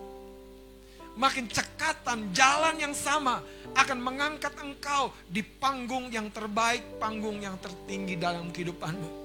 Makin 1.16 1.48
cekatan, 1.48 2.36
jalan 2.36 2.76
yang 2.76 2.92
sama 2.92 3.40
akan 3.72 3.98
mengangkat 4.00 4.52
engkau 4.60 5.08
di 5.32 5.40
panggung 5.40 6.12
yang 6.12 6.28
terbaik, 6.28 7.00
panggung 7.00 7.40
yang 7.40 7.56
tertinggi 7.56 8.20
dalam 8.20 8.52
kehidupanmu. 8.52 9.24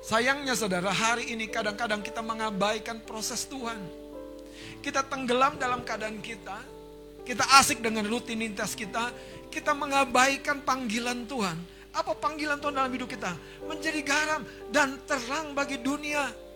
Sayangnya 0.00 0.56
saudara, 0.56 0.92
hari 0.92 1.32
ini 1.32 1.48
kadang-kadang 1.48 2.00
kita 2.00 2.20
mengabaikan 2.24 3.00
proses 3.04 3.44
Tuhan. 3.48 3.80
Kita 4.80 5.04
tenggelam 5.04 5.60
dalam 5.60 5.84
keadaan 5.84 6.20
kita. 6.24 6.56
Kita 7.24 7.44
asik 7.60 7.84
dengan 7.84 8.08
rutinitas 8.08 8.72
kita. 8.72 9.12
Kita 9.52 9.76
mengabaikan 9.76 10.64
panggilan 10.64 11.28
Tuhan. 11.28 11.56
Apa 11.92 12.16
panggilan 12.16 12.56
Tuhan 12.60 12.80
dalam 12.80 12.92
hidup 12.92 13.12
kita? 13.12 13.32
Menjadi 13.68 14.00
garam 14.00 14.42
dan 14.72 14.96
terang 15.04 15.52
bagi 15.52 15.76
dunia. 15.76 16.49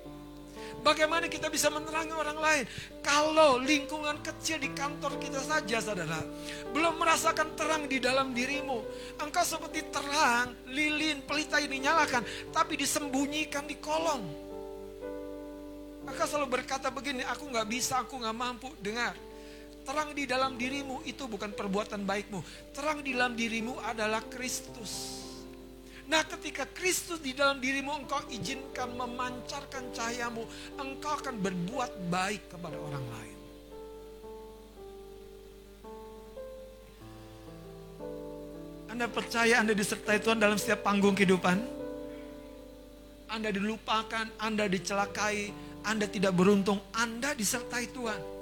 Bagaimana 0.84 1.32
kita 1.32 1.48
bisa 1.48 1.72
menerangi 1.72 2.12
orang 2.12 2.36
lain? 2.36 2.64
Kalau 3.00 3.56
lingkungan 3.56 4.20
kecil 4.20 4.60
di 4.60 4.68
kantor 4.76 5.16
kita 5.16 5.40
saja, 5.40 5.80
saudara, 5.80 6.20
belum 6.76 7.00
merasakan 7.00 7.56
terang 7.56 7.88
di 7.88 7.96
dalam 7.96 8.36
dirimu. 8.36 8.84
Engkau 9.16 9.48
seperti 9.48 9.88
terang, 9.88 10.52
lilin, 10.68 11.24
pelita 11.24 11.56
ini 11.56 11.80
nyalakan, 11.80 12.20
tapi 12.52 12.76
disembunyikan 12.76 13.64
di 13.64 13.80
kolong. 13.80 14.28
Maka 16.04 16.28
selalu 16.28 16.60
berkata 16.60 16.92
begini, 16.92 17.24
aku 17.24 17.48
nggak 17.48 17.64
bisa, 17.64 18.04
aku 18.04 18.20
nggak 18.20 18.36
mampu. 18.36 18.68
Dengar, 18.76 19.16
terang 19.88 20.12
di 20.12 20.28
dalam 20.28 20.60
dirimu 20.60 21.00
itu 21.08 21.24
bukan 21.24 21.56
perbuatan 21.56 22.04
baikmu. 22.04 22.44
Terang 22.76 23.00
di 23.00 23.16
dalam 23.16 23.32
dirimu 23.32 23.80
adalah 23.80 24.20
Kristus. 24.28 25.23
Nah 26.04 26.20
ketika 26.28 26.68
Kristus 26.68 27.16
di 27.24 27.32
dalam 27.32 27.64
dirimu 27.64 28.04
engkau 28.04 28.20
izinkan 28.28 28.92
memancarkan 28.92 29.88
cahayamu. 29.96 30.44
Engkau 30.76 31.16
akan 31.16 31.40
berbuat 31.40 31.90
baik 32.12 32.52
kepada 32.52 32.76
orang 32.76 33.04
lain. 33.08 33.38
Anda 38.94 39.10
percaya 39.10 39.58
Anda 39.58 39.74
disertai 39.74 40.22
Tuhan 40.22 40.38
dalam 40.38 40.54
setiap 40.60 40.86
panggung 40.86 41.18
kehidupan? 41.18 41.58
Anda 43.26 43.50
dilupakan, 43.50 44.30
Anda 44.38 44.70
dicelakai, 44.70 45.50
Anda 45.82 46.06
tidak 46.06 46.36
beruntung, 46.38 46.78
Anda 46.94 47.34
disertai 47.34 47.90
Tuhan. 47.90 48.33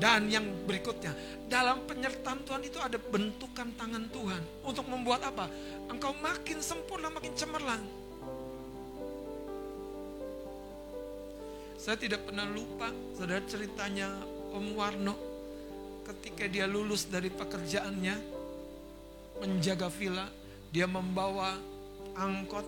Dan 0.00 0.32
yang 0.32 0.48
berikutnya, 0.64 1.12
dalam 1.44 1.84
penyertaan 1.84 2.40
Tuhan 2.48 2.64
itu 2.64 2.80
ada 2.80 2.96
bentukan 2.96 3.68
tangan 3.76 4.08
Tuhan. 4.08 4.42
Untuk 4.64 4.88
membuat 4.88 5.28
apa? 5.28 5.44
Engkau 5.92 6.16
makin 6.24 6.64
sempurna, 6.64 7.12
makin 7.12 7.36
cemerlang. 7.36 7.84
Saya 11.76 12.00
tidak 12.00 12.24
pernah 12.24 12.48
lupa, 12.48 12.88
saudara 13.12 13.44
ceritanya 13.44 14.08
Om 14.56 14.66
Warno. 14.72 15.16
Ketika 16.08 16.48
dia 16.48 16.64
lulus 16.64 17.04
dari 17.04 17.28
pekerjaannya, 17.28 18.16
menjaga 19.44 19.92
villa, 19.92 20.32
dia 20.72 20.88
membawa 20.88 21.60
angkot. 22.16 22.64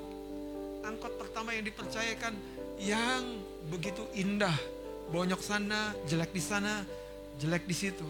Angkot 0.84 1.12
pertama 1.16 1.56
yang 1.56 1.64
dipercayakan 1.64 2.36
yang 2.76 3.40
begitu 3.72 4.04
indah. 4.12 4.54
Bonyok 5.12 5.40
sana, 5.44 5.92
jelek 6.08 6.32
di 6.32 6.40
sana, 6.40 6.84
jelek 7.42 7.66
di 7.66 7.74
situ. 7.74 8.06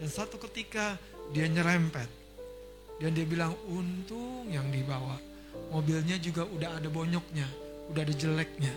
Dan 0.00 0.08
satu 0.08 0.40
ketika 0.48 0.96
dia 1.36 1.44
nyerempet. 1.44 2.08
Dan 2.96 3.12
dia 3.12 3.28
bilang, 3.28 3.52
untung 3.68 4.48
yang 4.48 4.64
dibawa. 4.72 5.20
Mobilnya 5.68 6.16
juga 6.16 6.48
udah 6.48 6.80
ada 6.80 6.88
bonyoknya, 6.88 7.44
udah 7.92 8.00
ada 8.00 8.14
jeleknya. 8.14 8.72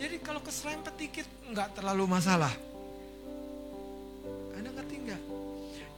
Jadi 0.00 0.18
kalau 0.18 0.42
keserempet 0.42 0.98
dikit 0.98 1.28
nggak 1.52 1.78
terlalu 1.78 2.10
masalah. 2.10 2.50
Anda 4.56 4.74
ngerti 4.74 4.94
nggak? 5.06 5.22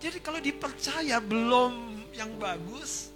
Jadi 0.05 0.19
kalau 0.21 0.41
dipercaya 0.43 1.17
belum 1.23 1.73
yang 2.13 2.37
bagus. 2.37 3.09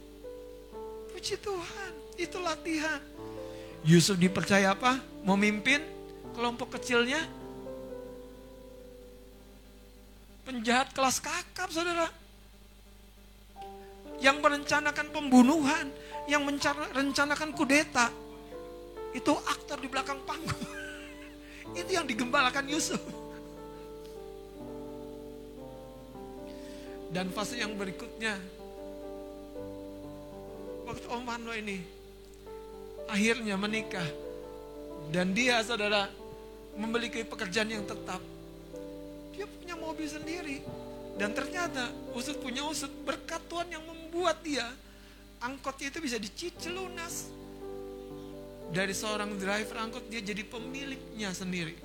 Puji 1.13 1.37
Tuhan, 1.43 1.93
itu 2.17 2.39
latihan. 2.41 3.03
Yusuf 3.85 4.17
dipercaya 4.17 4.73
apa? 4.73 5.03
Memimpin 5.27 5.83
kelompok 6.33 6.79
kecilnya. 6.79 7.21
Penjahat 10.49 10.97
kelas 10.97 11.21
kakap, 11.21 11.69
saudara. 11.69 12.09
Yang 14.17 14.41
merencanakan 14.41 15.13
pembunuhan, 15.13 15.93
yang 16.25 16.41
merencanakan 16.49 17.53
kudeta. 17.53 18.09
Itu 19.13 19.37
aktor 19.45 19.77
di 19.77 19.93
belakang 19.93 20.25
panggung. 20.25 20.65
itu 21.85 21.91
yang 21.93 22.09
digembalakan 22.09 22.65
Yusuf. 22.65 23.01
Dan 27.13 27.29
fase 27.29 27.61
yang 27.61 27.77
berikutnya, 27.77 28.41
waktu 30.89 31.07
Om 31.13 31.23
Mano 31.29 31.53
ini 31.53 31.81
akhirnya 33.09 33.57
menikah 33.57 34.05
dan 35.13 35.33
dia 35.33 35.61
saudara 35.65 36.09
memiliki 36.77 37.25
pekerjaan 37.25 37.69
yang 37.69 37.85
tetap. 37.85 38.38
Dia 39.39 39.47
punya 39.47 39.79
mobil 39.79 40.11
sendiri 40.11 40.67
dan 41.15 41.31
ternyata 41.31 41.95
usut 42.15 42.43
punya 42.43 42.67
usut 42.67 42.91
berkat 43.07 43.39
Tuhan 43.47 43.71
yang 43.71 43.87
membuat 43.87 44.43
dia 44.43 44.67
angkotnya 45.39 45.95
itu 45.95 45.99
bisa 46.03 46.19
dicicil 46.19 46.75
lunas. 46.75 47.31
Dari 48.75 48.91
seorang 48.91 49.39
driver 49.39 49.79
angkot 49.79 50.11
dia 50.11 50.19
jadi 50.19 50.43
pemiliknya 50.43 51.31
sendiri. 51.31 51.79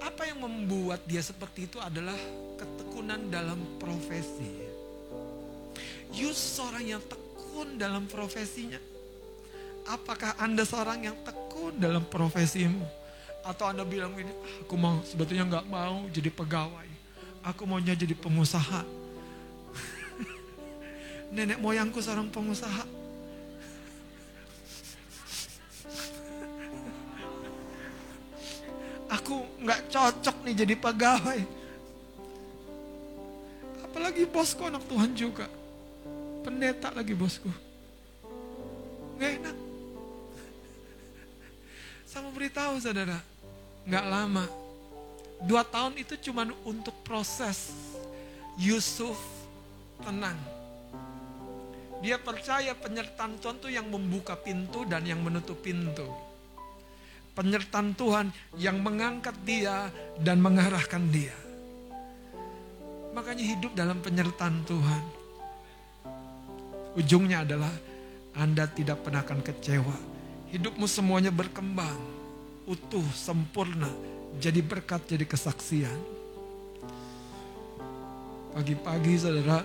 Apa 0.00 0.24
yang 0.24 0.40
membuat 0.40 1.04
dia 1.04 1.20
seperti 1.20 1.68
itu 1.68 1.76
adalah 1.76 2.16
ketekunan 2.56 3.28
dalam 3.28 3.60
profesi. 3.76 4.48
Yus 6.16 6.36
seorang 6.36 6.96
yang 6.96 7.02
tekun 7.04 7.76
dalam 7.76 8.08
profesinya. 8.08 8.80
Apakah 9.88 10.36
Anda 10.40 10.64
seorang 10.64 11.04
yang 11.04 11.16
tekun 11.24 11.76
dalam 11.76 12.04
profesimu? 12.08 12.99
Atau 13.40 13.72
Anda 13.72 13.88
bilang 13.88 14.12
ini, 14.20 14.28
aku 14.60 14.76
mau 14.76 15.00
sebetulnya 15.00 15.48
nggak 15.48 15.66
mau 15.68 16.04
jadi 16.12 16.28
pegawai. 16.28 16.88
Aku 17.40 17.64
maunya 17.64 17.96
jadi 17.96 18.12
pengusaha. 18.12 18.84
Nenek 21.34 21.56
moyangku 21.56 22.04
seorang 22.04 22.28
pengusaha. 22.28 22.84
Aku 29.16 29.40
nggak 29.64 29.88
cocok 29.88 30.36
nih 30.44 30.54
jadi 30.60 30.76
pegawai. 30.76 31.40
Apalagi 33.88 34.28
bosku 34.28 34.68
anak 34.68 34.84
Tuhan 34.84 35.16
juga. 35.16 35.48
Pendeta 36.44 36.92
lagi 36.92 37.16
bosku. 37.16 37.48
Gak 39.16 39.40
enak. 39.40 39.56
Sama 42.12 42.28
beritahu 42.36 42.76
saudara. 42.78 43.29
Gak 43.88 44.06
lama. 44.06 44.44
Dua 45.40 45.64
tahun 45.64 45.96
itu 45.96 46.18
cuma 46.30 46.44
untuk 46.66 46.92
proses. 47.06 47.72
Yusuf 48.60 49.16
tenang. 50.04 50.36
Dia 52.00 52.16
percaya 52.16 52.72
penyertaan 52.76 53.36
Tuhan 53.40 53.56
itu 53.60 53.68
yang 53.72 53.88
membuka 53.88 54.36
pintu 54.36 54.88
dan 54.88 55.04
yang 55.04 55.20
menutup 55.20 55.60
pintu. 55.60 56.08
Penyertaan 57.36 57.96
Tuhan 57.96 58.32
yang 58.56 58.80
mengangkat 58.80 59.36
dia 59.44 59.88
dan 60.20 60.40
mengarahkan 60.40 61.08
dia. 61.12 61.36
Makanya 63.16 63.44
hidup 63.44 63.72
dalam 63.76 64.00
penyertaan 64.00 64.64
Tuhan 64.64 65.20
Ujungnya 66.98 67.46
adalah 67.46 67.70
Anda 68.34 68.66
tidak 68.66 69.06
pernah 69.06 69.22
akan 69.22 69.46
kecewa. 69.46 69.96
Hidupmu 70.50 70.90
semuanya 70.90 71.30
berkembang, 71.30 71.98
utuh, 72.68 73.04
sempurna, 73.16 73.88
jadi 74.40 74.60
berkat, 74.60 75.04
jadi 75.08 75.24
kesaksian. 75.24 76.00
Pagi-pagi 78.50 79.14
saudara, 79.16 79.62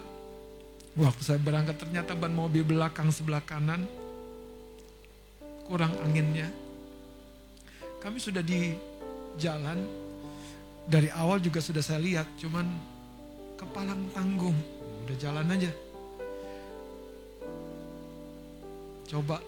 waktu 0.93 1.21
saya 1.25 1.39
berangkat 1.41 1.75
ternyata 1.81 2.13
ban 2.13 2.31
mobil 2.31 2.61
belakang 2.61 3.09
sebelah 3.09 3.41
kanan 3.41 3.83
kurang 5.65 5.91
anginnya. 6.05 6.47
Kami 7.99 8.21
sudah 8.21 8.45
di 8.45 8.77
jalan, 9.41 9.81
dari 10.85 11.09
awal 11.09 11.41
juga 11.41 11.57
sudah 11.57 11.81
saya 11.81 11.97
lihat, 11.97 12.29
cuman 12.37 12.69
kepalang 13.57 14.05
tanggung, 14.13 14.55
udah 15.09 15.17
jalan 15.17 15.49
aja. 15.49 15.71
Coba 19.09 19.41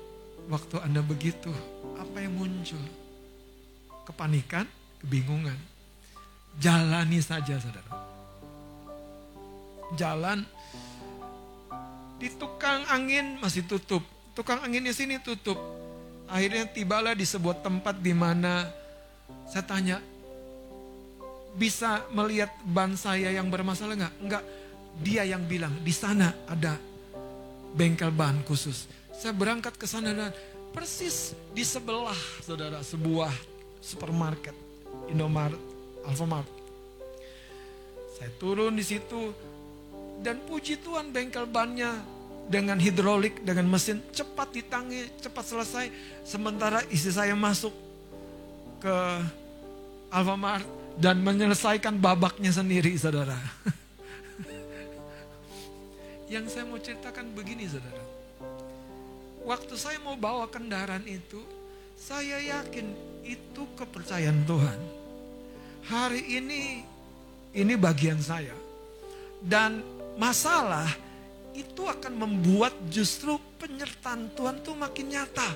waktu 0.49 0.75
Anda 0.81 1.05
begitu, 1.05 1.53
apa 1.97 2.17
yang 2.17 2.33
muncul? 2.33 2.81
Kepanikan, 4.07 4.63
kebingungan. 5.03 5.59
Jalani 6.63 7.19
saja 7.19 7.59
saudara. 7.59 7.91
Jalan 9.99 10.47
di 12.15 12.31
tukang 12.39 12.87
angin 12.87 13.35
masih 13.43 13.67
tutup. 13.67 14.01
Tukang 14.31 14.63
angin 14.63 14.87
di 14.87 14.95
sini 14.95 15.19
tutup. 15.19 15.59
Akhirnya 16.31 16.63
tibalah 16.71 17.11
di 17.11 17.27
sebuah 17.27 17.59
tempat 17.59 17.99
di 17.99 18.15
mana 18.15 18.67
saya 19.47 19.63
tanya, 19.63 19.97
bisa 21.55 22.03
melihat 22.11 22.51
ban 22.63 22.95
saya 22.95 23.31
yang 23.31 23.51
bermasalah 23.51 23.95
nggak? 23.95 24.15
Enggak. 24.23 24.43
Dia 25.03 25.23
yang 25.29 25.45
bilang 25.45 25.75
di 25.85 25.93
sana 25.93 26.31
ada 26.49 26.79
bengkel 27.75 28.09
ban 28.09 28.39
khusus. 28.47 28.89
Saya 29.13 29.33
berangkat 29.33 29.77
ke 29.77 29.85
sana 29.85 30.13
dan 30.13 30.33
persis 30.73 31.37
di 31.53 31.61
sebelah 31.61 32.17
saudara 32.41 32.81
sebuah 32.81 33.56
supermarket 33.87 34.51
Indomaret, 35.07 35.59
Alfamart. 36.03 36.51
Saya 38.19 38.27
turun 38.35 38.75
di 38.75 38.83
situ 38.83 39.31
dan 40.19 40.43
puji 40.43 40.83
Tuhan 40.83 41.15
bengkel 41.15 41.47
bannya 41.47 41.95
dengan 42.51 42.75
hidrolik, 42.75 43.47
dengan 43.47 43.71
mesin 43.71 44.03
cepat 44.11 44.51
ditangi, 44.51 45.07
cepat 45.23 45.45
selesai. 45.47 45.85
Sementara 46.27 46.83
istri 46.91 47.15
saya 47.15 47.31
masuk 47.39 47.71
ke 48.83 48.95
Alfamart 50.11 50.67
dan 50.99 51.23
menyelesaikan 51.23 51.95
babaknya 51.95 52.51
sendiri, 52.51 52.91
saudara. 52.99 53.39
Yang 56.33 56.51
saya 56.51 56.67
mau 56.67 56.75
ceritakan 56.75 57.31
begini, 57.31 57.71
saudara 57.71 58.17
waktu 59.47 59.73
saya 59.79 59.97
mau 60.03 60.19
bawa 60.19 60.51
kendaraan 60.51 61.07
itu, 61.07 61.39
saya 61.97 62.37
yakin 62.37 62.87
itu 63.25 63.65
kepercayaan 63.73 64.45
Tuhan. 64.45 64.79
Hari 65.89 66.21
ini, 66.37 66.85
ini 67.57 67.73
bagian 67.73 68.21
saya. 68.21 68.53
Dan 69.41 69.81
masalah 70.21 70.87
itu 71.57 71.83
akan 71.89 72.13
membuat 72.13 72.73
justru 72.93 73.41
penyertaan 73.57 74.29
Tuhan 74.37 74.61
tuh 74.61 74.77
makin 74.77 75.09
nyata. 75.09 75.49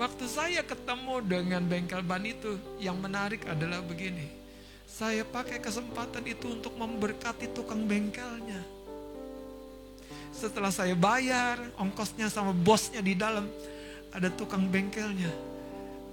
Waktu 0.00 0.24
saya 0.26 0.64
ketemu 0.64 1.20
dengan 1.22 1.62
bengkel 1.68 2.00
ban 2.00 2.24
itu, 2.24 2.56
yang 2.80 2.96
menarik 2.98 3.44
adalah 3.44 3.84
begini. 3.84 4.26
Saya 4.88 5.22
pakai 5.28 5.60
kesempatan 5.60 6.24
itu 6.24 6.50
untuk 6.50 6.72
memberkati 6.74 7.52
tukang 7.52 7.84
bengkelnya. 7.84 8.79
Setelah 10.30 10.72
saya 10.72 10.94
bayar 10.96 11.60
ongkosnya 11.76 12.30
sama 12.30 12.54
bosnya 12.54 13.02
di 13.02 13.18
dalam, 13.18 13.44
ada 14.14 14.30
tukang 14.32 14.66
bengkelnya. 14.70 15.30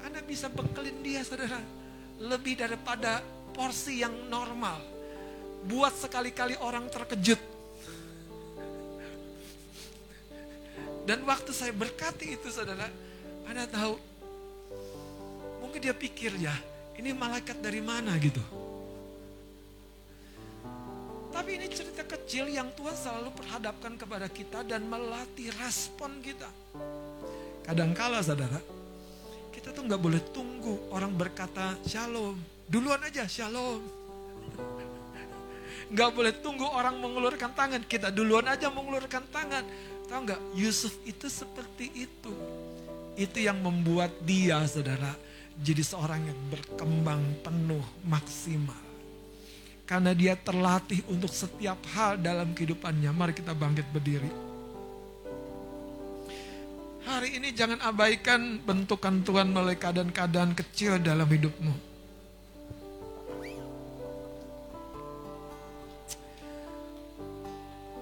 Anda 0.03 0.21
bisa 0.25 0.49
bekelin 0.51 0.99
dia 1.05 1.21
saudara, 1.23 1.61
lebih 2.21 2.57
daripada 2.59 3.21
porsi 3.53 4.01
yang 4.01 4.13
normal. 4.29 4.81
Buat 5.65 5.95
sekali-kali 5.97 6.57
orang 6.61 6.89
terkejut. 6.89 7.39
Dan 11.07 11.23
waktu 11.23 11.55
saya 11.55 11.71
berkati 11.71 12.35
itu 12.35 12.51
saudara, 12.51 12.91
anda 13.47 13.63
tahu, 13.63 13.95
mungkin 15.63 15.79
dia 15.79 15.95
pikir 15.95 16.35
ya, 16.35 16.51
ini 16.99 17.15
malaikat 17.15 17.63
dari 17.63 17.79
mana 17.79 18.11
gitu. 18.19 18.43
Tapi 21.37 21.53
ini 21.53 21.69
cerita 21.69 22.01
kecil 22.01 22.49
yang 22.49 22.73
Tuhan 22.73 22.97
selalu 22.97 23.29
perhadapkan 23.37 23.93
kepada 23.93 24.25
kita 24.25 24.65
dan 24.65 24.89
melatih 24.89 25.53
respon 25.61 26.17
kita. 26.25 26.49
Kadangkala 27.61 28.25
saudara, 28.25 28.57
kita 29.53 29.69
tuh 29.69 29.85
nggak 29.85 30.01
boleh 30.01 30.21
tunggu 30.33 30.89
orang 30.89 31.13
berkata 31.13 31.77
shalom. 31.85 32.41
Duluan 32.65 33.05
aja 33.05 33.29
shalom. 33.29 33.85
Nggak 35.93 36.11
boleh 36.19 36.33
tunggu 36.43 36.67
orang 36.67 36.99
mengulurkan 36.99 37.55
tangan. 37.55 37.79
Kita 37.87 38.11
duluan 38.11 38.43
aja 38.43 38.67
mengulurkan 38.67 39.23
tangan. 39.31 39.63
Tahu 40.11 40.19
nggak? 40.27 40.41
Yusuf 40.59 40.91
itu 41.07 41.31
seperti 41.31 41.87
itu 41.95 42.33
itu 43.17 43.41
yang 43.41 43.57
membuat 43.59 44.13
dia, 44.21 44.61
saudara, 44.69 45.17
jadi 45.57 45.81
seorang 45.81 46.21
yang 46.21 46.39
berkembang 46.53 47.21
penuh, 47.41 47.81
maksimal. 48.05 48.86
Karena 49.87 50.11
dia 50.11 50.35
terlatih 50.35 50.99
untuk 51.07 51.31
setiap 51.31 51.79
hal 51.95 52.19
dalam 52.19 52.51
kehidupannya. 52.51 53.07
Mari 53.15 53.31
kita 53.31 53.55
bangkit 53.55 53.87
berdiri. 53.95 54.27
Hari 57.07 57.39
ini 57.39 57.55
jangan 57.55 57.79
abaikan 57.79 58.59
bentukan 58.67 59.23
Tuhan 59.23 59.55
melalui 59.55 59.79
keadaan-keadaan 59.79 60.51
kecil 60.59 60.99
dalam 60.99 61.23
hidupmu. 61.23 61.71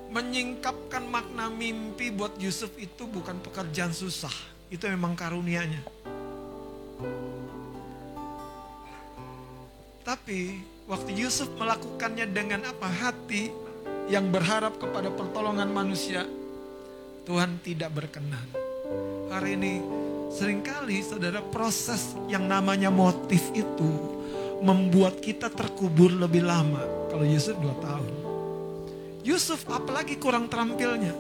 Menyingkapkan 0.10 1.06
makna 1.06 1.54
mimpi 1.54 2.10
buat 2.10 2.34
Yusuf 2.42 2.74
itu 2.82 3.06
bukan 3.06 3.38
pekerjaan 3.46 3.94
susah 3.94 4.34
itu 4.74 4.90
memang 4.90 5.14
karunianya. 5.14 5.86
Tapi 10.02 10.66
waktu 10.86 11.18
Yusuf 11.18 11.50
melakukannya 11.58 12.30
dengan 12.30 12.70
apa 12.70 12.86
hati 12.86 13.50
yang 14.06 14.30
berharap 14.30 14.78
kepada 14.78 15.10
pertolongan 15.10 15.70
manusia, 15.74 16.26
Tuhan 17.26 17.58
tidak 17.66 17.90
berkenan. 17.94 18.46
Hari 19.34 19.58
ini 19.58 19.82
sering 20.30 20.62
kali 20.62 21.02
saudara 21.02 21.42
proses 21.42 22.14
yang 22.30 22.46
namanya 22.46 22.94
motif 22.94 23.50
itu 23.58 24.22
membuat 24.62 25.18
kita 25.22 25.50
terkubur 25.50 26.14
lebih 26.14 26.46
lama. 26.46 27.10
Kalau 27.10 27.26
Yusuf 27.26 27.58
dua 27.58 27.76
tahun. 27.82 28.14
Yusuf 29.26 29.66
apalagi 29.66 30.22
kurang 30.22 30.46
terampilnya. 30.46 31.18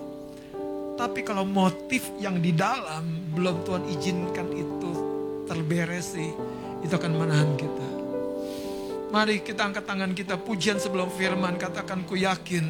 Tapi 0.95 1.25
kalau 1.27 1.43
motif 1.43 2.07
yang 2.21 2.39
di 2.39 2.55
dalam 2.55 3.33
belum 3.33 3.65
Tuhan 3.67 3.83
izinkan 3.91 4.47
itu 4.53 4.91
terberesi, 5.49 6.31
itu 6.85 6.93
akan 6.93 7.13
menahan 7.17 7.51
kita. 7.59 7.94
Mari 9.13 9.45
kita 9.45 9.69
angkat 9.69 9.85
tangan 9.85 10.11
kita 10.17 10.35
pujian 10.37 10.81
sebelum 10.81 11.07
firman 11.13 11.55
katakan 11.61 12.01
ku 12.03 12.17
yakin 12.17 12.65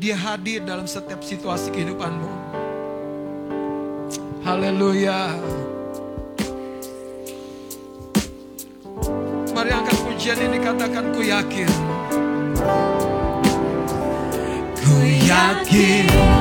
dia 0.00 0.16
hadir 0.18 0.64
dalam 0.64 0.88
setiap 0.88 1.22
situasi 1.22 1.70
kehidupanmu. 1.70 2.30
Haleluya. 4.42 5.36
Mari 9.54 9.70
angkat 9.70 9.96
pujian 10.02 10.38
ini 10.42 10.58
katakan 10.60 11.12
ku 11.14 11.20
yakin. 11.22 11.70
Ku 14.80 14.96
yakin 15.28 16.33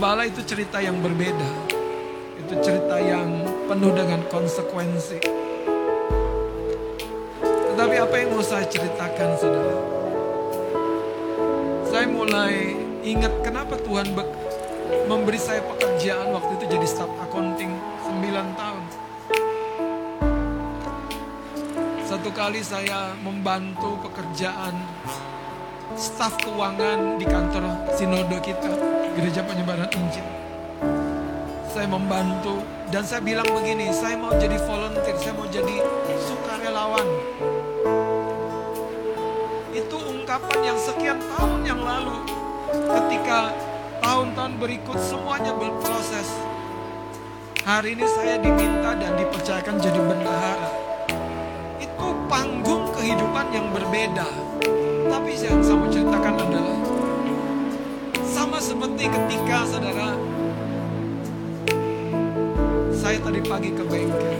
gembala 0.00 0.24
itu 0.24 0.40
cerita 0.48 0.80
yang 0.80 0.96
berbeda. 1.04 1.50
Itu 2.40 2.56
cerita 2.64 2.96
yang 2.96 3.44
penuh 3.68 3.92
dengan 3.92 4.24
konsekuensi. 4.32 5.20
Tetapi 7.44 7.96
apa 8.00 8.14
yang 8.16 8.32
mau 8.32 8.40
saya 8.40 8.64
ceritakan 8.64 9.36
saudara? 9.36 9.76
Saya 11.84 12.08
mulai 12.08 12.80
ingat 13.04 13.44
kenapa 13.44 13.76
Tuhan 13.76 14.16
be- 14.16 14.32
memberi 15.04 15.36
saya 15.36 15.60
pekerjaan 15.68 16.32
waktu 16.32 16.56
itu 16.56 16.80
jadi 16.80 16.86
staff 16.88 17.12
accounting 17.20 17.76
9 18.00 18.56
tahun. 18.56 18.84
Satu 22.08 22.32
kali 22.32 22.64
saya 22.64 23.12
membantu 23.20 24.00
pekerjaan 24.08 24.80
staf 25.92 26.40
keuangan 26.40 27.20
di 27.20 27.28
kantor 27.28 27.84
sinode 27.92 28.40
kita, 28.40 28.99
Gereja 29.20 29.44
Penyebaran 29.44 29.84
Injil. 29.92 30.24
Saya 31.68 31.84
membantu 31.84 32.64
dan 32.88 33.04
saya 33.04 33.20
bilang 33.20 33.44
begini, 33.52 33.92
saya 33.92 34.16
mau 34.16 34.32
jadi 34.32 34.56
volunteer, 34.64 35.12
saya 35.20 35.36
mau 35.36 35.44
jadi 35.44 35.76
sukarelawan. 36.24 37.04
Itu 39.76 39.96
ungkapan 40.00 40.58
yang 40.64 40.78
sekian 40.80 41.20
tahun 41.36 41.68
yang 41.68 41.84
lalu 41.84 42.24
ketika 42.72 43.52
tahun-tahun 44.00 44.56
berikut 44.56 44.96
semuanya 44.96 45.52
berproses. 45.52 46.32
Hari 47.68 47.92
ini 47.92 48.08
saya 48.16 48.40
diminta 48.40 48.96
dan 48.96 49.20
dipercayakan 49.20 49.84
jadi 49.84 50.00
bendahara. 50.00 50.70
Itu 51.76 52.08
panggung 52.24 52.88
kehidupan 52.96 53.52
yang 53.52 53.68
berbeda. 53.68 54.28
Tapi 55.12 55.30
yang 55.36 55.60
saya 55.60 55.76
mau 55.76 55.92
ceritakan 55.92 56.34
adalah 56.40 56.79
ketika 59.08 59.64
saudara 59.64 60.12
saya 63.00 63.16
tadi 63.24 63.40
pagi 63.40 63.70
ke 63.72 63.84
bengkel. 63.88 64.36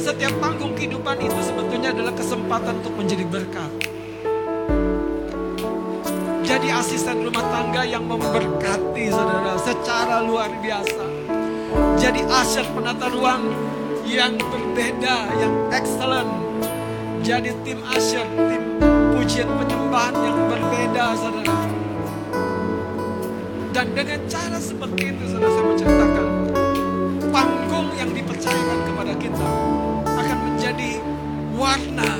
Setiap 0.00 0.32
panggung 0.40 0.72
kehidupan 0.72 1.20
itu 1.20 1.40
sebetulnya 1.44 1.92
adalah 1.92 2.14
kesempatan 2.16 2.80
untuk 2.80 2.96
menjadi 2.96 3.24
berkat. 3.28 3.72
Jadi 6.48 6.72
asisten 6.72 7.28
rumah 7.28 7.44
tangga 7.52 7.84
yang 7.84 8.08
memberkati 8.08 9.12
saudara 9.12 9.60
secara 9.60 10.24
luar 10.24 10.48
biasa. 10.64 11.04
Jadi 12.00 12.24
aset 12.24 12.64
penata 12.72 13.12
ruang 13.12 13.52
yang 14.08 14.40
berbeda, 14.40 15.28
yang 15.36 15.54
excellent. 15.68 16.32
Jadi 17.20 17.52
tim 17.60 17.84
asyir, 17.92 18.24
tim 18.48 18.80
pujian 19.12 19.50
penyembahan 19.60 20.16
yang 20.24 20.38
berbeda 20.48 21.04
saudara. 21.20 21.57
Dan 23.78 23.94
dengan 23.94 24.18
cara 24.26 24.58
seperti 24.58 25.14
itu 25.14 25.22
saudara 25.30 25.54
saya 25.54 25.62
mau 25.62 25.76
ceritakan. 25.78 26.26
Panggung 27.30 27.88
yang 27.94 28.10
dipercayakan 28.10 28.78
kepada 28.90 29.14
kita 29.14 29.48
akan 30.02 30.38
menjadi 30.50 30.98
warna 31.54 32.10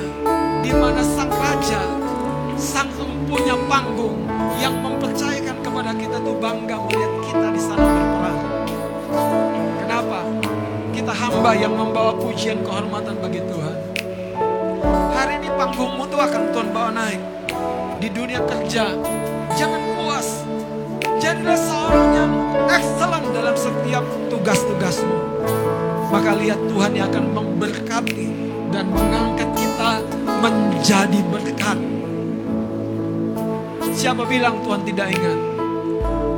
di 0.63 0.71
mana 0.71 1.03
sang 1.03 1.27
raja, 1.27 1.83
sang 2.55 2.87
empunya 2.95 3.59
panggung 3.67 4.23
yang 4.55 4.71
mempercayakan 4.79 5.59
kepada 5.59 5.91
kita 5.99 6.23
tuh 6.23 6.39
bangga 6.39 6.79
melihat 6.79 7.13
kita 7.27 7.47
di 7.51 7.59
sana 7.59 7.83
berperan. 7.91 8.37
Kenapa? 9.83 10.19
Kita 10.95 11.11
hamba 11.11 11.51
yang 11.59 11.75
membawa 11.75 12.15
pujian 12.15 12.63
kehormatan 12.63 13.19
bagi 13.19 13.43
Tuhan. 13.43 13.77
Hari 15.11 15.43
ini 15.43 15.51
panggungmu 15.59 16.07
tuh 16.07 16.23
akan 16.23 16.55
Tuhan 16.55 16.71
bawa 16.71 16.95
naik. 16.95 17.19
Di 17.99 18.07
dunia 18.07 18.39
kerja, 18.47 18.95
tugas-tugasmu. 24.39 25.17
Maka 26.09 26.31
lihat 26.39 26.57
Tuhan 26.71 26.91
yang 26.95 27.11
akan 27.11 27.25
memberkati 27.35 28.27
dan 28.71 28.87
mengangkat 28.87 29.49
kita 29.53 29.99
menjadi 30.39 31.19
berkat. 31.27 31.77
Siapa 33.91 34.23
bilang 34.23 34.63
Tuhan 34.63 34.87
tidak 34.87 35.11
ingat? 35.11 35.39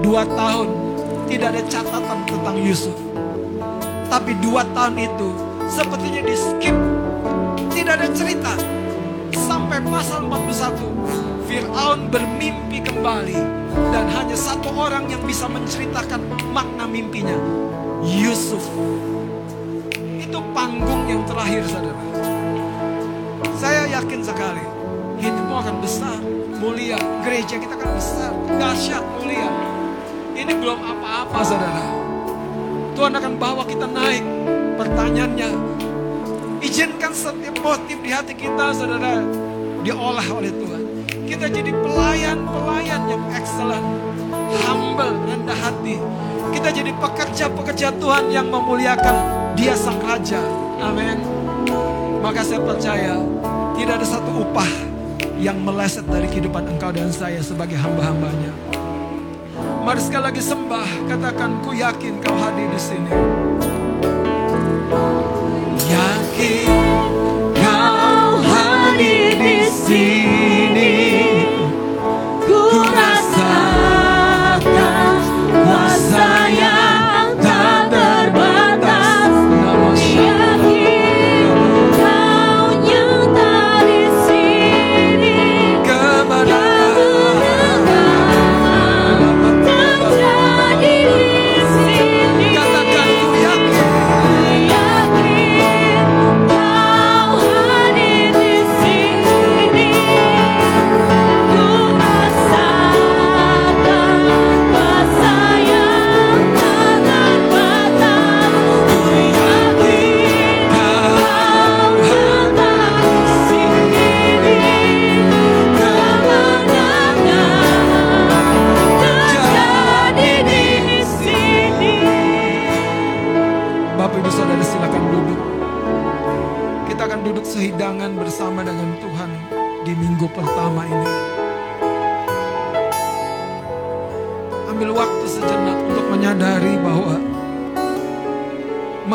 Dua 0.02 0.26
tahun 0.26 0.68
tidak 1.30 1.48
ada 1.54 1.62
catatan 1.70 2.20
tentang 2.26 2.58
Yusuf. 2.58 2.98
Tapi 4.10 4.34
dua 4.42 4.66
tahun 4.74 4.98
itu 4.98 5.30
sepertinya 5.70 6.22
di 6.26 6.36
skip. 6.36 6.76
Tidak 7.70 7.94
ada 7.94 8.10
cerita. 8.12 8.58
Sampai 9.32 9.80
pasal 9.88 10.26
41. 10.28 11.48
Fir'aun 11.48 12.10
bermimpi 12.12 12.82
kembali. 12.82 13.40
Dan 13.72 14.06
hanya 14.12 14.36
satu 14.36 14.68
orang 14.76 15.08
yang 15.08 15.24
bisa 15.24 15.48
menceritakan 15.48 16.20
makna 16.52 16.84
mimpinya. 16.84 17.71
Yusuf. 18.02 18.66
Itu 20.18 20.42
panggung 20.58 21.06
yang 21.06 21.22
terakhir 21.30 21.62
saudara. 21.70 22.02
Saya 23.62 23.86
yakin 24.02 24.22
sekali. 24.26 24.66
Hidupmu 25.22 25.54
akan 25.54 25.76
besar, 25.86 26.18
mulia. 26.58 26.98
Gereja 27.22 27.62
kita 27.62 27.78
akan 27.78 27.92
besar, 27.94 28.32
dahsyat, 28.58 29.06
mulia. 29.22 29.46
Ini 30.34 30.50
belum 30.58 30.82
apa-apa 30.82 31.40
saudara. 31.46 31.86
Tuhan 32.98 33.14
akan 33.14 33.34
bawa 33.38 33.64
kita 33.70 33.86
naik. 33.86 34.26
Pertanyaannya, 34.82 35.50
izinkan 36.66 37.14
setiap 37.14 37.54
motif 37.62 38.02
di 38.02 38.10
hati 38.10 38.34
kita 38.34 38.74
saudara 38.74 39.22
diolah 39.86 40.26
oleh 40.26 40.50
Tuhan. 40.50 40.84
Kita 41.30 41.46
jadi 41.54 41.70
pelayan-pelayan 41.70 43.02
yang 43.14 43.24
excellent, 43.38 43.86
humble, 44.66 45.14
rendah 45.30 45.58
hati. 45.62 46.02
Kita 46.52 46.70
jadi 46.70 46.92
pekerja-pekerja 46.94 47.88
Tuhan 47.96 48.30
yang 48.30 48.52
memuliakan 48.52 49.16
Dia 49.56 49.74
Sang 49.74 49.98
Raja. 50.04 50.44
Amin. 50.84 51.18
Maka 52.22 52.46
saya 52.46 52.62
percaya 52.62 53.18
tidak 53.74 53.98
ada 53.98 54.08
satu 54.08 54.46
upah 54.46 54.70
yang 55.42 55.58
meleset 55.58 56.06
dari 56.06 56.30
kehidupan 56.30 56.70
engkau 56.78 56.94
dan 56.94 57.10
saya 57.10 57.42
sebagai 57.42 57.74
hamba-hambanya. 57.80 58.54
Mari 59.82 59.98
sekali 59.98 60.30
lagi 60.30 60.42
sembah, 60.46 61.10
katakan 61.10 61.66
ku 61.66 61.74
yakin 61.74 62.22
kau 62.22 62.38
hadir 62.38 62.70
di 62.70 62.78
sini. 62.78 63.12
Yakin 65.90 66.70
Kau 67.58 68.32
hadir 68.46 69.34
di 69.42 69.58
sini, 69.66 70.41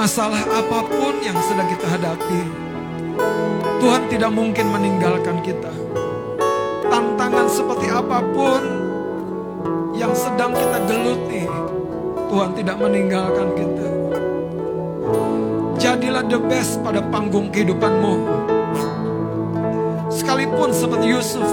masalah 0.06 0.38
apa 0.38 0.86
pun 0.86 1.18
yang 1.18 1.34
sedang 1.50 1.66
kita 1.66 1.98
hadapi, 1.98 2.46
Tuhan 3.82 4.06
tidak 4.06 4.30
mungkin 4.30 4.70
meninggalkan 4.70 5.42
kita. 5.42 5.74
Tantangan 6.86 7.50
seperti 7.50 7.90
apa 7.90 8.22
pun 8.30 8.62
yang 9.98 10.14
sedang 10.14 10.54
kita 10.54 10.78
geluti, 10.86 11.50
Tuhan 12.30 12.54
tidak 12.54 12.78
meninggalkan 12.78 13.50
kita. 13.58 13.88
Jadilah 15.74 16.22
the 16.30 16.38
best 16.38 16.78
pada 16.86 17.02
panggung 17.10 17.50
kehidupanmu. 17.50 18.14
Sekalipun 20.06 20.70
seperti 20.70 21.18
Yusuf, 21.18 21.50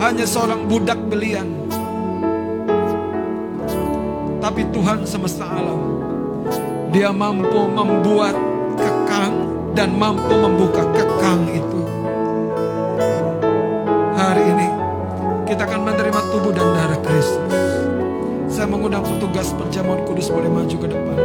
hanya 0.00 0.24
seorang 0.24 0.64
budak 0.72 0.96
belian. 1.12 1.52
Tapi 4.40 4.64
Tuhan 4.72 5.04
semesta 5.04 5.44
alam, 5.44 5.97
dia 6.98 7.14
mampu 7.14 7.70
membuat 7.70 8.34
kekang 8.74 9.30
dan 9.70 9.94
mampu 9.94 10.34
membuka 10.34 10.82
kekang 10.90 11.46
itu. 11.46 11.80
Hari 14.18 14.42
ini, 14.42 14.68
kita 15.46 15.62
akan 15.62 15.86
menerima 15.86 16.20
tubuh 16.34 16.50
dan 16.50 16.66
darah 16.74 16.98
Kristus. 16.98 17.54
Saya 18.50 18.66
mengundang 18.66 19.06
petugas 19.06 19.54
perjamuan 19.54 20.02
kudus 20.10 20.26
boleh 20.26 20.50
maju 20.50 20.74
ke 20.74 20.88
depan. 20.90 21.18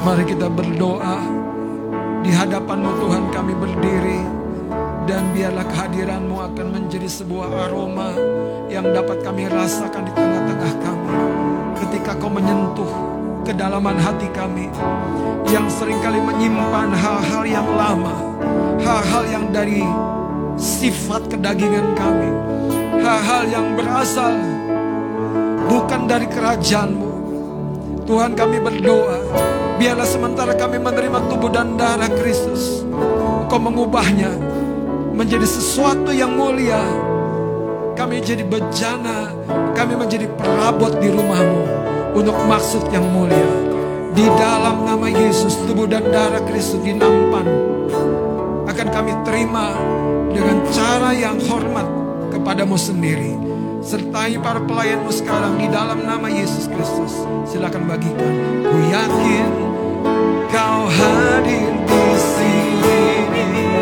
Mari 0.00 0.24
kita 0.24 0.48
berdoa 0.48 1.20
di 2.24 2.32
hadapanmu 2.32 2.90
Tuhan 3.04 3.24
kami 3.28 3.52
berdiri 3.52 4.39
dan 5.10 5.26
biarlah 5.34 5.66
kehadiranmu 5.66 6.38
akan 6.38 6.66
menjadi 6.70 7.10
sebuah 7.10 7.66
aroma 7.66 8.14
yang 8.70 8.86
dapat 8.94 9.26
kami 9.26 9.50
rasakan 9.50 10.06
di 10.06 10.12
tengah-tengah 10.14 10.74
kami. 10.86 11.14
Ketika 11.82 12.14
kau 12.14 12.30
menyentuh 12.30 12.86
kedalaman 13.42 13.98
hati 13.98 14.30
kami 14.30 14.70
yang 15.50 15.66
sering 15.66 15.98
kali 15.98 16.22
menyimpan 16.22 16.94
hal-hal 16.94 17.42
yang 17.42 17.66
lama 17.74 18.14
hal-hal 18.78 19.24
yang 19.26 19.44
dari 19.50 19.82
sifat 20.54 21.26
kedagingan 21.26 21.90
kami 21.98 22.30
hal-hal 23.02 23.42
yang 23.50 23.66
berasal 23.74 24.30
bukan 25.66 26.06
dari 26.06 26.30
kerajaanmu. 26.30 27.10
Tuhan 28.06 28.34
kami 28.34 28.58
berdoa 28.58 29.22
Biarlah 29.78 30.08
sementara 30.08 30.58
kami 30.58 30.82
menerima 30.82 31.30
tubuh 31.30 31.46
dan 31.46 31.78
darah 31.78 32.10
Kristus 32.10 32.82
Kau 33.46 33.62
mengubahnya 33.62 34.49
Menjadi 35.20 35.44
sesuatu 35.44 36.16
yang 36.16 36.32
mulia 36.32 36.80
Kami 37.92 38.24
jadi 38.24 38.40
bejana 38.40 39.28
Kami 39.76 39.92
menjadi 39.92 40.24
perabot 40.32 40.96
di 40.96 41.12
rumahmu 41.12 41.60
Untuk 42.16 42.32
maksud 42.48 42.88
yang 42.88 43.04
mulia 43.04 43.52
Di 44.16 44.24
dalam 44.40 44.88
nama 44.88 45.12
Yesus 45.12 45.60
Tubuh 45.68 45.84
dan 45.84 46.08
darah 46.08 46.40
Kristus 46.48 46.80
dinampan 46.80 47.44
Akan 48.64 48.88
kami 48.88 49.12
terima 49.28 49.76
Dengan 50.32 50.64
cara 50.72 51.12
yang 51.12 51.36
hormat 51.44 51.84
Kepadamu 52.32 52.80
sendiri 52.80 53.36
sertai 53.80 54.36
para 54.40 54.60
pelayanmu 54.60 55.08
sekarang 55.08 55.56
di 55.56 55.64
dalam 55.72 56.04
nama 56.04 56.28
Yesus 56.28 56.68
Kristus. 56.68 57.16
Silakan 57.48 57.88
bagikan. 57.88 58.34
Ku 58.60 58.76
yakin 58.92 59.50
kau 60.52 60.84
hadir 60.84 61.72
di 61.88 62.04
sini. 62.20 63.79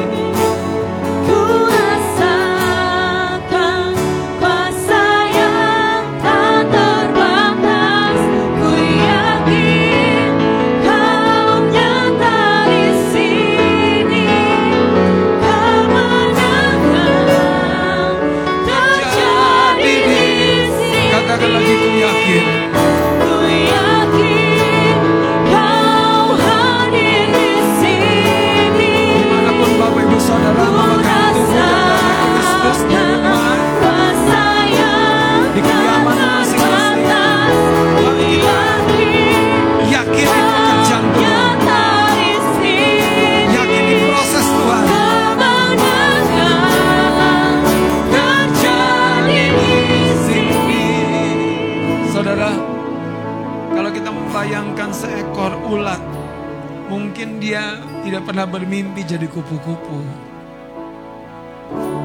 Pernah 58.38 58.54
bermimpi 58.54 59.02
jadi 59.02 59.26
kupu-kupu. 59.26 59.98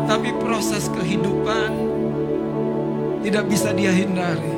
Tapi 0.09 0.33
proses 0.41 0.89
kehidupan 0.89 1.69
tidak 3.21 3.45
bisa 3.53 3.69
dia 3.69 3.93
hindari. 3.93 4.49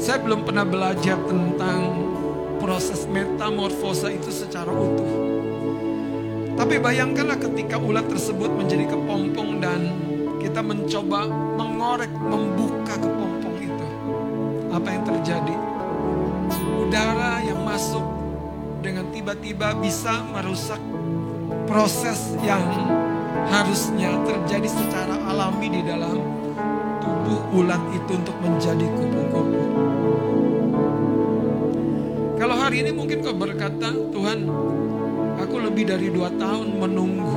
Saya 0.00 0.24
belum 0.24 0.48
pernah 0.48 0.64
belajar 0.64 1.20
tentang 1.28 2.08
proses 2.56 3.04
metamorfosa 3.04 4.08
itu 4.08 4.32
secara 4.32 4.72
utuh. 4.72 5.12
Tapi 6.56 6.80
bayangkanlah 6.80 7.36
ketika 7.44 7.76
ulat 7.76 8.08
tersebut 8.08 8.48
menjadi 8.48 8.88
kepompong 8.88 9.60
dan 9.60 9.92
kita 10.40 10.64
mencoba 10.64 11.28
mengorek, 11.60 12.16
membuka 12.16 12.96
kepompong 12.96 13.56
itu. 13.60 13.86
Apa 14.72 14.88
yang 14.88 15.04
terjadi? 15.04 15.56
Udara 16.80 17.44
yang 17.44 17.60
masuk 17.60 18.17
tiba-tiba 19.18 19.74
bisa 19.82 20.22
merusak 20.30 20.78
proses 21.66 22.38
yang 22.38 22.62
harusnya 23.50 24.14
terjadi 24.22 24.70
secara 24.70 25.18
alami 25.26 25.74
di 25.74 25.82
dalam 25.82 26.22
tubuh 27.02 27.42
ulat 27.58 27.82
itu 27.98 28.14
untuk 28.14 28.38
menjadi 28.38 28.86
kupu-kupu. 28.86 29.62
Kalau 32.38 32.62
hari 32.62 32.86
ini 32.86 32.94
mungkin 32.94 33.18
kau 33.26 33.34
berkata, 33.34 33.90
Tuhan, 33.90 34.46
aku 35.42 35.66
lebih 35.66 35.90
dari 35.90 36.14
dua 36.14 36.30
tahun 36.38 36.78
menunggu. 36.78 37.34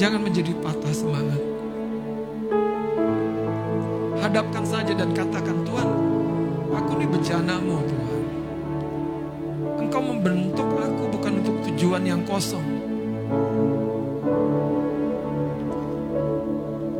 Jangan 0.00 0.24
menjadi 0.24 0.56
patah 0.64 0.94
semangat. 0.96 1.42
Hadapkan 4.24 4.64
saja 4.64 4.96
dan 4.96 5.12
katakan, 5.12 5.60
Tuhan, 5.68 5.88
aku 6.72 6.90
ini 6.96 7.06
bejanamu 7.12 7.84
Tuhan. 7.84 8.19
Yang 12.10 12.26
kosong. 12.26 12.66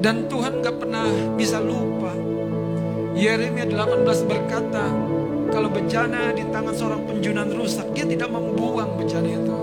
Dan 0.01 0.31
Tuhan 0.31 0.65
gak 0.65 0.81
pernah 0.81 1.11
bisa 1.37 1.61
lupa. 1.61 2.15
Yeremia 3.13 3.69
18 3.69 4.07
berkata, 4.25 4.87
kalau 5.51 5.69
bejana 5.69 6.33
di 6.33 6.47
tangan 6.49 6.73
seorang 6.73 7.03
penjunan 7.05 7.51
rusak, 7.53 7.85
dia 7.93 8.07
tidak 8.09 8.33
membuang 8.33 8.97
bejana 8.97 9.29
itu. 9.29 9.59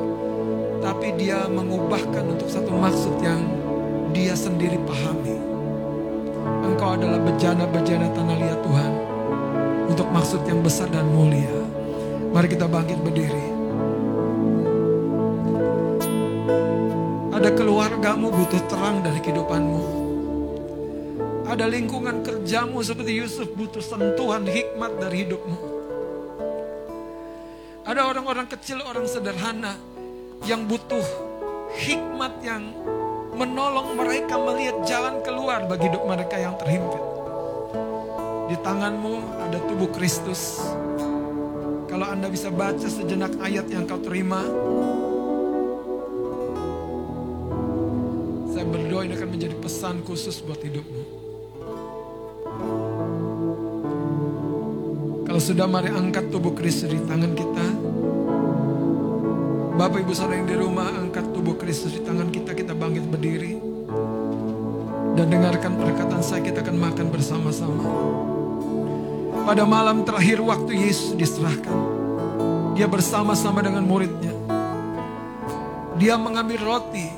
Tapi 0.84 1.18
dia 1.18 1.50
mengubahkan 1.50 2.38
untuk 2.38 2.52
satu 2.52 2.70
maksud 2.70 3.18
yang 3.24 3.42
dia 4.14 4.38
sendiri 4.38 4.78
pahami. 4.86 5.42
Engkau 6.70 6.94
adalah 6.94 7.18
bejana-bejana 7.24 8.08
tanah 8.14 8.38
liat 8.38 8.60
Tuhan. 8.62 8.92
Untuk 9.90 10.08
maksud 10.12 10.46
yang 10.46 10.62
besar 10.62 10.92
dan 10.94 11.08
mulia. 11.10 11.66
Mari 12.30 12.54
kita 12.54 12.70
bangkit 12.70 13.00
berdiri. 13.02 13.57
Ada 17.48 17.64
keluargamu 17.64 18.28
butuh 18.28 18.60
terang 18.68 19.00
dari 19.00 19.24
kehidupanmu. 19.24 19.84
Ada 21.48 21.64
lingkungan 21.72 22.20
kerjamu 22.20 22.84
seperti 22.84 23.24
Yusuf 23.24 23.48
butuh 23.56 23.80
sentuhan 23.80 24.44
hikmat 24.44 25.00
dari 25.00 25.24
hidupmu. 25.24 25.56
Ada 27.88 28.04
orang-orang 28.04 28.52
kecil, 28.52 28.84
orang 28.84 29.08
sederhana 29.08 29.80
yang 30.44 30.68
butuh 30.68 31.00
hikmat 31.88 32.36
yang 32.44 32.68
menolong 33.32 33.96
mereka 33.96 34.36
melihat 34.36 34.84
jalan 34.84 35.24
keluar 35.24 35.64
bagi 35.72 35.88
hidup 35.88 36.04
mereka 36.04 36.36
yang 36.36 36.60
terhimpit. 36.60 37.04
Di 38.52 38.60
tanganmu 38.60 39.48
ada 39.48 39.64
tubuh 39.72 39.88
Kristus. 39.96 40.60
Kalau 41.88 42.12
Anda 42.12 42.28
bisa 42.28 42.52
baca 42.52 42.92
sejenak 42.92 43.40
ayat 43.40 43.72
yang 43.72 43.88
kau 43.88 44.04
terima, 44.04 44.44
khusus 50.08 50.40
buat 50.40 50.64
hidupmu. 50.64 51.04
Kalau 55.28 55.42
sudah 55.44 55.68
mari 55.68 55.92
angkat 55.92 56.32
tubuh 56.32 56.56
Kristus 56.56 56.96
di 56.96 57.04
tangan 57.04 57.36
kita. 57.36 57.66
Bapak 59.76 60.08
Ibu 60.08 60.16
Saudara 60.16 60.40
yang 60.40 60.48
di 60.48 60.56
rumah 60.56 60.88
angkat 60.96 61.28
tubuh 61.36 61.60
Kristus 61.60 62.00
di 62.00 62.02
tangan 62.08 62.32
kita, 62.32 62.56
kita 62.56 62.72
bangkit 62.72 63.04
berdiri. 63.12 63.60
Dan 65.20 65.28
dengarkan 65.28 65.76
perkataan 65.76 66.24
saya, 66.24 66.40
kita 66.40 66.64
akan 66.64 66.78
makan 66.80 67.12
bersama-sama. 67.12 67.84
Pada 69.44 69.68
malam 69.68 70.08
terakhir 70.08 70.40
waktu 70.40 70.88
Yesus 70.88 71.20
diserahkan. 71.20 71.76
Dia 72.80 72.88
bersama-sama 72.88 73.60
dengan 73.60 73.84
muridnya. 73.84 74.32
Dia 76.00 76.16
mengambil 76.16 76.64
roti 76.64 77.17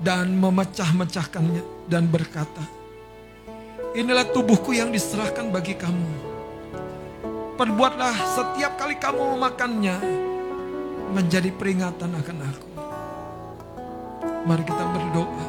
dan 0.00 0.36
memecah-mecahkannya 0.36 1.88
dan 1.88 2.08
berkata, 2.08 2.76
Inilah 3.96 4.28
tubuhku 4.28 4.76
yang 4.76 4.92
diserahkan 4.92 5.48
bagi 5.48 5.72
kamu. 5.72 6.36
Perbuatlah 7.56 8.12
setiap 8.36 8.76
kali 8.76 9.00
kamu 9.00 9.40
memakannya 9.40 9.96
menjadi 11.16 11.48
peringatan 11.48 12.12
akan 12.12 12.38
aku. 12.44 12.70
Mari 14.44 14.64
kita 14.68 14.84
berdoa. 14.84 15.44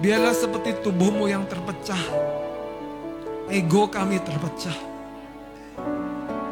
Biarlah 0.00 0.32
seperti 0.32 0.80
tubuhmu 0.80 1.28
yang 1.28 1.44
terpecah. 1.44 2.00
Ego 3.52 3.92
kami 3.92 4.24
terpecah. 4.24 4.78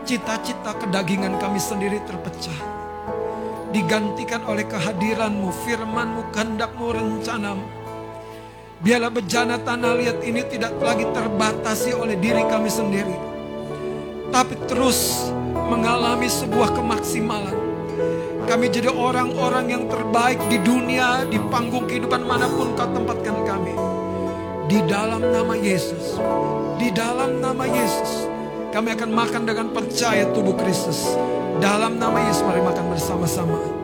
Cita-cita 0.04 0.76
kedagingan 0.76 1.40
kami 1.40 1.56
sendiri 1.56 2.04
terpecah. 2.04 2.79
Digantikan 3.70 4.42
oleh 4.50 4.66
kehadiranmu, 4.66 5.54
firmanmu, 5.62 6.34
kehendakmu, 6.34 6.90
rencanamu. 6.90 7.66
Biarlah 8.80 9.12
bejana 9.12 9.60
tanah 9.60 9.92
liat 9.94 10.24
ini 10.24 10.40
tidak 10.48 10.74
lagi 10.80 11.04
terbatasi 11.12 11.92
oleh 11.92 12.16
diri 12.16 12.42
kami 12.48 12.72
sendiri. 12.72 13.12
Tapi 14.32 14.56
terus 14.64 15.28
mengalami 15.52 16.26
sebuah 16.26 16.72
kemaksimalan. 16.72 17.58
Kami 18.48 18.66
jadi 18.72 18.88
orang-orang 18.88 19.70
yang 19.70 19.84
terbaik 19.86 20.40
di 20.48 20.58
dunia, 20.64 21.28
di 21.28 21.38
panggung 21.52 21.86
kehidupan 21.86 22.24
mana 22.24 22.48
pun 22.48 22.72
kau 22.74 22.88
tempatkan 22.88 23.36
kami. 23.44 23.74
Di 24.66 24.80
dalam 24.88 25.22
nama 25.28 25.54
Yesus. 25.54 26.18
Di 26.80 26.88
dalam 26.90 27.38
nama 27.38 27.68
Yesus. 27.68 28.29
Kami 28.70 28.94
akan 28.94 29.10
makan 29.10 29.42
dengan 29.50 29.74
percaya 29.74 30.30
tubuh 30.30 30.54
Kristus. 30.54 31.02
Dalam 31.58 31.98
nama 31.98 32.22
Yesus 32.30 32.46
mari 32.46 32.62
makan 32.62 32.86
bersama-sama. 32.94 33.79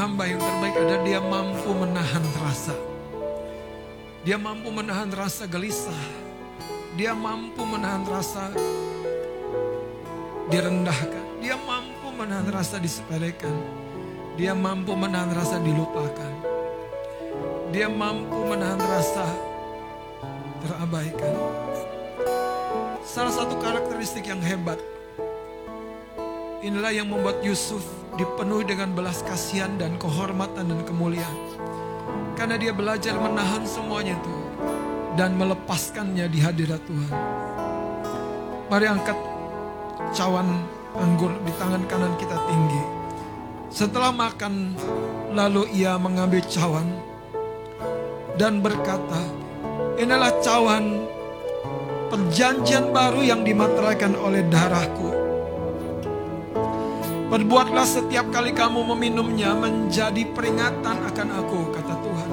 Hamba 0.00 0.24
yang 0.24 0.40
terbaik 0.40 0.74
adalah 0.80 1.02
dia 1.04 1.20
mampu 1.20 1.70
menahan 1.76 2.24
rasa. 2.40 2.72
Dia 4.24 4.40
mampu 4.40 4.72
menahan 4.72 5.12
rasa 5.12 5.44
gelisah. 5.44 6.04
Dia 6.96 7.12
mampu 7.12 7.60
menahan 7.68 8.08
rasa 8.08 8.48
direndahkan. 10.48 11.44
Dia 11.44 11.60
mampu 11.60 12.08
menahan 12.16 12.48
rasa 12.48 12.80
disepelekan. 12.80 13.52
Dia 14.40 14.56
mampu 14.56 14.96
menahan 14.96 15.36
rasa 15.36 15.60
dilupakan. 15.60 16.32
Dia 17.68 17.92
mampu 17.92 18.40
menahan 18.48 18.80
rasa 18.80 19.28
terabaikan. 20.64 21.36
Salah 23.04 23.36
satu 23.36 23.60
karakteristik 23.60 24.24
yang 24.24 24.40
hebat 24.40 24.80
Inilah 26.60 26.92
yang 26.92 27.08
membuat 27.08 27.40
Yusuf 27.40 27.80
dipenuhi 28.20 28.68
dengan 28.68 28.92
belas 28.92 29.24
kasihan 29.24 29.80
dan 29.80 29.96
kehormatan 29.96 30.68
dan 30.68 30.80
kemuliaan. 30.84 31.38
Karena 32.36 32.60
dia 32.60 32.76
belajar 32.76 33.16
menahan 33.16 33.64
semuanya 33.64 34.12
itu 34.12 34.36
dan 35.16 35.40
melepaskannya 35.40 36.28
di 36.28 36.36
hadirat 36.36 36.84
Tuhan. 36.84 37.16
Mari 38.68 38.86
angkat 38.92 39.16
cawan 40.12 40.60
anggur 41.00 41.32
di 41.48 41.52
tangan 41.56 41.80
kanan 41.88 42.12
kita 42.20 42.36
tinggi. 42.44 42.82
Setelah 43.72 44.12
makan, 44.12 44.76
lalu 45.32 45.64
ia 45.72 45.96
mengambil 45.96 46.44
cawan 46.44 46.92
dan 48.36 48.60
berkata, 48.60 49.22
"Inilah 49.96 50.36
cawan 50.44 51.08
perjanjian 52.12 52.92
baru 52.92 53.24
yang 53.24 53.48
dimateraikan 53.48 54.12
oleh 54.12 54.44
darahku. 54.52 55.19
Perbuatlah 57.30 57.86
setiap 57.86 58.26
kali 58.34 58.50
kamu 58.50 58.90
meminumnya 58.90 59.54
menjadi 59.54 60.26
peringatan 60.34 60.98
akan 60.98 61.28
aku, 61.38 61.60
kata 61.70 61.94
Tuhan. 62.02 62.30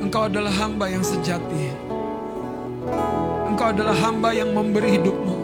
Engkau 0.00 0.32
adalah 0.32 0.48
hamba 0.56 0.88
yang 0.88 1.04
sejati. 1.04 1.76
Engkau 3.52 3.68
adalah 3.68 3.92
hamba 4.00 4.32
yang 4.32 4.56
memberi 4.56 4.96
hidupmu. 4.96 5.36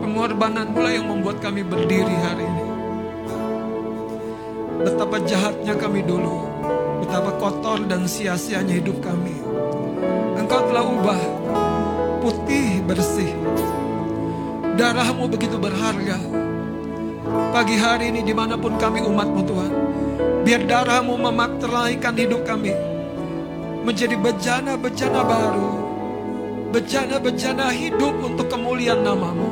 Pengorbanan 0.00 0.72
mulai 0.72 0.96
yang 0.96 1.12
membuat 1.12 1.44
kami 1.44 1.68
berdiri 1.68 2.16
hari 2.16 2.48
ini. 2.48 2.64
Betapa 4.88 5.20
jahatnya 5.28 5.76
kami 5.76 6.00
dulu. 6.00 6.48
Betapa 7.04 7.36
kotor 7.36 7.84
dan 7.84 8.08
sia-sianya 8.08 8.80
hidup 8.80 9.04
kami. 9.04 9.36
Engkau 10.40 10.64
telah 10.72 10.80
ubah 10.80 11.20
putih 12.22 12.81
bersih. 12.84 13.30
Darahmu 14.74 15.30
begitu 15.30 15.56
berharga. 15.56 16.18
Pagi 17.54 17.76
hari 17.78 18.10
ini 18.10 18.26
di 18.26 18.34
mana 18.34 18.58
pun 18.58 18.74
kami 18.76 18.98
umatmu 19.04 19.40
Tuhan. 19.46 19.72
Biar 20.42 20.66
darahmu 20.66 21.14
memakteraikan 21.14 22.18
hidup 22.18 22.42
kami. 22.42 22.74
Menjadi 23.86 24.18
bejana-bejana 24.18 25.22
baru. 25.22 25.70
Bejana-bejana 26.74 27.70
hidup 27.70 28.14
untuk 28.18 28.50
kemuliaan 28.50 29.06
namamu. 29.06 29.46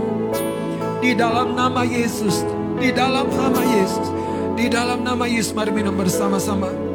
Di 0.99 1.15
dalam 1.15 1.55
nama 1.55 1.87
Yesus. 1.87 2.43
Di 2.81 2.91
dalam 2.91 3.31
nama 3.31 3.63
Yesus. 3.63 4.09
Di 4.59 4.67
dalam 4.67 5.07
nama 5.07 5.25
Yesus 5.31 5.55
mari 5.55 5.71
minum 5.71 5.95
bersama-sama. 5.95 6.90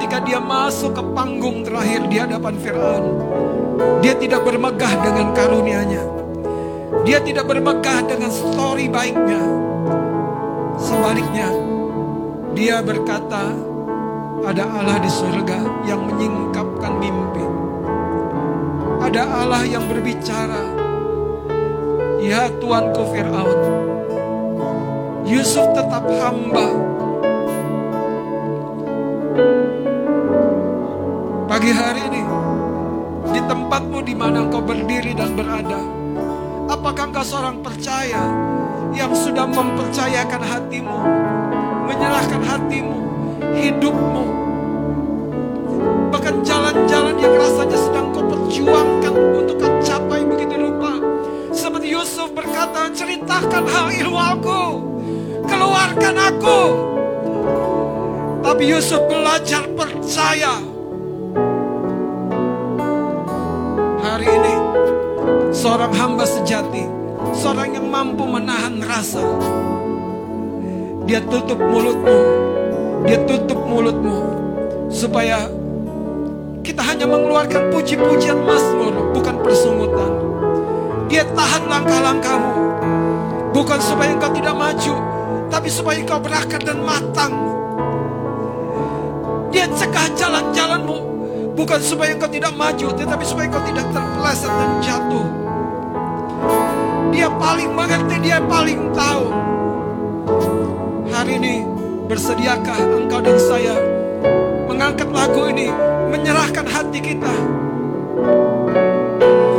Ketika 0.00 0.16
dia 0.24 0.40
masuk 0.40 0.96
ke 0.96 1.02
panggung 1.12 1.60
terakhir 1.60 2.08
di 2.08 2.16
hadapan 2.16 2.56
Firaun, 2.56 3.04
dia 4.00 4.16
tidak 4.16 4.48
bermegah 4.48 4.96
dengan 5.04 5.36
karunia-Nya. 5.36 6.04
Dia 7.04 7.20
tidak 7.20 7.44
bermegah 7.44 8.08
dengan 8.08 8.32
story 8.32 8.88
baiknya. 8.88 9.44
Sebaliknya, 10.80 11.52
dia 12.56 12.80
berkata, 12.80 13.52
ada 14.40 14.64
Allah 14.72 14.96
di 15.04 15.10
surga 15.12 15.84
yang 15.84 16.08
menyingkapkan 16.08 16.96
mimpi. 16.96 17.44
Ada 19.04 19.20
Allah 19.20 19.68
yang 19.68 19.84
berbicara. 19.84 20.64
Ya 22.24 22.48
Tuanku 22.56 23.04
Fir'aun. 23.12 23.60
Yusuf 25.28 25.68
tetap 25.76 26.08
hamba. 26.08 26.90
Pagi 31.60 31.76
hari 31.76 32.08
ini, 32.08 32.24
di 33.36 33.40
tempatmu 33.44 34.00
di 34.00 34.16
mana 34.16 34.48
engkau 34.48 34.64
berdiri 34.64 35.12
dan 35.12 35.36
berada, 35.36 35.76
apakah 36.72 37.12
engkau 37.12 37.20
seorang 37.20 37.60
percaya 37.60 38.32
yang 38.96 39.12
sudah 39.12 39.44
mempercayakan 39.44 40.40
hatimu, 40.40 40.98
menyerahkan 41.84 42.40
hatimu, 42.48 42.96
hidupmu, 43.60 44.24
bahkan 46.08 46.40
jalan-jalan 46.40 47.20
yang 47.20 47.36
rasanya 47.36 47.76
sedang 47.76 48.08
kau 48.16 48.24
perjuangkan 48.24 49.12
untuk 49.12 49.60
kau 49.60 49.72
capai 49.84 50.24
begitu 50.24 50.56
rupa. 50.56 50.96
Seperti 51.52 51.92
Yusuf 51.92 52.32
berkata, 52.32 52.88
ceritakan 52.88 53.68
hal 53.68 53.92
ilmuku, 54.00 54.64
keluarkan 55.44 56.14
aku. 56.24 56.60
Tapi 58.48 58.64
Yusuf 58.64 59.04
belajar 59.12 59.68
percaya. 59.76 60.69
Hari 64.20 64.36
ini, 64.36 64.56
seorang 65.48 65.96
hamba 65.96 66.28
sejati 66.28 66.84
seorang 67.32 67.72
yang 67.72 67.88
mampu 67.88 68.28
menahan 68.28 68.76
rasa. 68.84 69.24
Dia 71.08 71.24
tutup 71.24 71.56
mulutmu, 71.56 72.20
dia 73.08 73.16
tutup 73.24 73.56
mulutmu 73.64 74.20
supaya 74.92 75.48
kita 76.60 76.84
hanya 76.84 77.08
mengeluarkan 77.08 77.72
puji-pujian 77.72 78.44
Mazmur, 78.44 78.92
bukan 79.16 79.40
persungutan. 79.40 80.12
Dia 81.08 81.24
tahan 81.24 81.64
langkah-langkahmu, 81.64 82.56
bukan 83.56 83.80
supaya 83.80 84.20
engkau 84.20 84.36
tidak 84.36 84.52
maju, 84.52 84.94
tapi 85.48 85.72
supaya 85.72 85.96
engkau 85.96 86.20
berakar 86.20 86.60
dan 86.60 86.76
matang. 86.84 87.32
Dia 89.48 89.64
cegah 89.72 90.12
jalan-jalanmu, 90.12 91.09
bukan 91.60 91.76
supaya 91.84 92.16
engkau 92.16 92.32
tidak 92.32 92.56
maju, 92.56 92.88
tetapi 92.96 93.20
supaya 93.20 93.52
engkau 93.52 93.60
tidak 93.68 93.86
terpeleset 93.92 94.48
dan 94.48 94.70
jatuh. 94.80 95.26
Dia 97.12 97.28
paling 97.36 97.70
mengerti, 97.76 98.16
dia 98.24 98.40
paling 98.48 98.88
tahu. 98.96 99.28
Hari 101.12 101.36
ini 101.36 101.68
bersediakah 102.08 102.80
engkau 103.04 103.20
dan 103.20 103.36
saya 103.36 103.76
mengangkat 104.72 105.12
lagu 105.12 105.52
ini, 105.52 105.68
menyerahkan 106.08 106.64
hati 106.64 106.96
kita 106.96 107.34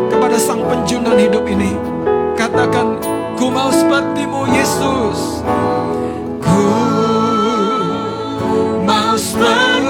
kepada 0.10 0.38
Sang 0.42 0.66
Penjunan 0.66 1.22
hidup 1.22 1.46
ini. 1.46 1.78
Katakan, 2.34 2.98
ku 3.38 3.54
mau 3.54 3.70
sepertimu 3.70 4.50
Yesus. 4.50 5.46
Ku 6.42 6.66
mau 8.90 9.14
sepertimu 9.14 9.81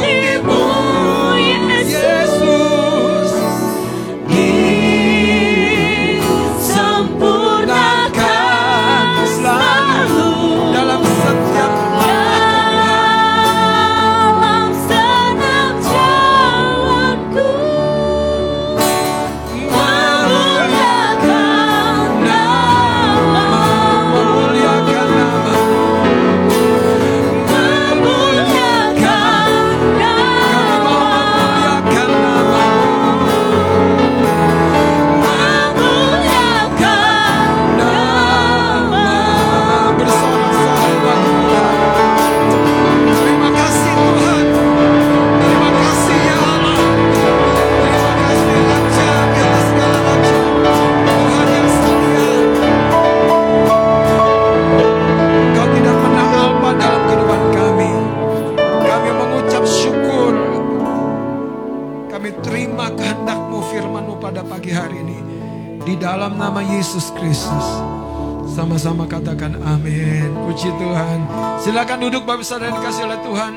Yesus 66.82 67.14
Kristus. 67.14 67.68
Sama-sama 68.58 69.06
katakan 69.06 69.54
amin. 69.62 70.34
Puji 70.50 70.66
Tuhan. 70.82 71.30
Silakan 71.62 72.10
duduk 72.10 72.26
Bapak 72.26 72.42
Saudara 72.42 72.74
yang 72.74 72.82
dikasih 72.82 73.06
oleh 73.06 73.22
Tuhan. 73.22 73.54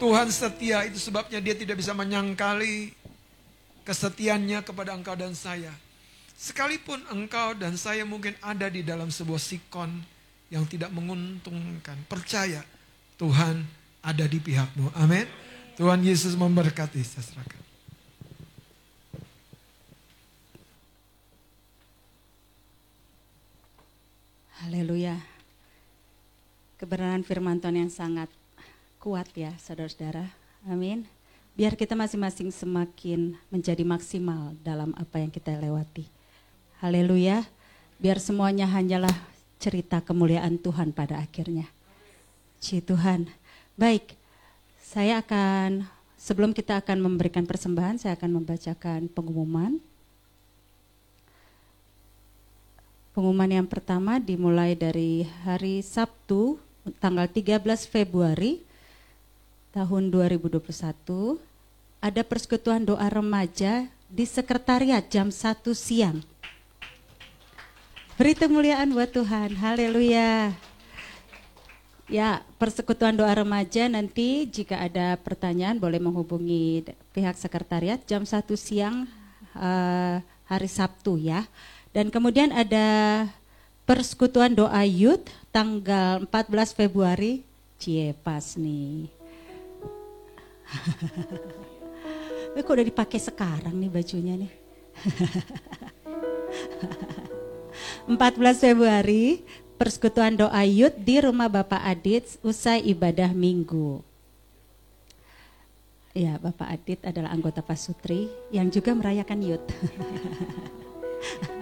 Tuhan 0.00 0.26
setia 0.32 0.88
itu 0.88 0.96
sebabnya 0.96 1.44
dia 1.44 1.52
tidak 1.52 1.76
bisa 1.76 1.92
menyangkali 1.92 2.96
kesetiaannya 3.84 4.64
kepada 4.64 4.96
engkau 4.96 5.12
dan 5.12 5.36
saya. 5.36 5.76
Sekalipun 6.40 7.04
engkau 7.12 7.52
dan 7.52 7.76
saya 7.76 8.08
mungkin 8.08 8.32
ada 8.40 8.72
di 8.72 8.80
dalam 8.80 9.12
sebuah 9.12 9.36
sikon 9.36 10.00
yang 10.48 10.64
tidak 10.64 10.88
menguntungkan. 10.96 12.00
Percaya 12.08 12.64
Tuhan 13.20 13.60
ada 14.00 14.24
di 14.24 14.40
pihakmu. 14.40 14.88
Amin. 14.96 15.28
Tuhan 15.76 16.00
Yesus 16.00 16.32
memberkati. 16.32 17.04
Saya. 17.04 17.65
Haleluya. 24.64 25.20
Kebenaran 26.80 27.20
firman 27.20 27.60
Tuhan 27.60 27.76
yang 27.76 27.92
sangat 27.92 28.32
kuat 28.96 29.28
ya 29.36 29.52
saudara-saudara. 29.60 30.32
Amin. 30.64 31.04
Biar 31.52 31.76
kita 31.76 31.92
masing-masing 31.92 32.48
semakin 32.48 33.36
menjadi 33.52 33.84
maksimal 33.84 34.56
dalam 34.64 34.96
apa 34.96 35.20
yang 35.20 35.28
kita 35.28 35.52
lewati. 35.60 36.08
Haleluya. 36.80 37.44
Biar 38.00 38.16
semuanya 38.16 38.64
hanyalah 38.64 39.12
cerita 39.60 40.00
kemuliaan 40.00 40.56
Tuhan 40.56 40.96
pada 40.96 41.20
akhirnya. 41.20 41.68
Ci 42.56 42.80
Tuhan. 42.80 43.28
Baik, 43.76 44.16
saya 44.80 45.20
akan 45.20 45.84
sebelum 46.16 46.56
kita 46.56 46.80
akan 46.80 47.04
memberikan 47.04 47.44
persembahan, 47.44 48.00
saya 48.00 48.16
akan 48.16 48.40
membacakan 48.40 49.12
pengumuman. 49.12 49.84
Pengumuman 53.16 53.48
yang 53.48 53.64
pertama 53.64 54.20
dimulai 54.20 54.76
dari 54.76 55.24
hari 55.40 55.80
Sabtu 55.80 56.60
tanggal 57.00 57.24
13 57.24 57.64
Februari 57.88 58.60
tahun 59.72 60.12
2021 60.12 60.60
ada 62.04 62.22
persekutuan 62.28 62.84
doa 62.84 63.08
remaja 63.08 63.88
di 64.12 64.28
sekretariat 64.28 65.00
jam 65.08 65.32
1 65.32 65.64
siang. 65.72 66.20
Beri 68.20 68.36
kemuliaan 68.36 68.92
buat 68.92 69.08
Tuhan. 69.08 69.56
Haleluya. 69.64 70.52
Ya, 72.12 72.44
persekutuan 72.60 73.16
doa 73.16 73.32
remaja 73.32 73.88
nanti 73.88 74.44
jika 74.44 74.76
ada 74.76 75.16
pertanyaan 75.16 75.80
boleh 75.80 76.04
menghubungi 76.04 76.84
pihak 77.16 77.40
sekretariat 77.40 77.96
jam 78.04 78.28
1 78.28 78.44
siang 78.60 79.08
eh, 79.56 80.20
hari 80.44 80.68
Sabtu 80.68 81.16
ya. 81.16 81.48
Dan 81.96 82.12
kemudian 82.12 82.52
ada 82.52 83.24
persekutuan 83.88 84.52
doa 84.52 84.84
youth 84.84 85.32
tanggal 85.48 86.28
14 86.28 86.76
Februari. 86.76 87.40
Cie 87.80 88.12
pas 88.20 88.44
nih. 88.60 89.08
Eh, 92.56 92.64
kok 92.64 92.72
udah 92.72 92.88
dipakai 92.88 93.20
sekarang 93.20 93.76
nih 93.76 93.92
bajunya 93.92 94.32
nih. 94.32 94.48
14 98.08 98.16
Februari 98.56 99.44
persekutuan 99.76 100.40
doa 100.40 100.64
youth 100.64 100.96
di 100.96 101.20
rumah 101.20 101.52
Bapak 101.52 101.84
Adit 101.84 102.40
usai 102.40 102.80
ibadah 102.88 103.28
minggu. 103.36 104.00
Ya, 106.16 106.40
Bapak 106.40 106.80
Adit 106.80 107.04
adalah 107.04 107.28
anggota 107.28 107.60
Pasutri 107.60 108.32
yang 108.48 108.72
juga 108.72 108.96
merayakan 108.96 109.44
youth. 109.44 109.68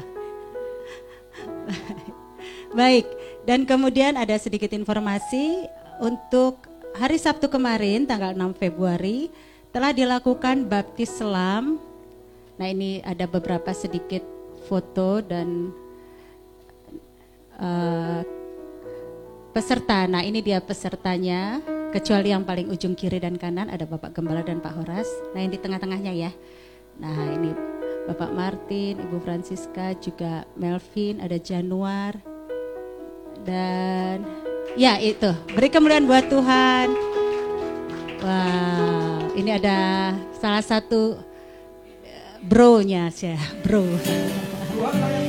Baik, 2.78 3.07
dan 3.47 3.65
kemudian 3.65 4.19
ada 4.19 4.35
sedikit 4.36 4.73
informasi 4.74 5.69
untuk 6.03 6.59
hari 6.99 7.19
Sabtu 7.19 7.51
kemarin 7.51 8.07
tanggal 8.07 8.35
6 8.35 8.59
Februari 8.59 9.31
telah 9.74 9.91
dilakukan 9.91 10.66
baptis 10.70 11.11
selam. 11.19 11.82
Nah, 12.55 12.66
ini 12.70 13.03
ada 13.03 13.27
beberapa 13.27 13.74
sedikit 13.74 14.23
foto 14.70 15.19
dan 15.19 15.74
eh, 17.59 18.23
peserta. 19.51 20.07
Nah, 20.07 20.23
ini 20.23 20.39
dia 20.43 20.62
pesertanya. 20.62 21.59
Kecuali 21.95 22.35
yang 22.35 22.43
paling 22.43 22.74
ujung 22.74 22.99
kiri 22.99 23.23
dan 23.23 23.39
kanan 23.39 23.70
ada 23.70 23.86
Bapak 23.86 24.19
Gembala 24.19 24.43
dan 24.43 24.59
Pak 24.59 24.82
Horas. 24.82 25.07
Nah, 25.31 25.47
yang 25.47 25.55
di 25.55 25.62
tengah-tengahnya 25.62 26.11
ya. 26.11 26.31
Nah, 26.99 27.39
ini 27.39 27.74
Bapak 28.05 28.31
Martin, 28.36 29.01
Ibu 29.01 29.16
Francisca, 29.24 29.97
juga 29.97 30.44
Melvin, 30.60 31.24
ada 31.24 31.40
Januar. 31.40 32.20
Dan 33.40 34.24
ya 34.76 35.01
itu, 35.01 35.32
beri 35.56 35.72
kemuliaan 35.72 36.05
buat 36.05 36.28
Tuhan. 36.28 36.89
Wow, 38.24 39.36
ini 39.36 39.56
ada 39.56 40.12
salah 40.36 40.64
satu 40.64 41.16
eh, 42.05 42.40
bro-nya 42.44 43.09
saya, 43.09 43.40
bro. 43.64 43.85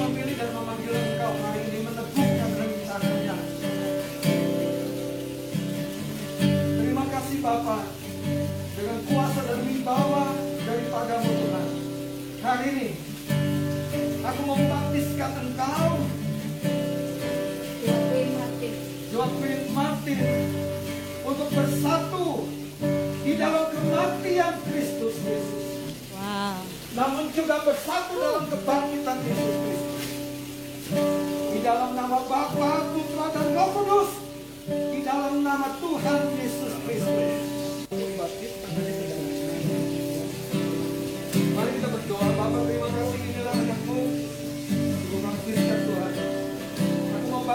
membaptiskan 15.26 15.32
engkau 15.42 15.92
Joaquin 19.16 19.62
Martin 19.72 20.20
untuk 21.24 21.50
bersatu 21.56 22.28
di 23.24 23.34
dalam 23.40 23.72
kematian 23.72 24.54
Kristus 24.68 25.16
Yesus. 25.24 25.66
Wow. 26.14 26.60
Namun 27.00 27.32
juga 27.32 27.64
bersatu 27.64 28.14
dalam 28.20 28.46
kebangkitan 28.52 29.18
Yesus 29.24 29.56
Kristus. 29.64 30.04
Di 31.56 31.60
dalam 31.64 31.96
nama 31.96 32.20
Bapa, 32.28 32.92
Putra, 32.92 33.26
dan 33.32 33.48
Roh 33.56 33.70
Kudus. 33.72 34.12
Di 34.68 35.00
dalam 35.02 35.42
nama 35.42 35.80
Tuhan 35.80 36.22
Yesus 36.36 36.74
Kristus. 36.84 37.55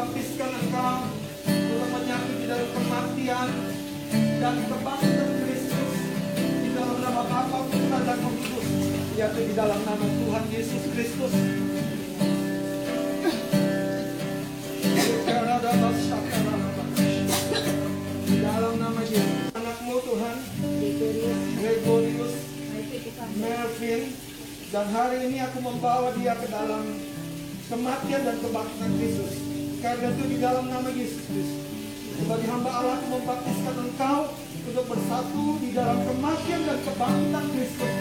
Aku 0.01 0.17
membaptiskan 0.17 0.49
engkau 0.65 1.13
untuk 1.45 1.89
menyatu 1.93 2.33
di 2.41 2.49
dalam 2.49 2.69
kematian 2.73 3.49
dan 4.41 4.55
kebangkitan 4.65 5.31
Kristus. 5.45 5.93
Di 6.41 6.73
dalam 6.73 7.05
nama 7.05 7.21
Bapa, 7.29 7.69
Putra, 7.69 8.01
dan 8.09 8.17
Roh 8.25 8.33
Kudus. 8.33 8.65
Yaitu 9.21 9.41
di 9.45 9.53
dalam 9.53 9.77
nama 9.85 10.01
Tuhan 10.01 10.45
Yesus 10.49 10.83
Kristus. 10.97 11.33
Di 18.25 18.37
dalam 18.41 18.75
nama 18.81 19.01
Yesus. 19.05 19.53
Anakmu 19.53 20.01
Tuhan. 20.01 20.37
Gregorius 21.61 22.35
Melvin 23.37 24.03
dan 24.73 24.87
hari 24.97 25.29
ini 25.29 25.45
aku 25.45 25.61
membawa 25.61 26.17
dia 26.17 26.33
ke 26.41 26.49
dalam 26.49 26.89
kematian 27.69 28.21
dan 28.25 28.37
kebangkitan 28.41 28.93
Kristus. 28.97 29.60
Karena 29.81 30.13
itu 30.13 30.25
di 30.29 30.37
dalam 30.37 30.69
nama 30.69 30.93
Yesus 30.93 31.25
Kristus. 31.25 31.73
Sebagai 32.21 32.53
hamba 32.53 32.69
Allah 32.69 33.01
aku 33.01 33.17
membaptiskan 33.17 33.77
engkau 33.81 34.29
untuk 34.69 34.85
bersatu 34.93 35.57
di 35.57 35.73
dalam 35.73 36.05
kematian 36.05 36.69
dan 36.69 36.79
kebangkitan 36.85 37.45
Kristus. 37.49 37.95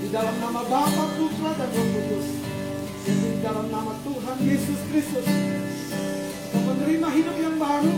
Di 0.00 0.08
dalam 0.08 0.36
nama 0.40 0.64
Bapa, 0.64 1.04
Putra, 1.12 1.50
dan 1.60 1.68
Roh 1.76 1.88
Kudus. 1.92 2.28
Di 3.04 3.38
dalam 3.44 3.68
nama 3.68 4.00
Tuhan 4.00 4.36
Yesus 4.48 4.80
Kristus. 4.88 5.26
Engkau 5.28 6.60
menerima 6.64 7.08
hidup 7.20 7.36
yang 7.36 7.56
baru. 7.60 7.96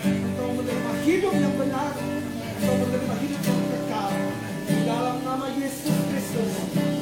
Engkau 0.00 0.48
menerima 0.56 0.92
hidup 1.04 1.34
yang 1.36 1.54
benar. 1.60 1.92
Engkau 2.56 2.74
menerima 2.88 3.14
hidup 3.20 3.40
yang 3.44 3.62
kekal. 3.68 4.12
Di 4.64 4.78
dalam 4.88 5.16
nama 5.28 5.46
Yesus 5.60 5.96
Kristus. 6.08 6.99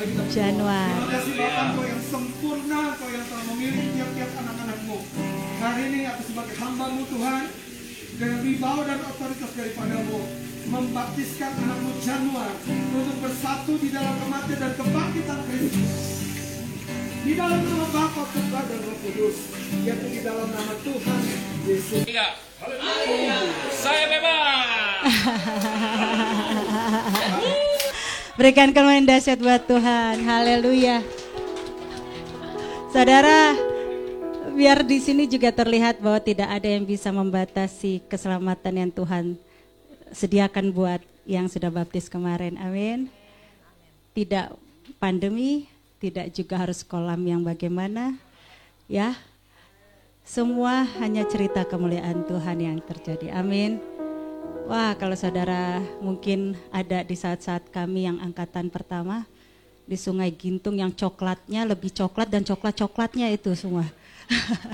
Mari 0.00 0.16
kita 0.16 0.24
berdoa. 0.24 0.32
Januar. 0.32 0.88
Terima 0.96 1.12
kasih 1.12 1.32
Bapak 1.36 1.60
Engkau 1.60 1.84
yang 1.84 2.00
sempurna, 2.08 2.80
Engkau 2.88 3.08
yang 3.12 3.24
telah 3.28 3.44
memilih 3.52 3.84
tiap-tiap 3.92 4.30
anak-anakmu. 4.32 4.96
Hari 5.60 5.82
ini 5.92 6.08
aku 6.08 6.22
sebagai 6.24 6.56
hambamu 6.56 7.04
Tuhan, 7.04 7.44
dengan 8.16 8.40
wibawa 8.40 8.82
dan 8.88 8.96
otoritas 9.04 9.52
daripadamu, 9.52 10.24
membaptiskan 10.72 11.52
anakmu 11.52 11.92
Januar 12.00 12.48
untuk 12.96 13.16
bersatu 13.20 13.76
di 13.76 13.92
dalam 13.92 14.16
kematian 14.24 14.56
dan 14.56 14.72
kebangkitan 14.72 15.40
Kristus. 15.52 15.92
Di 17.20 17.36
dalam 17.36 17.60
nama 17.60 17.86
Bapa, 17.92 18.24
Putra, 18.24 18.60
dan 18.72 18.80
Roh 18.80 18.96
Kudus, 19.04 19.52
yaitu 19.84 20.06
di 20.16 20.24
dalam 20.24 20.48
nama 20.48 20.80
Tuhan 20.80 21.22
Yesus. 21.68 22.08
Enggak. 22.08 22.40
Saya 23.76 24.08
bebas. 24.08 24.48
Berikan 28.40 28.72
kemuliaan 28.72 29.04
dahsyat 29.04 29.36
buat 29.36 29.68
Tuhan. 29.68 30.24
Haleluya. 30.24 31.04
Saudara, 32.88 33.52
biar 34.56 34.80
di 34.80 34.96
sini 34.96 35.28
juga 35.28 35.52
terlihat 35.52 36.00
bahwa 36.00 36.24
tidak 36.24 36.48
ada 36.48 36.64
yang 36.64 36.88
bisa 36.88 37.12
membatasi 37.12 38.00
keselamatan 38.08 38.80
yang 38.80 38.90
Tuhan 38.96 39.36
sediakan 40.08 40.72
buat 40.72 41.04
yang 41.28 41.52
sudah 41.52 41.68
baptis 41.68 42.08
kemarin. 42.08 42.56
Amin. 42.56 43.12
Tidak 44.16 44.56
pandemi, 44.96 45.68
tidak 46.00 46.32
juga 46.32 46.64
harus 46.64 46.80
kolam 46.80 47.20
yang 47.20 47.44
bagaimana. 47.44 48.16
Ya. 48.88 49.20
Semua 50.24 50.88
hanya 50.96 51.28
cerita 51.28 51.68
kemuliaan 51.68 52.24
Tuhan 52.24 52.56
yang 52.56 52.80
terjadi. 52.88 53.36
Amin. 53.36 53.99
Wah, 54.70 54.94
kalau 54.94 55.18
saudara 55.18 55.82
mungkin 55.98 56.54
ada 56.70 57.02
di 57.02 57.18
saat-saat 57.18 57.74
kami 57.74 58.06
yang 58.06 58.22
angkatan 58.22 58.70
pertama 58.70 59.26
di 59.82 59.98
Sungai 59.98 60.30
Gintung 60.30 60.78
yang 60.78 60.94
coklatnya 60.94 61.66
lebih 61.66 61.90
coklat 61.90 62.30
dan 62.30 62.46
coklat-coklatnya 62.46 63.34
itu 63.34 63.50
semua. 63.58 63.82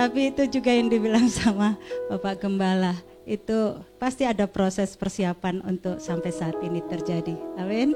Tapi 0.00 0.32
itu 0.32 0.48
juga 0.48 0.72
yang 0.72 0.88
dibilang 0.88 1.28
sama 1.28 1.76
Bapak 2.08 2.40
Gembala. 2.40 2.96
Itu 3.28 3.84
pasti 4.00 4.24
ada 4.24 4.48
proses 4.48 4.96
persiapan 4.96 5.60
untuk 5.60 6.00
sampai 6.00 6.32
saat 6.32 6.56
ini 6.64 6.80
terjadi. 6.88 7.36
Amin. 7.60 7.92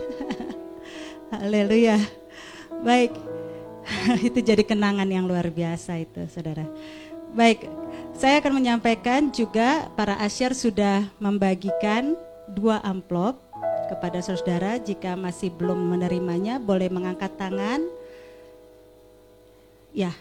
Haleluya. 1.33 1.97
Baik. 2.85 3.17
itu 4.29 4.45
jadi 4.45 4.61
kenangan 4.69 5.09
yang 5.09 5.25
luar 5.25 5.49
biasa 5.49 5.97
itu, 5.97 6.29
Saudara. 6.29 6.69
Baik, 7.33 7.67
saya 8.15 8.39
akan 8.39 8.63
menyampaikan 8.63 9.29
juga 9.35 9.91
para 9.99 10.15
asyar 10.23 10.55
sudah 10.55 11.11
membagikan 11.19 12.15
dua 12.47 12.79
amplop 12.87 13.43
kepada 13.91 14.23
saudara 14.23 14.79
jika 14.79 15.19
masih 15.19 15.51
belum 15.53 15.77
menerimanya 15.77 16.63
boleh 16.63 16.89
mengangkat 16.89 17.35
tangan. 17.37 17.83
Ya, 19.95 20.15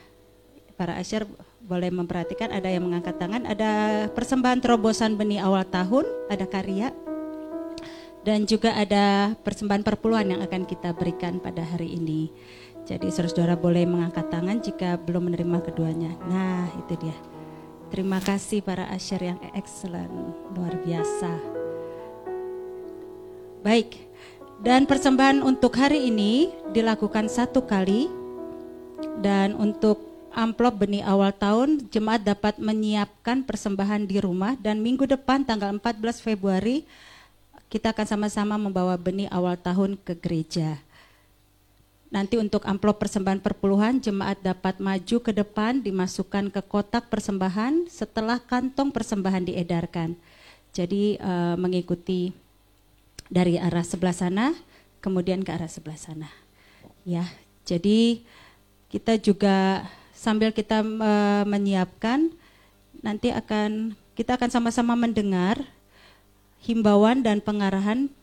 para 0.76 0.98
asyar 0.98 1.26
boleh 1.64 1.90
memperhatikan 1.90 2.52
ada 2.52 2.68
yang 2.68 2.86
mengangkat 2.86 3.15
tangan, 3.18 3.48
ada 3.48 4.06
persembahan 4.11 4.60
terobosan 4.60 5.15
benih 5.15 5.41
awal 5.41 5.64
tahun, 5.64 6.06
ada 6.28 6.45
karya. 6.49 6.91
Dan 8.24 8.48
juga 8.48 8.72
ada 8.72 9.36
persembahan 9.44 9.84
perpuluhan 9.84 10.32
yang 10.32 10.41
akan 10.48 10.64
kita 10.64 10.95
berikan 10.95 11.44
pada 11.44 11.60
hari 11.60 11.99
ini. 11.99 12.32
Jadi 12.88 13.11
saudara-saudara 13.11 13.60
boleh 13.60 13.84
mengangkat 13.84 14.32
tangan 14.32 14.64
jika 14.64 14.95
belum 14.95 15.28
menerima 15.28 15.60
keduanya. 15.60 16.11
Nah, 16.32 16.72
itu 16.80 16.95
dia. 17.03 17.32
Terima 17.94 18.18
kasih 18.18 18.65
para 18.65 18.90
asyar 18.90 19.22
yang 19.22 19.40
excellent, 19.53 20.10
luar 20.57 20.74
biasa. 20.82 21.30
Baik, 23.61 24.02
dan 24.65 24.90
persembahan 24.90 25.45
untuk 25.45 25.78
hari 25.78 26.10
ini 26.10 26.49
dilakukan 26.74 27.30
satu 27.30 27.61
kali. 27.61 28.10
Dan 29.22 29.53
untuk 29.61 30.02
amplop 30.34 30.82
benih 30.82 31.06
awal 31.06 31.38
tahun, 31.38 31.86
jemaat 31.94 32.26
dapat 32.26 32.57
menyiapkan 32.57 33.45
persembahan 33.45 34.10
di 34.10 34.18
rumah. 34.18 34.57
Dan 34.57 34.82
minggu 34.82 35.06
depan 35.06 35.45
tanggal 35.45 35.70
14 35.78 36.18
Februari, 36.18 36.90
kita 37.70 37.94
akan 37.94 38.10
sama-sama 38.10 38.57
membawa 38.57 38.98
benih 38.98 39.30
awal 39.30 39.53
tahun 39.53 40.02
ke 40.02 40.18
gereja. 40.18 40.82
Nanti 42.14 42.38
untuk 42.38 42.61
amplop 42.69 43.02
persembahan 43.02 43.41
perpuluhan, 43.41 43.98
jemaat 43.98 44.38
dapat 44.38 44.77
maju 44.77 45.18
ke 45.18 45.34
depan, 45.34 45.81
dimasukkan 45.81 46.53
ke 46.53 46.61
kotak 46.61 47.10
persembahan 47.10 47.90
setelah 47.90 48.38
kantong 48.38 48.94
persembahan 48.94 49.49
diedarkan. 49.49 50.14
Jadi 50.77 51.18
uh, 51.18 51.57
mengikuti 51.57 52.30
dari 53.34 53.57
arah 53.57 53.81
sebelah 53.81 54.14
sana, 54.14 54.53
kemudian 55.02 55.41
ke 55.41 55.57
arah 55.57 55.65
sebelah 55.65 55.98
sana. 55.98 56.30
Ya, 57.02 57.26
jadi 57.65 58.22
kita 58.94 59.18
juga 59.18 59.81
sambil 60.14 60.53
kita 60.53 60.85
uh, 60.85 61.44
menyiapkan, 61.49 62.30
nanti 63.02 63.34
akan 63.34 63.98
kita 64.14 64.38
akan 64.38 64.53
sama-sama 64.53 64.94
mendengar 64.94 65.65
himbauan 66.61 67.26
dan 67.26 67.41
pengarahan 67.41 68.14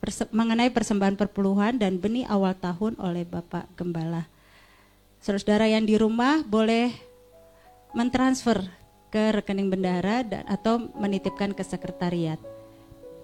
perse 0.00 0.24
mengenai 0.32 0.72
persembahan 0.72 1.14
perpuluhan 1.14 1.76
dan 1.76 2.00
benih 2.00 2.24
awal 2.26 2.56
tahun 2.56 2.96
oleh 2.96 3.28
Bapak 3.28 3.68
Gembala. 3.76 4.24
Saudara 5.20 5.68
yang 5.68 5.84
di 5.84 6.00
rumah 6.00 6.40
boleh 6.40 6.88
mentransfer 7.92 8.64
ke 9.12 9.36
rekening 9.36 9.68
bendahara 9.68 10.24
dan, 10.24 10.48
atau 10.48 10.88
menitipkan 10.96 11.52
ke 11.52 11.60
sekretariat. 11.60 12.40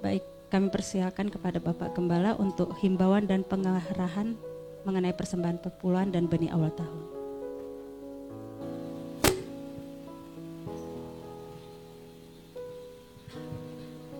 Baik, 0.04 0.20
kami 0.52 0.68
persilakan 0.68 1.32
kepada 1.32 1.56
Bapak 1.56 1.96
Gembala 1.96 2.36
untuk 2.36 2.76
himbauan 2.84 3.24
dan 3.24 3.40
pengarahan 3.40 4.36
mengenai 4.84 5.16
persembahan 5.16 5.58
perpuluhan 5.64 6.12
dan 6.12 6.28
benih 6.28 6.52
awal 6.52 6.68
tahun. 6.76 7.00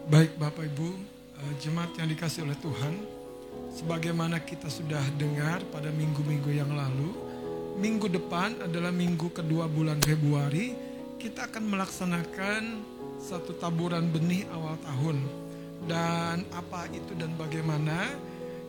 Baik 0.06 0.38
Bapak 0.38 0.70
Ibu, 0.70 1.15
jemaat 1.60 1.94
yang 1.98 2.08
dikasih 2.10 2.46
oleh 2.46 2.58
Tuhan, 2.58 2.94
sebagaimana 3.76 4.40
kita 4.42 4.70
sudah 4.72 5.02
dengar 5.20 5.62
pada 5.68 5.92
minggu-minggu 5.92 6.50
yang 6.54 6.72
lalu, 6.72 7.12
minggu 7.76 8.08
depan 8.08 8.64
adalah 8.64 8.90
minggu 8.90 9.30
kedua 9.30 9.68
bulan 9.68 10.00
Februari, 10.00 10.72
kita 11.20 11.48
akan 11.52 11.64
melaksanakan 11.68 12.62
satu 13.20 13.56
taburan 13.56 14.08
benih 14.08 14.48
awal 14.52 14.76
tahun. 14.80 15.18
Dan 15.86 16.48
apa 16.56 16.88
itu 16.90 17.12
dan 17.14 17.36
bagaimana? 17.36 18.10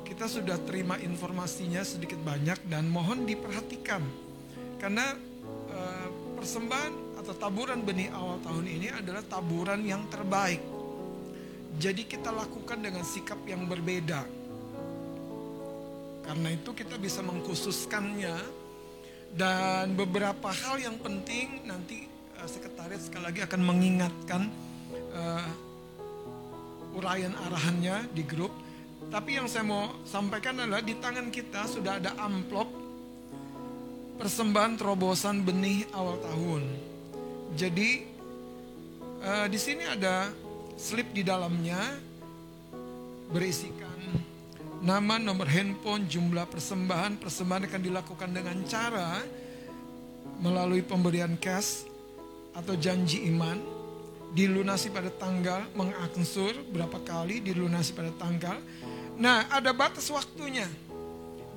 Kita 0.04 0.28
sudah 0.28 0.56
terima 0.64 0.96
informasinya 1.00 1.84
sedikit 1.84 2.20
banyak 2.24 2.68
dan 2.72 2.88
mohon 2.88 3.28
diperhatikan. 3.28 4.04
Karena 4.80 5.12
eh, 5.72 6.08
persembahan 6.38 7.20
atau 7.20 7.34
taburan 7.36 7.82
benih 7.84 8.14
awal 8.14 8.40
tahun 8.46 8.66
ini 8.70 8.88
adalah 8.94 9.24
taburan 9.26 9.84
yang 9.84 10.06
terbaik. 10.08 10.77
Jadi 11.78 12.10
kita 12.10 12.34
lakukan 12.34 12.82
dengan 12.82 13.06
sikap 13.06 13.38
yang 13.46 13.70
berbeda. 13.70 14.26
Karena 16.26 16.50
itu 16.52 16.74
kita 16.74 16.98
bisa 16.98 17.22
mengkhususkannya 17.22 18.36
dan 19.38 19.94
beberapa 19.94 20.50
hal 20.50 20.82
yang 20.82 20.98
penting 21.00 21.70
nanti 21.70 22.10
sekretariat 22.50 23.02
sekali 23.02 23.24
lagi 23.30 23.42
akan 23.46 23.62
mengingatkan 23.62 24.42
uh, 25.14 25.48
uraian 26.98 27.38
arahannya 27.46 28.10
di 28.10 28.26
grup. 28.26 28.52
Tapi 29.14 29.38
yang 29.38 29.46
saya 29.46 29.64
mau 29.64 30.02
sampaikan 30.04 30.58
adalah 30.58 30.82
di 30.82 30.98
tangan 30.98 31.30
kita 31.30 31.70
sudah 31.70 32.02
ada 32.02 32.18
amplop 32.18 32.68
persembahan 34.18 34.82
terobosan 34.82 35.46
benih 35.46 35.86
awal 35.94 36.18
tahun. 36.26 36.64
Jadi 37.54 37.90
uh, 39.22 39.46
di 39.46 39.60
sini 39.62 39.86
ada 39.86 40.34
slip 40.78 41.12
di 41.12 41.26
dalamnya 41.26 41.78
berisikan 43.34 43.98
nama, 44.82 45.18
nomor 45.18 45.50
handphone, 45.50 46.06
jumlah 46.06 46.46
persembahan. 46.50 47.18
Persembahan 47.18 47.66
akan 47.70 47.82
dilakukan 47.82 48.30
dengan 48.34 48.58
cara 48.70 49.22
melalui 50.38 50.86
pemberian 50.86 51.34
cash 51.40 51.86
atau 52.54 52.78
janji 52.78 53.26
iman, 53.30 53.58
dilunasi 54.34 54.94
pada 54.94 55.10
tanggal, 55.14 55.66
mengangsur 55.74 56.54
berapa 56.70 56.98
kali 57.02 57.42
dilunasi 57.42 57.94
pada 57.94 58.12
tanggal. 58.18 58.58
Nah, 59.18 59.50
ada 59.50 59.74
batas 59.74 60.10
waktunya. 60.14 60.70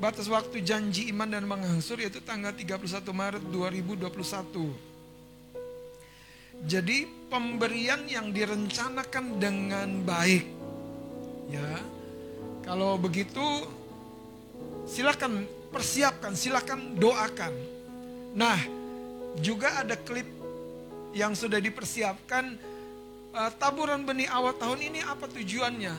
Batas 0.01 0.33
waktu 0.33 0.65
janji 0.65 1.13
iman 1.13 1.29
dan 1.29 1.45
mengangsur 1.45 2.01
yaitu 2.01 2.25
tanggal 2.25 2.57
31 2.57 3.05
Maret 3.13 3.45
2021. 3.53 4.73
Jadi 6.65 7.20
pemberian 7.31 8.05
yang 8.11 8.35
direncanakan 8.35 9.39
dengan 9.39 10.03
baik. 10.03 10.45
Ya, 11.49 11.79
kalau 12.67 12.99
begitu 12.99 13.43
silakan 14.85 15.47
persiapkan, 15.71 16.35
silakan 16.35 16.99
doakan. 16.99 17.55
Nah, 18.35 18.59
juga 19.39 19.83
ada 19.83 19.95
klip 19.95 20.27
yang 21.15 21.35
sudah 21.35 21.59
dipersiapkan 21.59 22.55
uh, 23.35 23.51
taburan 23.59 24.03
benih 24.03 24.31
awal 24.31 24.55
tahun 24.59 24.91
ini 24.91 25.01
apa 25.07 25.31
tujuannya? 25.31 25.95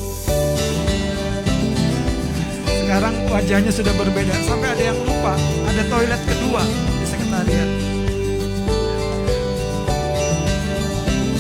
sekarang 2.86 3.26
wajahnya 3.26 3.74
sudah 3.74 3.90
berbeda. 3.98 4.38
Sampai 4.46 4.70
ada 4.70 4.94
yang 4.94 5.02
lupa 5.02 5.34
ada 5.66 5.82
toilet 5.90 6.22
kedua 6.30 6.62
di 6.94 7.06
sekretariat. 7.10 7.70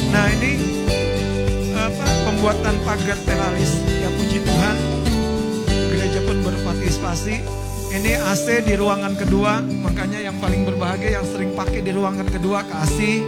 Nah 0.09 0.25
ini 0.33 0.53
apa 1.77 2.05
pembuatan 2.25 2.73
pagar 2.89 3.21
teralis. 3.21 3.85
Ya 3.85 4.09
puji 4.17 4.41
Tuhan 4.41 4.75
gereja 5.93 6.25
pun 6.25 6.41
berpartisipasi 6.41 7.68
ini 7.89 8.13
AC 8.13 8.61
di 8.65 8.77
ruangan 8.77 9.17
kedua 9.17 9.65
makanya 9.65 10.21
yang 10.21 10.37
paling 10.37 10.61
berbahagia 10.61 11.21
yang 11.21 11.25
sering 11.25 11.57
pakai 11.57 11.81
di 11.81 11.89
ruangan 11.89 12.29
kedua 12.29 12.61
kasih 12.69 13.25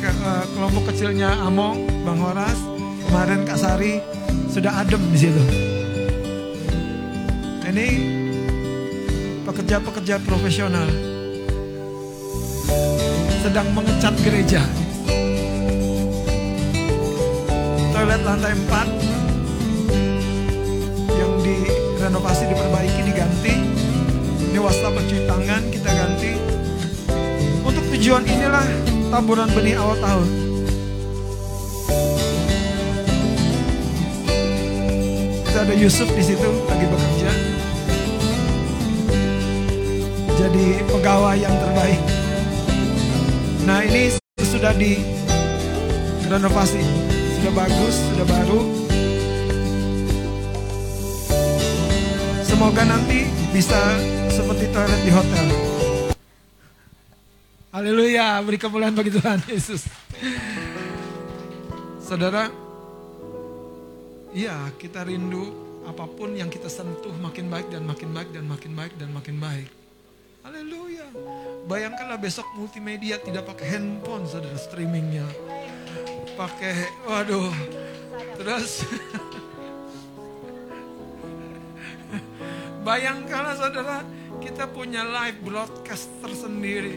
ke, 0.00 0.10
uh, 0.24 0.44
kelompok 0.56 0.90
kecilnya 0.90 1.38
Among 1.46 1.86
Bang 2.02 2.18
Horas 2.18 2.58
kemarin 3.06 3.46
Kak 3.46 3.58
Sari 3.58 4.02
sudah 4.50 4.82
adem 4.82 5.02
di 5.14 5.18
situ. 5.18 5.44
Ini 7.70 7.88
pekerja-pekerja 9.46 10.18
profesional. 10.26 10.90
Sedang 13.46 13.70
mengecat 13.70 14.14
gereja. 14.26 14.62
Toilet 17.94 18.22
lantai 18.26 18.54
4 18.58 18.99
Wastafel 24.60 25.02
cuci 25.08 25.24
tangan 25.24 25.62
kita 25.72 25.90
ganti. 25.90 26.32
Untuk 27.64 27.84
tujuan 27.96 28.24
inilah 28.28 28.66
taburan 29.08 29.48
benih 29.56 29.80
awal 29.80 29.96
tahun. 29.98 30.28
Kita 35.48 35.58
ada 35.64 35.74
Yusuf 35.74 36.08
di 36.12 36.22
situ 36.22 36.48
lagi 36.68 36.86
bekerja 36.86 37.32
jadi 40.40 40.80
pegawai 40.88 41.36
yang 41.36 41.52
terbaik. 41.52 42.00
Nah 43.68 43.84
ini 43.84 44.16
sudah 44.40 44.72
di 44.72 44.96
renovasi, 46.24 46.80
sudah 47.36 47.52
bagus, 47.52 47.94
sudah 48.08 48.26
baru. 48.26 48.60
Semoga 52.40 52.82
nanti 52.88 53.28
bisa 53.52 53.78
seperti 54.30 54.70
toilet 54.70 55.00
di 55.02 55.10
hotel. 55.10 55.46
Haleluya, 57.74 58.38
beri 58.46 58.58
kemuliaan 58.62 58.94
bagi 58.94 59.10
Tuhan 59.10 59.42
Yesus. 59.50 59.90
Saudara, 61.98 62.46
iya 64.30 64.70
kita 64.78 65.02
rindu 65.02 65.50
apa 65.82 66.06
pun 66.06 66.34
yang 66.38 66.46
kita 66.46 66.70
sentuh 66.70 67.14
makin 67.18 67.50
baik 67.50 67.74
dan 67.74 67.82
makin 67.82 68.10
baik 68.14 68.30
dan 68.30 68.46
makin 68.46 68.72
baik 68.78 68.94
dan 68.94 69.10
makin 69.10 69.36
baik. 69.42 69.66
Haleluya. 70.46 71.10
Bayangkanlah 71.66 72.18
besok 72.22 72.46
multimedia 72.54 73.18
tidak 73.18 73.50
pakai 73.50 73.66
handphone 73.78 74.30
saudara 74.30 74.54
streamingnya. 74.54 75.26
Pakai, 76.38 76.86
waduh. 77.06 77.50
Terus 78.38 78.86
Bayangkanlah 82.80 83.54
saudara, 83.60 84.00
kita 84.40 84.64
punya 84.66 85.04
live 85.04 85.38
broadcast 85.44 86.08
tersendiri. 86.24 86.96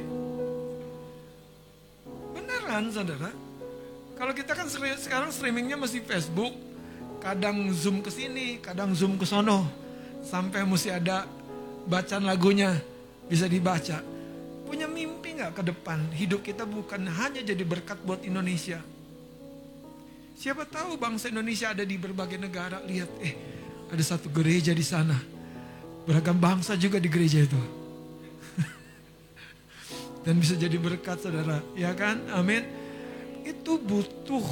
Beneran 2.31 2.89
saudara? 2.89 3.29
Kalau 4.15 4.31
kita 4.31 4.55
kan 4.55 4.71
sekarang 4.71 5.29
streamingnya 5.35 5.75
masih 5.75 5.99
Facebook, 6.07 6.55
kadang 7.19 7.67
zoom 7.75 7.99
ke 7.99 8.07
sini, 8.07 8.63
kadang 8.63 8.95
zoom 8.95 9.19
ke 9.19 9.27
sono, 9.27 9.67
sampai 10.23 10.63
mesti 10.63 10.95
ada 10.95 11.27
bacaan 11.83 12.23
lagunya 12.23 12.79
bisa 13.27 13.51
dibaca. 13.51 13.99
Punya 14.63 14.87
mimpi 14.87 15.35
nggak 15.35 15.59
ke 15.59 15.63
depan? 15.67 15.99
Hidup 16.15 16.41
kita 16.41 16.63
bukan 16.63 17.05
hanya 17.05 17.43
jadi 17.43 17.61
berkat 17.67 17.99
buat 18.07 18.23
Indonesia. 18.23 18.79
Siapa 20.33 20.65
tahu 20.65 20.95
bangsa 20.97 21.29
Indonesia 21.29 21.75
ada 21.75 21.83
di 21.83 21.99
berbagai 21.99 22.39
negara. 22.39 22.81
Lihat, 22.81 23.11
eh 23.21 23.33
ada 23.91 24.03
satu 24.03 24.31
gereja 24.31 24.73
di 24.73 24.81
sana. 24.81 25.32
Beragam 26.03 26.35
bangsa 26.35 26.75
juga 26.75 26.99
di 26.99 27.07
gereja 27.07 27.47
itu. 27.47 27.61
Dan 30.23 30.39
bisa 30.39 30.55
jadi 30.55 30.75
berkat 30.79 31.19
saudara. 31.19 31.59
Ya 31.75 31.91
kan? 31.91 32.23
Amin. 32.31 32.63
Itu 33.43 33.75
butuh 33.79 34.43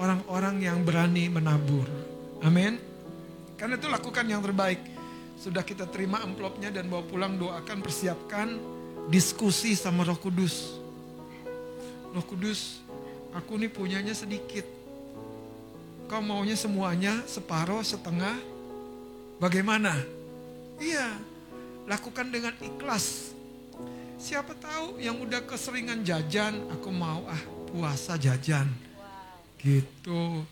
orang-orang 0.00 0.64
yang 0.64 0.80
berani 0.80 1.28
menabur. 1.28 1.84
Amin. 2.40 2.80
Karena 3.60 3.76
itu 3.76 3.88
lakukan 3.88 4.24
yang 4.24 4.40
terbaik. 4.40 4.80
Sudah 5.36 5.60
kita 5.60 5.84
terima 5.88 6.24
amplopnya 6.24 6.72
dan 6.72 6.88
bawa 6.88 7.04
pulang 7.04 7.36
doakan 7.36 7.84
persiapkan 7.84 8.56
diskusi 9.12 9.76
sama 9.76 10.08
Roh 10.08 10.16
Kudus. 10.16 10.80
Roh 12.16 12.24
Kudus, 12.24 12.80
aku 13.36 13.60
nih 13.60 13.68
punyanya 13.68 14.16
sedikit. 14.16 14.64
Kau 16.08 16.20
maunya 16.24 16.56
semuanya 16.56 17.24
separuh, 17.28 17.84
setengah. 17.84 18.36
Bagaimana? 19.36 20.23
Iya, 20.84 21.16
lakukan 21.88 22.28
dengan 22.28 22.52
ikhlas. 22.60 23.32
Siapa 24.20 24.52
tahu 24.52 25.00
yang 25.00 25.16
udah 25.16 25.40
keseringan 25.48 26.04
jajan, 26.04 26.60
aku 26.68 26.92
mau 26.92 27.24
ah 27.24 27.40
puasa 27.72 28.20
jajan. 28.20 28.68
Gitu. 29.64 30.44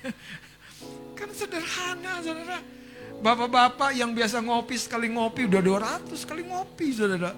kan 1.18 1.28
sederhana 1.36 2.24
saudara. 2.24 2.58
Bapak-bapak 3.20 3.92
yang 3.94 4.16
biasa 4.16 4.40
ngopi 4.40 4.80
sekali 4.80 5.12
ngopi 5.12 5.46
udah 5.46 5.60
200 6.08 6.16
sekali 6.16 6.48
ngopi 6.48 6.88
saudara. 6.90 7.36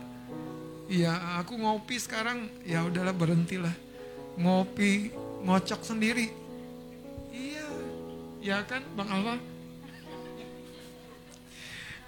Iya 0.87 1.43
aku 1.43 1.59
ngopi 1.59 1.99
sekarang 1.99 2.47
ya 2.63 2.87
udahlah 2.87 3.13
berhentilah. 3.13 3.75
Ngopi 4.39 5.11
ngocok 5.43 5.81
sendiri. 5.83 6.31
Iya, 7.35 7.67
ya 8.41 8.59
kan 8.63 8.87
Bang 8.95 9.11
Alfa? 9.11 9.54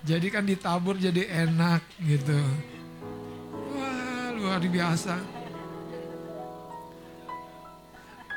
Jadi 0.06 0.30
kan 0.30 0.46
ditabur 0.46 0.94
jadi 0.94 1.26
enak 1.50 1.82
gitu. 1.98 2.38
Wah 3.74 4.30
luar 4.38 4.62
biasa. 4.62 5.18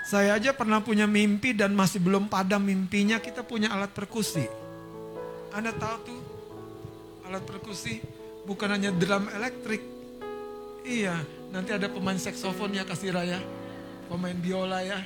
Saya 0.09 0.41
aja 0.41 0.49
pernah 0.57 0.81
punya 0.81 1.05
mimpi 1.05 1.53
dan 1.53 1.77
masih 1.77 2.01
belum 2.01 2.25
padam 2.25 2.65
mimpinya 2.65 3.21
kita 3.21 3.45
punya 3.45 3.69
alat 3.69 3.93
perkusi. 3.93 4.49
Anda 5.53 5.69
tahu 5.69 5.95
tuh 6.09 6.21
alat 7.29 7.45
perkusi 7.45 8.01
bukan 8.49 8.73
hanya 8.73 8.89
drum 8.89 9.29
elektrik. 9.29 9.85
Iya, 10.81 11.21
nanti 11.53 11.69
ada 11.69 11.85
pemain 11.85 12.17
saksofon 12.17 12.73
ya 12.73 12.81
kasih 12.81 13.13
raya, 13.13 13.37
pemain 14.09 14.33
biola 14.33 14.81
ya. 14.81 15.05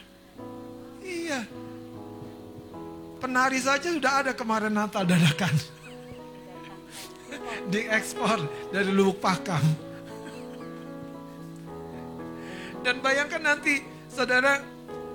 Iya. 1.04 1.44
Penari 3.20 3.60
saja 3.60 3.92
sudah 3.92 4.24
ada 4.24 4.32
kemarin 4.32 4.72
Natal 4.72 5.04
dadakan. 5.04 5.83
Diekspor 7.70 8.40
dari 8.72 8.92
Lubuk 8.92 9.20
Pakam. 9.24 9.64
Dan 12.84 13.00
bayangkan 13.00 13.40
nanti 13.40 13.80
saudara 14.12 14.60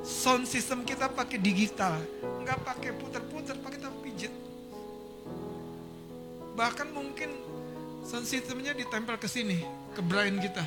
sound 0.01 0.49
system 0.49 0.89
kita 0.89 1.13
pakai 1.13 1.37
digital, 1.37 2.01
nggak 2.41 2.59
pakai 2.65 2.91
puter-puter, 2.97 3.61
pakai 3.61 3.79
tapi 3.79 3.99
pijit. 4.09 4.33
Bahkan 6.57 6.89
mungkin 6.97 7.29
sound 8.09 8.25
systemnya 8.25 8.73
ditempel 8.73 9.21
ke 9.21 9.29
sini, 9.29 9.61
ke 9.93 10.01
brain 10.01 10.41
kita, 10.41 10.65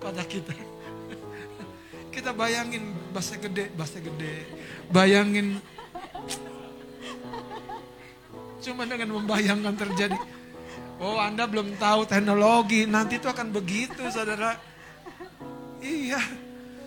kota 0.00 0.24
kita. 0.24 0.56
Kita 2.08 2.32
bayangin 2.32 2.96
bahasa 3.12 3.36
gede, 3.36 3.68
bahasa 3.76 4.00
gede. 4.00 4.48
Bayangin 4.88 5.60
cuma 8.66 8.82
dengan 8.82 9.14
membayangkan 9.14 9.78
terjadi. 9.78 10.18
Oh 10.98 11.22
Anda 11.22 11.46
belum 11.46 11.78
tahu 11.78 12.10
teknologi, 12.10 12.82
nanti 12.82 13.22
itu 13.22 13.30
akan 13.30 13.54
begitu 13.54 14.10
saudara. 14.10 14.58
Iya, 15.78 16.18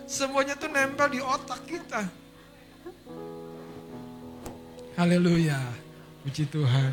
semuanya 0.03 0.59
tuh 0.59 0.67
nempel 0.67 1.07
di 1.15 1.23
otak 1.23 1.63
kita. 1.63 2.03
Haleluya, 4.99 5.55
puji 6.27 6.43
Tuhan. 6.51 6.91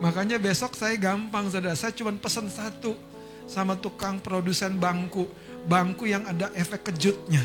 Makanya 0.00 0.40
besok 0.40 0.72
saya 0.72 0.96
gampang 0.96 1.52
saudara, 1.52 1.76
saya 1.76 1.92
cuma 1.92 2.16
pesan 2.16 2.48
satu 2.48 2.96
sama 3.44 3.76
tukang 3.76 4.16
produsen 4.22 4.80
bangku. 4.80 5.28
Bangku 5.68 6.08
yang 6.08 6.26
ada 6.26 6.48
efek 6.56 6.90
kejutnya. 6.90 7.44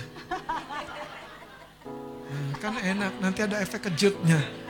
Nah, 2.27 2.49
kan 2.57 2.73
enak, 2.81 3.13
nanti 3.21 3.45
ada 3.45 3.61
efek 3.61 3.91
kejutnya. 3.91 4.66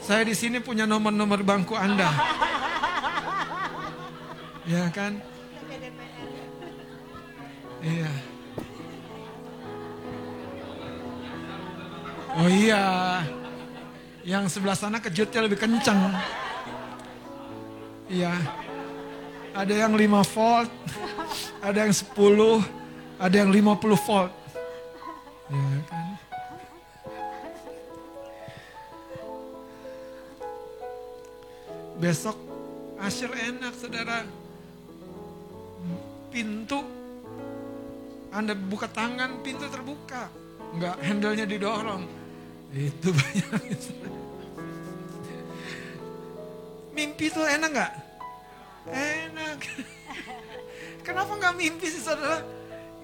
Saya 0.00 0.24
di 0.26 0.34
sini 0.34 0.58
punya 0.58 0.88
nomor-nomor 0.88 1.44
bangku 1.44 1.76
Anda. 1.76 2.08
Ya 4.66 4.88
kan? 4.90 5.20
Iya. 7.80 8.12
Oh 12.36 12.48
iya. 12.48 12.84
Yang 14.24 14.44
sebelah 14.56 14.76
sana 14.76 15.00
kejutnya 15.00 15.44
lebih 15.44 15.58
kencang. 15.60 15.96
Iya. 18.10 18.34
Ada 19.50 19.74
yang 19.86 19.98
5 19.98 20.22
volt, 20.34 20.70
ada 21.58 21.78
yang 21.82 21.90
10, 21.90 22.62
ada 23.18 23.34
yang 23.34 23.50
50 23.50 23.98
volt. 24.06 24.32
Ya 25.50 25.78
kan? 25.90 25.99
Besok 32.00 32.36
Asyir 32.96 33.28
enak 33.28 33.76
saudara. 33.76 34.24
Pintu 36.32 36.80
Anda 38.32 38.56
buka 38.56 38.88
tangan, 38.88 39.44
pintu 39.44 39.68
terbuka. 39.68 40.32
Enggak, 40.72 40.96
handle-nya 41.04 41.44
didorong. 41.44 42.08
Itu 42.72 43.12
banyak. 43.18 43.48
Mimpi 46.96 47.24
itu 47.28 47.40
enak 47.42 47.68
nggak? 47.68 47.92
Enak. 48.88 49.58
Kenapa 51.06 51.32
nggak 51.36 51.54
mimpi 51.56 51.86
sih 51.90 52.00
saudara? 52.00 52.40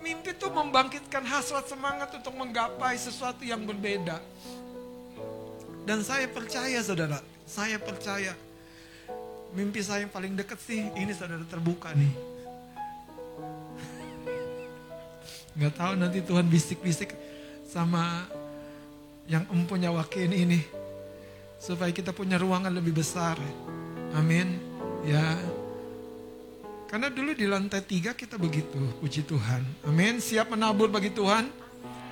Mimpi 0.00 0.32
itu 0.32 0.46
membangkitkan 0.46 1.26
hasrat 1.26 1.66
semangat 1.68 2.14
untuk 2.16 2.32
menggapai 2.32 2.94
sesuatu 2.96 3.42
yang 3.42 3.66
berbeda. 3.66 4.22
Dan 5.82 6.06
saya 6.06 6.30
percaya 6.30 6.78
saudara, 6.80 7.18
saya 7.42 7.82
percaya 7.82 8.36
mimpi 9.54 9.84
saya 9.84 10.08
yang 10.08 10.12
paling 10.12 10.34
dekat 10.34 10.58
sih 10.58 10.88
ini 10.96 11.12
saudara 11.14 11.44
terbuka 11.46 11.92
nih. 11.94 12.12
Gak 15.56 15.72
tahu 15.78 15.92
nanti 15.96 16.20
Tuhan 16.20 16.44
bisik-bisik 16.48 17.16
sama 17.64 18.28
yang 19.24 19.42
empunya 19.48 19.88
wakil 19.88 20.28
ini 20.28 20.60
supaya 21.56 21.90
kita 21.90 22.12
punya 22.12 22.36
ruangan 22.36 22.70
lebih 22.70 23.00
besar. 23.00 23.40
Amin. 24.12 24.60
Ya. 25.02 25.36
Karena 26.86 27.10
dulu 27.10 27.34
di 27.34 27.48
lantai 27.48 27.82
tiga 27.82 28.14
kita 28.14 28.38
begitu, 28.38 28.78
puji 29.02 29.26
Tuhan. 29.26 29.64
Amin. 29.88 30.22
Siap 30.22 30.52
menabur 30.52 30.92
bagi 30.92 31.10
Tuhan. 31.10 31.48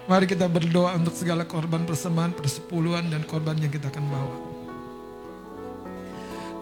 Mari 0.05 0.29
kita 0.29 0.45
berdoa 0.49 0.93
untuk 1.01 1.17
segala 1.17 1.49
korban 1.49 1.89
persembahan, 1.89 2.37
persepuluhan, 2.37 3.09
dan 3.09 3.25
korban 3.25 3.57
yang 3.57 3.73
kita 3.73 3.89
akan 3.89 4.05
bawa. 4.05 4.54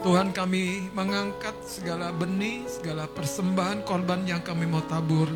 Tuhan 0.02 0.34
kami 0.34 0.90
mengangkat 0.98 1.54
segala 1.62 2.10
benih, 2.10 2.66
segala 2.66 3.06
persembahan 3.06 3.86
korban 3.86 4.26
yang 4.26 4.42
kami 4.42 4.66
mau 4.66 4.82
tabur. 4.82 5.30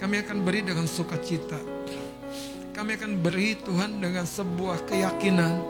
Kami 0.00 0.24
akan 0.24 0.48
beri 0.48 0.64
dengan 0.64 0.88
sukacita. 0.88 1.60
Kami 2.72 2.96
akan 2.96 3.20
beri 3.20 3.60
Tuhan 3.60 4.00
dengan 4.00 4.24
sebuah 4.24 4.88
keyakinan 4.88 5.60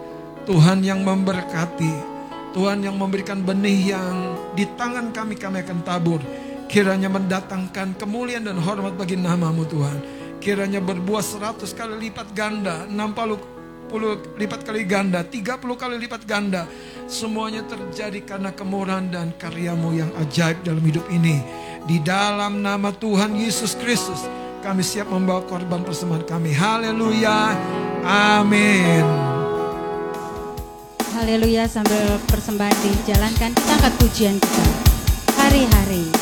Tuhan 0.47 0.87
yang 0.87 1.03
memberkati. 1.03 2.15
Tuhan 2.55 2.87
yang 2.87 2.95
memberikan 2.95 3.43
benih 3.43 3.99
yang 3.99 4.15
di 4.55 4.71
tangan 4.79 5.11
kami 5.11 5.35
kami 5.35 5.67
akan 5.67 5.83
tabur. 5.83 6.23
Kiranya 6.71 7.11
mendatangkan 7.11 7.99
kemuliaan 7.99 8.47
dan 8.47 8.63
hormat 8.63 8.95
bagi 8.95 9.19
namamu 9.19 9.67
Tuhan. 9.67 9.99
Kiranya 10.39 10.79
berbuah 10.79 11.27
seratus 11.27 11.75
kali 11.75 12.07
lipat 12.07 12.31
ganda, 12.39 12.87
60 12.87 13.58
puluh 13.89 14.21
lipat 14.37 14.63
kali 14.63 14.85
ganda, 14.85 15.25
30 15.25 15.59
kali 15.75 15.97
lipat 15.97 16.23
ganda. 16.29 16.69
Semuanya 17.09 17.65
terjadi 17.65 18.21
karena 18.23 18.53
kemurahan 18.53 19.09
dan 19.09 19.33
karyamu 19.41 19.97
yang 19.97 20.13
ajaib 20.21 20.61
dalam 20.61 20.85
hidup 20.85 21.09
ini. 21.09 21.41
Di 21.89 21.97
dalam 22.05 22.61
nama 22.61 22.93
Tuhan 22.93 23.33
Yesus 23.33 23.73
Kristus, 23.81 24.29
kami 24.61 24.85
siap 24.85 25.09
membawa 25.09 25.41
korban 25.49 25.81
persembahan 25.81 26.29
kami. 26.29 26.53
Haleluya. 26.53 27.57
Amin. 28.05 29.05
Haleluya 31.17 31.67
sambil 31.67 32.21
persembahan 32.31 32.77
dijalankan 32.85 33.51
kita 33.57 33.73
angkat 33.75 33.95
pujian 33.99 34.37
kita. 34.39 34.65
Hari-hari 35.35 36.18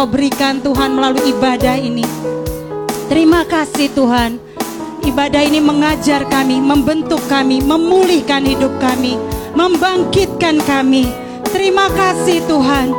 kekuatan 0.00 0.08
yang 0.08 0.08
kau 0.08 0.08
berikan 0.08 0.54
Tuhan 0.64 0.96
melalui 0.96 1.24
ibadah 1.28 1.76
ini. 1.76 2.04
Terima 3.12 3.44
kasih 3.44 3.92
Tuhan. 3.92 4.40
Ibadah 5.04 5.42
ini 5.44 5.60
mengajar 5.60 6.24
kami, 6.28 6.56
membentuk 6.60 7.20
kami, 7.28 7.60
memulihkan 7.60 8.44
hidup 8.48 8.72
kami, 8.80 9.20
membangkitkan 9.52 10.60
kami. 10.64 11.08
Terima 11.52 11.92
kasih 11.92 12.40
Tuhan. 12.48 12.92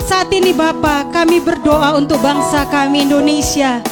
Saat 0.00 0.32
ini 0.32 0.56
Bapak, 0.56 1.12
kami 1.12 1.44
berdoa 1.44 1.96
untuk 2.00 2.20
bangsa 2.24 2.64
kami 2.72 3.04
Indonesia. 3.04 3.84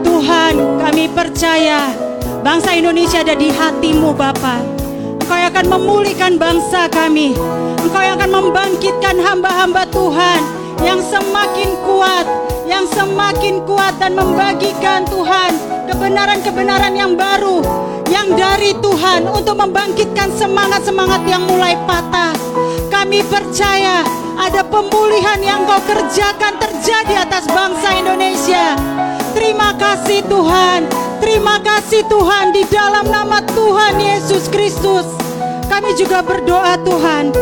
Tuhan, 0.00 0.80
kami 0.80 1.12
percaya 1.12 1.92
bangsa 2.40 2.72
Indonesia 2.72 3.20
ada 3.20 3.36
di 3.36 3.52
hatimu 3.52 4.16
Bapak. 4.16 4.62
Engkau 5.20 5.36
yang 5.36 5.50
akan 5.52 5.66
memulihkan 5.76 6.32
bangsa 6.38 6.88
kami. 6.88 7.34
Engkau 7.82 8.00
yang 8.00 8.16
akan 8.16 8.30
membangkitkan 8.30 9.16
hamba-hamba 9.20 9.84
Tuhan 9.90 10.55
yang 10.86 11.02
semakin 11.02 11.74
kuat, 11.82 12.26
yang 12.70 12.86
semakin 12.86 13.58
kuat 13.66 13.98
dan 13.98 14.14
membagikan 14.14 15.02
Tuhan 15.10 15.50
kebenaran-kebenaran 15.90 16.94
yang 16.94 17.18
baru 17.18 17.58
yang 18.06 18.38
dari 18.38 18.70
Tuhan 18.78 19.26
untuk 19.26 19.58
membangkitkan 19.58 20.30
semangat-semangat 20.38 21.26
yang 21.26 21.42
mulai 21.42 21.74
patah. 21.90 22.38
Kami 22.86 23.22
percaya 23.26 24.06
ada 24.38 24.62
pemulihan 24.62 25.42
yang 25.42 25.66
kau 25.66 25.82
kerjakan 25.82 26.54
terjadi 26.62 27.26
atas 27.26 27.50
bangsa 27.50 27.88
Indonesia. 27.98 28.78
Terima 29.34 29.74
kasih 29.74 30.22
Tuhan. 30.30 30.86
Terima 31.18 31.58
kasih 31.58 32.06
Tuhan 32.06 32.54
di 32.54 32.62
dalam 32.70 33.10
nama 33.10 33.42
Tuhan 33.42 33.98
Yesus 33.98 34.46
Kristus. 34.46 35.06
Kami 35.66 35.98
juga 35.98 36.22
berdoa 36.22 36.78
Tuhan 36.78 37.34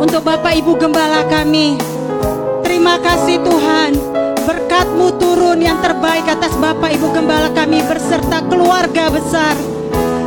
untuk 0.00 0.24
Bapak 0.24 0.56
Ibu 0.56 0.80
Gembala 0.80 1.28
kami. 1.28 1.91
Terima 2.82 2.98
kasih 2.98 3.38
Tuhan. 3.46 3.94
Berkatmu 4.42 5.14
turun 5.22 5.62
yang 5.62 5.78
terbaik 5.78 6.26
atas 6.26 6.50
Bapak 6.58 6.90
Ibu 6.90 7.14
Gembala 7.14 7.46
kami 7.54 7.78
berserta 7.86 8.42
keluarga 8.50 9.06
besar. 9.06 9.54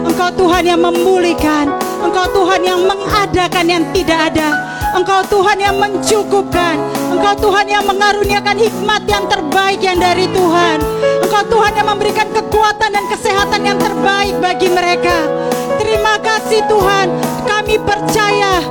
Engkau 0.07 0.32
Tuhan 0.40 0.64
yang 0.64 0.80
memulihkan. 0.80 1.68
Engkau 1.99 2.32
Tuhan 2.32 2.64
yang 2.64 2.80
mengadakan 2.88 3.65
yang 3.68 3.84
tidak 3.91 4.32
ada. 4.32 4.56
Engkau 4.95 5.19
Tuhan 5.27 5.60
yang 5.60 5.76
mencukupkan. 5.76 6.80
Engkau 7.11 7.36
Tuhan 7.44 7.68
yang 7.68 7.84
mengaruniakan 7.84 8.56
hikmat 8.56 9.03
yang 9.03 9.27
terbaik 9.27 9.84
yang 9.84 9.99
dari 9.99 10.23
Tuhan. 10.32 10.80
Engkau 11.27 11.44
Tuhan 11.52 11.76
yang 11.76 11.91
memberikan 11.91 12.32
kekuatan 12.32 12.88
dan 12.95 13.03
kesehatan 13.11 13.68
yang 13.68 13.76
terbaik 13.84 14.32
bagi 14.40 14.72
mereka. 14.72 15.27
Terima 15.76 16.15
kasih 16.23 16.64
Tuhan. 16.72 17.11
Kami 17.44 17.76
percaya 17.84 18.64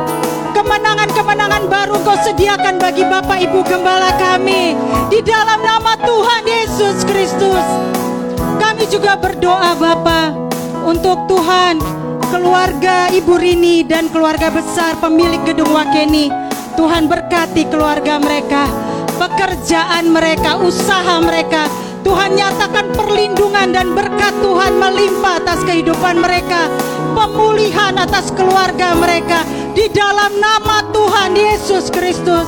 kemenangan-kemenangan 0.64 1.68
baru 1.68 2.00
kau 2.08 2.16
sediakan 2.24 2.80
bagi 2.80 3.04
Bapak 3.04 3.36
Ibu 3.36 3.60
Gembala 3.68 4.16
kami. 4.16 4.72
Di 5.12 5.20
dalam 5.20 5.60
nama 5.60 5.92
Tuhan 6.00 6.42
Yesus 6.48 7.04
Kristus. 7.04 7.66
Kami 8.56 8.88
juga 8.88 9.20
berdoa 9.20 9.76
Bapak 9.76 10.32
untuk 10.88 11.28
Tuhan 11.28 11.84
keluarga 12.32 13.12
Ibu 13.12 13.36
Rini 13.36 13.84
dan 13.84 14.08
keluarga 14.08 14.48
besar 14.48 14.96
pemilik 15.04 15.44
gedung 15.44 15.68
Wakeni. 15.68 16.32
Tuhan 16.80 17.12
berkati 17.12 17.68
keluarga 17.68 18.16
mereka, 18.16 18.64
pekerjaan 19.20 20.10
mereka, 20.10 20.64
usaha 20.64 21.20
mereka. 21.20 21.68
Tuhan 22.02 22.40
nyatakan 22.40 22.88
perlindungan 22.96 23.68
dan 23.68 23.92
berkat 23.92 24.32
Tuhan 24.40 24.80
melimpah 24.80 25.44
atas 25.44 25.60
kehidupan 25.68 26.24
mereka. 26.24 26.72
Pemulihan 27.14 27.94
atas 27.94 28.34
keluarga 28.34 28.96
mereka 28.98 29.46
di 29.74 29.90
dalam 29.90 30.38
nama 30.38 30.86
Tuhan 30.94 31.34
Yesus 31.34 31.90
Kristus. 31.90 32.46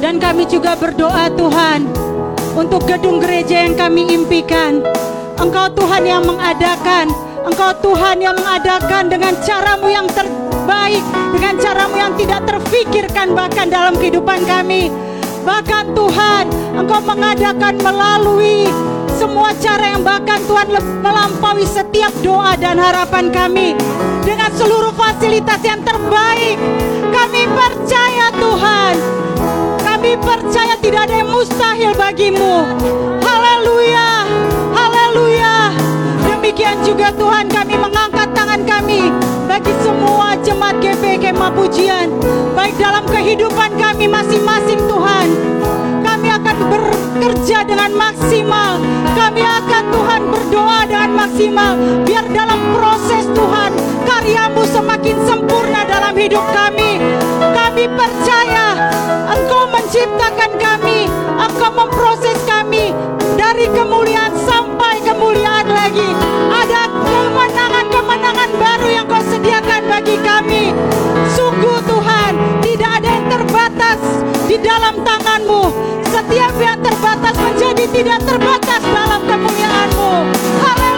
Dan 0.00 0.16
kami 0.16 0.48
juga 0.48 0.78
berdoa 0.78 1.28
Tuhan 1.34 1.84
untuk 2.56 2.86
gedung 2.88 3.20
gereja 3.20 3.66
yang 3.66 3.76
kami 3.76 4.08
impikan. 4.08 4.80
Engkau 5.36 5.68
Tuhan 5.74 6.06
yang 6.06 6.24
mengadakan, 6.24 7.10
Engkau 7.44 7.74
Tuhan 7.84 8.22
yang 8.22 8.38
mengadakan 8.38 9.12
dengan 9.12 9.34
caramu 9.44 9.90
yang 9.90 10.08
terbaik, 10.08 11.04
dengan 11.36 11.54
caramu 11.60 11.96
yang 11.98 12.12
tidak 12.16 12.40
terfikirkan 12.48 13.36
bahkan 13.36 13.68
dalam 13.68 13.92
kehidupan 13.98 14.46
kami. 14.48 14.88
Bahkan 15.44 15.92
Tuhan, 15.92 16.44
Engkau 16.80 17.00
mengadakan 17.04 17.74
melalui 17.82 18.70
semua 19.20 19.52
cara 19.60 19.92
yang 19.92 20.00
bahkan 20.00 20.40
Tuhan 20.48 20.72
melampaui 21.04 21.68
setiap 21.68 22.08
doa 22.24 22.56
dan 22.56 22.80
harapan 22.80 23.28
kami 23.28 23.76
dengan 24.24 24.48
seluruh 24.56 24.96
fasilitas 24.96 25.60
yang 25.60 25.84
terbaik. 25.84 26.56
Kami 27.12 27.42
percaya 27.52 28.32
Tuhan, 28.32 28.94
kami 29.84 30.16
percaya 30.24 30.72
tidak 30.80 31.04
ada 31.04 31.20
yang 31.20 31.28
mustahil 31.28 31.92
bagimu. 32.00 32.64
Haleluya, 33.20 34.24
haleluya. 34.72 35.76
Demikian 36.24 36.80
juga 36.80 37.12
Tuhan 37.12 37.52
kami 37.52 37.76
mengangkat 37.76 38.32
tangan 38.32 38.64
kami 38.64 39.12
bagi 39.44 39.76
semua 39.84 40.32
jemaat 40.40 40.80
GP 40.80 41.28
Kemah 41.28 41.52
Pujian. 41.52 42.08
Baik 42.56 42.72
dalam 42.80 43.04
kehidupan 43.04 43.76
kami 43.76 44.08
masing-masing 44.08 44.80
Tuhan. 44.88 45.28
Kami 46.00 46.28
akan 46.40 46.56
bekerja 46.72 47.68
dengan 47.68 47.92
maksimal. 47.92 48.99
Kami 49.16 49.42
akan 49.42 49.84
Tuhan 49.90 50.22
berdoa 50.30 50.78
dengan 50.86 51.10
maksimal. 51.14 51.72
Biar 52.06 52.26
dalam 52.30 52.60
proses 52.74 53.24
Tuhan 53.30 53.70
karyamu 54.06 54.62
semakin 54.68 55.16
sempurna 55.24 55.86
dalam 55.86 56.14
hidup 56.14 56.44
kami. 56.54 57.00
Kami 57.40 57.84
percaya 57.90 58.92
Engkau 59.30 59.64
menciptakan 59.70 60.50
kami. 60.60 61.08
Engkau 61.40 61.70
memproses 61.72 62.36
kami 62.44 62.92
dari 63.40 63.66
kemuliaan 63.72 64.34
sampai 64.44 65.00
kemuliaan 65.00 65.68
lagi. 65.68 66.10
Ada 66.50 66.82
kemenangan-kemenangan 66.90 68.50
baru 68.60 68.88
yang 68.92 69.06
kau 69.08 69.22
sediakan 69.24 69.82
bagi 69.88 70.16
kami. 70.20 70.76
Sungguh 71.32 71.79
di 74.50 74.58
dalam 74.58 74.98
tanganmu. 75.06 75.62
Setiap 76.10 76.54
yang 76.58 76.78
terbatas 76.82 77.38
menjadi 77.38 77.86
tidak 77.94 78.18
terbatas 78.26 78.82
dalam 78.82 79.22
kemuliaanmu. 79.22 80.10
Haleluya. 80.58 80.89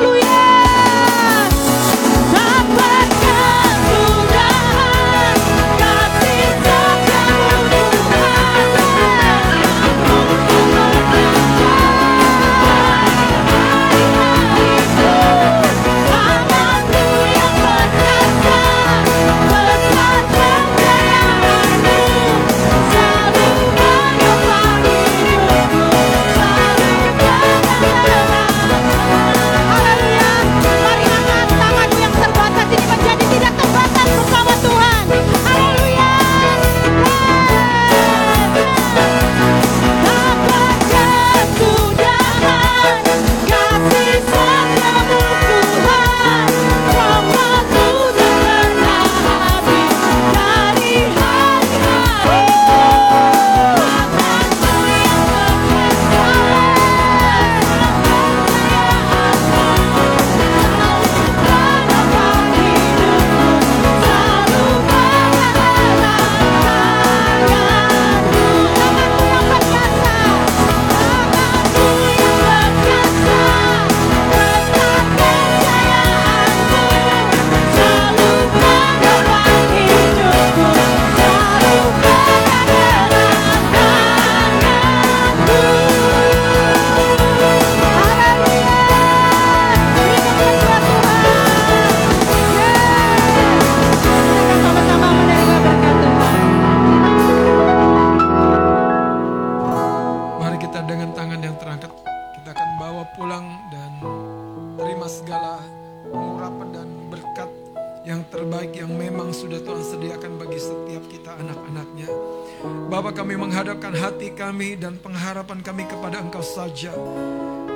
Kami 114.53 114.77
dan 114.77 115.01
pengharapan 115.01 115.65
kami 115.65 115.89
kepada 115.89 116.21
Engkau 116.21 116.45
saja. 116.45 116.93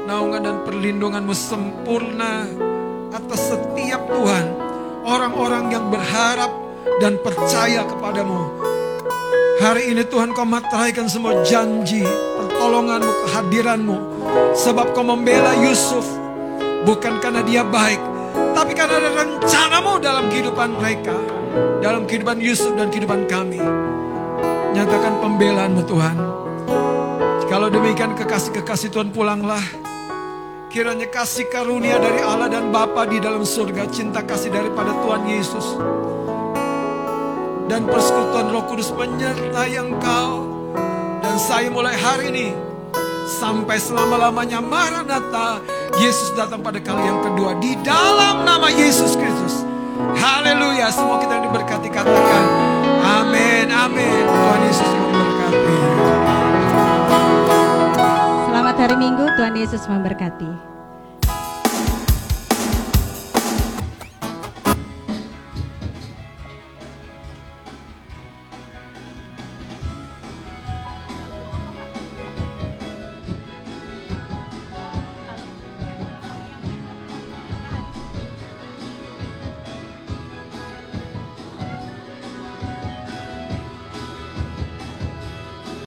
Naungan 0.04 0.44
dan 0.44 0.56
perlindunganmu 0.60 1.32
sempurna 1.32 2.44
atas 3.16 3.48
setiap 3.48 4.04
Tuhan. 4.12 4.46
Orang-orang 5.00 5.72
yang 5.72 5.88
berharap 5.88 6.52
dan 7.00 7.16
percaya 7.24 7.80
kepadamu. 7.88 8.60
Hari 9.56 9.88
ini 9.88 10.04
Tuhan 10.04 10.36
kau 10.36 10.44
materaikan 10.44 11.08
semua 11.08 11.40
janji, 11.48 12.04
pertolonganmu, 12.44 13.12
kehadiranmu. 13.24 13.96
Sebab 14.52 14.92
kau 14.92 15.00
membela 15.00 15.56
Yusuf. 15.56 16.04
Bukan 16.84 17.24
karena 17.24 17.40
dia 17.40 17.64
baik, 17.64 18.04
tapi 18.52 18.76
karena 18.76 19.00
ada 19.00 19.10
rencanamu 19.24 19.96
dalam 19.96 20.28
kehidupan 20.28 20.76
mereka. 20.76 21.16
Dalam 21.80 22.04
kehidupan 22.04 22.36
Yusuf 22.36 22.76
dan 22.76 22.92
kehidupan 22.92 23.24
kami. 23.32 23.64
Nyatakan 24.76 25.24
pembelaanmu 25.24 25.80
Tuhan. 25.88 26.44
Kalau 27.66 27.82
demikian 27.82 28.14
kekasih-kekasih 28.14 28.94
Tuhan 28.94 29.10
pulanglah. 29.10 29.58
Kiranya 30.70 31.10
kasih 31.10 31.50
karunia 31.50 31.98
dari 31.98 32.22
Allah 32.22 32.46
dan 32.46 32.70
Bapa 32.70 33.10
di 33.10 33.18
dalam 33.18 33.42
surga. 33.42 33.90
Cinta 33.90 34.22
kasih 34.22 34.54
daripada 34.54 34.94
Tuhan 35.02 35.26
Yesus. 35.26 35.74
Dan 37.66 37.90
persekutuan 37.90 38.54
roh 38.54 38.70
kudus 38.70 38.94
menyertai 38.94 39.82
engkau. 39.82 40.46
Dan 41.18 41.42
saya 41.42 41.66
mulai 41.66 41.98
hari 41.98 42.30
ini. 42.30 42.48
Sampai 43.34 43.82
selama-lamanya 43.82 44.62
Maranatha. 44.62 45.58
Yesus 45.98 46.38
datang 46.38 46.62
pada 46.62 46.78
kali 46.78 47.02
yang 47.02 47.18
kedua. 47.18 47.58
Di 47.58 47.74
dalam 47.82 48.46
nama 48.46 48.70
Yesus 48.70 49.18
Kristus. 49.18 49.66
Haleluya. 50.14 50.86
Semua 50.94 51.18
kita 51.18 51.42
yang 51.42 51.50
diberkati 51.50 51.90
katakan. 51.90 52.44
Amin. 53.02 53.66
Amin. 53.74 54.22
Tuhan 54.22 54.60
Yesus 54.70 55.05
hari 58.86 59.02
Minggu, 59.02 59.26
Tuhan 59.34 59.58
Yesus 59.58 59.82
memberkati. 59.90 60.75